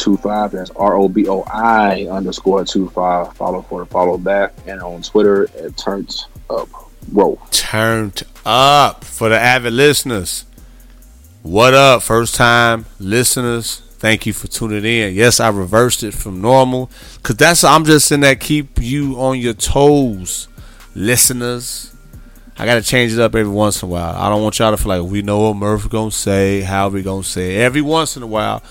Two 0.00 0.16
five. 0.16 0.52
That's 0.52 0.70
R 0.70 0.96
O 0.96 1.08
B 1.08 1.28
O 1.28 1.42
I 1.42 2.06
underscore 2.10 2.64
two 2.64 2.88
five. 2.88 3.32
Follow 3.34 3.62
for 3.62 3.80
the 3.80 3.86
follow 3.86 4.18
back, 4.18 4.52
and 4.66 4.80
on 4.80 5.02
Twitter 5.02 5.48
at 5.58 5.76
Turns 5.76 6.26
Up 6.48 6.68
Whoa, 7.12 7.40
turned 7.50 8.22
up 8.44 9.04
for 9.04 9.28
the 9.28 9.38
avid 9.38 9.72
listeners. 9.72 10.44
What 11.42 11.74
up, 11.74 12.02
first 12.02 12.34
time 12.34 12.86
listeners? 12.98 13.82
Thank 13.98 14.26
you 14.26 14.32
for 14.32 14.46
tuning 14.46 14.84
in. 14.84 15.14
Yes, 15.14 15.40
I 15.40 15.48
reversed 15.48 16.02
it 16.02 16.14
from 16.14 16.40
normal 16.40 16.90
because 17.16 17.36
that's 17.36 17.64
I'm 17.64 17.84
just 17.84 18.12
in 18.12 18.20
that 18.20 18.38
keep 18.38 18.80
you 18.80 19.20
on 19.20 19.38
your 19.38 19.54
toes, 19.54 20.48
listeners. 20.94 21.92
I 22.56 22.66
gotta 22.66 22.82
change 22.82 23.12
it 23.12 23.18
up 23.18 23.34
every 23.34 23.52
once 23.52 23.82
in 23.82 23.88
a 23.88 23.92
while. 23.92 24.14
I 24.14 24.28
don't 24.28 24.42
want 24.42 24.58
y'all 24.58 24.70
to 24.70 24.76
feel 24.76 25.00
like 25.00 25.10
we 25.10 25.22
know 25.22 25.48
what 25.48 25.56
Murph 25.56 25.88
gonna 25.88 26.10
say, 26.10 26.60
how 26.60 26.90
we 26.90 27.02
gonna 27.02 27.24
say 27.24 27.56
it. 27.56 27.60
Every 27.60 27.80
once 27.82 28.16
in 28.16 28.22
a 28.22 28.26
while, 28.26 28.62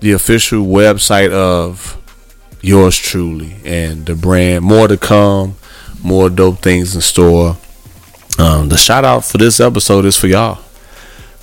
The 0.00 0.12
official 0.12 0.66
website 0.66 1.30
of 1.30 2.01
yours 2.62 2.96
truly 2.96 3.56
and 3.64 4.06
the 4.06 4.14
brand. 4.14 4.64
More 4.64 4.88
to 4.88 4.96
come, 4.96 5.56
more 6.02 6.30
dope 6.30 6.60
things 6.60 6.94
in 6.94 7.00
store. 7.02 7.58
Um, 8.38 8.70
the 8.70 8.78
shout 8.78 9.04
out 9.04 9.24
for 9.24 9.36
this 9.36 9.60
episode 9.60 10.06
is 10.06 10.16
for 10.16 10.26
y'all 10.28 10.62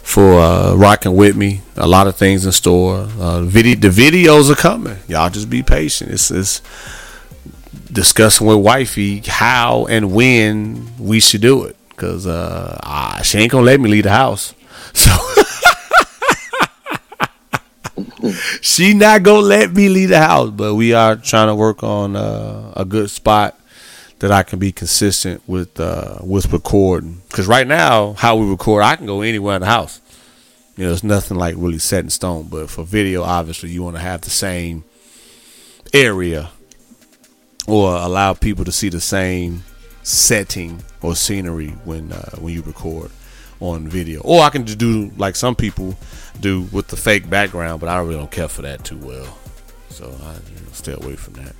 for 0.09 0.39
uh, 0.39 0.74
rocking 0.74 1.15
with 1.15 1.36
me. 1.36 1.61
A 1.76 1.88
lot 1.88 2.07
of 2.07 2.15
things 2.15 2.43
in 2.43 2.51
store. 2.51 3.07
Uh, 3.20 3.41
video, 3.43 3.76
the 3.76 3.89
videos 3.89 4.49
are 4.49 4.55
coming. 4.55 4.97
Y'all 5.07 5.30
just 5.30 5.51
be 5.51 5.61
patient. 5.61 6.09
It's, 6.09 6.32
it's 6.32 6.63
discussing 7.91 8.47
with 8.47 8.57
wifey 8.57 9.22
how 9.28 9.86
and 9.86 10.11
when 10.11 10.89
we 10.97 11.20
should 11.20 11.41
do 11.41 11.63
it 11.65 11.76
because 11.89 12.26
uh, 12.26 13.22
she 13.22 13.38
ain't 13.38 13.51
gonna 13.51 13.65
let 13.65 13.80
me 13.80 13.89
leave 13.89 14.03
the 14.03 14.11
house. 14.11 14.53
So 14.91 15.11
she 18.61 18.93
not 18.93 19.23
gonna 19.23 19.39
let 19.39 19.73
me 19.73 19.89
leave 19.89 20.09
the 20.09 20.19
house, 20.19 20.51
but 20.51 20.75
we 20.75 20.93
are 20.93 21.15
trying 21.15 21.47
to 21.47 21.55
work 21.55 21.84
on 21.84 22.15
uh, 22.15 22.73
a 22.75 22.86
good 22.86 23.09
spot 23.09 23.59
that 24.19 24.32
I 24.32 24.43
can 24.43 24.59
be 24.59 24.71
consistent 24.71 25.41
with 25.47 25.80
uh, 25.80 26.19
with 26.21 26.51
recording. 26.51 27.21
Because 27.30 27.47
right 27.47 27.67
now, 27.67 28.13
how 28.13 28.36
we 28.36 28.49
record, 28.49 28.84
I 28.84 28.95
can 28.95 29.05
go 29.05 29.21
anywhere 29.21 29.55
in 29.55 29.61
the 29.61 29.67
house. 29.67 30.01
You 30.77 30.86
know, 30.86 30.93
it's 30.93 31.03
nothing 31.03 31.38
like 31.38 31.55
really 31.57 31.80
set 31.80 32.03
in 32.03 32.09
stone. 32.09 32.47
But 32.49 32.69
for 32.69 32.84
video, 32.84 33.23
obviously, 33.23 33.69
you 33.69 33.84
want 33.84 33.95
to 33.95 34.01
have 34.01 34.21
the 34.21 34.30
same 34.30 34.84
area 35.93 36.49
or 37.67 37.95
allow 37.95 38.34
people 38.34 38.65
to 38.65 38.71
see 38.71 38.89
the 38.89 39.01
same 39.01 39.63
setting 40.03 40.84
or 41.01 41.15
scenery 41.15 41.69
when 41.84 42.11
uh, 42.11 42.36
when 42.38 42.53
you 42.53 42.61
record 42.61 43.11
on 43.59 43.88
video. 43.88 44.21
Or 44.21 44.41
I 44.41 44.49
can 44.49 44.65
just 44.65 44.77
do 44.77 45.11
like 45.17 45.36
some 45.36 45.55
people 45.55 45.95
do 46.40 46.64
with 46.72 46.88
the 46.88 46.98
fake 46.98 47.30
background, 47.30 47.80
but 47.80 47.90
I 47.90 48.00
really 48.00 48.16
don't 48.16 48.32
care 48.32 48.48
for 48.48 48.62
that 48.64 48.84
too 48.84 48.98
well. 48.98 49.38
So 49.90 50.06
I 50.06 50.34
you 50.34 50.56
know, 50.56 50.72
stay 50.72 50.94
away 50.94 51.16
from 51.16 51.34
that. 51.34 51.56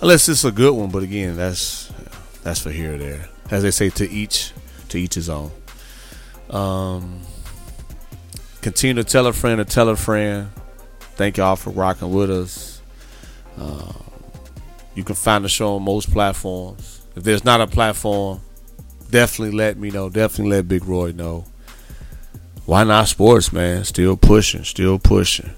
Unless 0.00 0.28
it's 0.28 0.44
a 0.44 0.52
good 0.52 0.74
one, 0.74 0.90
but 0.90 1.02
again, 1.02 1.36
that's 1.36 1.92
that's 2.42 2.60
for 2.60 2.70
here 2.70 2.94
or 2.94 2.98
there. 2.98 3.28
As 3.50 3.62
they 3.62 3.70
say, 3.70 3.90
to 3.90 4.10
each 4.10 4.52
to 4.88 4.98
each 4.98 5.14
his 5.14 5.28
own. 5.28 5.50
Um, 6.50 7.20
continue 8.60 9.02
to 9.02 9.04
tell 9.04 9.26
a 9.26 9.32
friend 9.32 9.58
to 9.58 9.64
tell 9.64 9.88
a 9.88 9.96
friend. 9.96 10.50
Thank 11.16 11.36
y'all 11.36 11.56
for 11.56 11.70
rocking 11.70 12.12
with 12.12 12.30
us. 12.30 12.82
Uh, 13.56 13.92
you 14.94 15.04
can 15.04 15.14
find 15.14 15.44
the 15.44 15.48
show 15.48 15.76
on 15.76 15.82
most 15.82 16.10
platforms. 16.10 17.02
If 17.16 17.22
there's 17.22 17.44
not 17.44 17.60
a 17.60 17.66
platform, 17.66 18.40
definitely 19.10 19.56
let 19.56 19.78
me 19.78 19.90
know. 19.90 20.08
Definitely 20.08 20.56
let 20.56 20.68
Big 20.68 20.84
Roy 20.84 21.12
know. 21.12 21.44
Why 22.66 22.84
not 22.84 23.08
sports, 23.08 23.52
man? 23.52 23.84
Still 23.84 24.16
pushing, 24.16 24.64
still 24.64 24.98
pushing. 24.98 25.50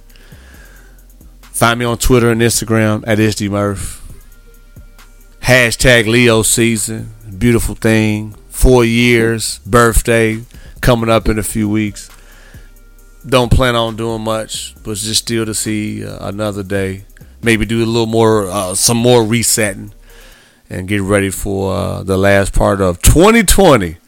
Find 1.40 1.78
me 1.78 1.84
on 1.84 1.98
Twitter 1.98 2.30
and 2.30 2.40
Instagram 2.40 3.04
at 3.07 3.18
SD 3.18 3.48
Murph. 3.48 4.02
Hashtag 5.40 6.07
Leo 6.07 6.42
season. 6.42 7.14
Beautiful 7.38 7.76
thing. 7.76 8.32
Four 8.48 8.84
years. 8.84 9.61
Birthday 9.61 10.42
coming 10.80 11.09
up 11.09 11.28
in 11.28 11.38
a 11.38 11.42
few 11.42 11.68
weeks. 11.68 12.11
Don't 13.24 13.50
plan 13.50 13.76
on 13.76 13.96
doing 13.96 14.22
much, 14.22 14.74
but 14.82 14.96
just 14.96 15.22
still 15.22 15.46
to 15.46 15.54
see 15.54 16.04
uh, 16.04 16.28
another 16.28 16.62
day. 16.62 17.04
Maybe 17.42 17.64
do 17.64 17.82
a 17.82 17.86
little 17.86 18.07
more, 18.07 18.46
uh, 18.48 18.74
some 18.74 18.96
more 18.96 19.24
resetting 19.24 19.92
and 20.68 20.88
get 20.88 21.02
ready 21.02 21.30
for 21.30 21.74
uh, 21.74 22.02
the 22.02 22.16
last 22.18 22.52
part 22.52 22.80
of 22.80 23.00
2020. 23.02 23.98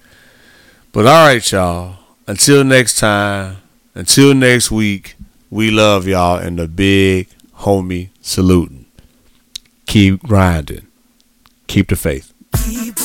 But 0.92 1.06
all 1.06 1.26
right, 1.26 1.52
y'all. 1.52 1.97
Until 2.28 2.62
next 2.62 2.98
time, 2.98 3.56
until 3.94 4.34
next 4.34 4.70
week, 4.70 5.16
we 5.48 5.70
love 5.70 6.06
y'all 6.06 6.36
and 6.36 6.58
the 6.58 6.68
big 6.68 7.26
homie 7.60 8.10
saluting. 8.20 8.84
Keep 9.86 10.24
grinding. 10.24 10.86
Keep 11.68 11.88
the 11.88 11.96
faith. 11.96 12.34
Keep 12.66 12.96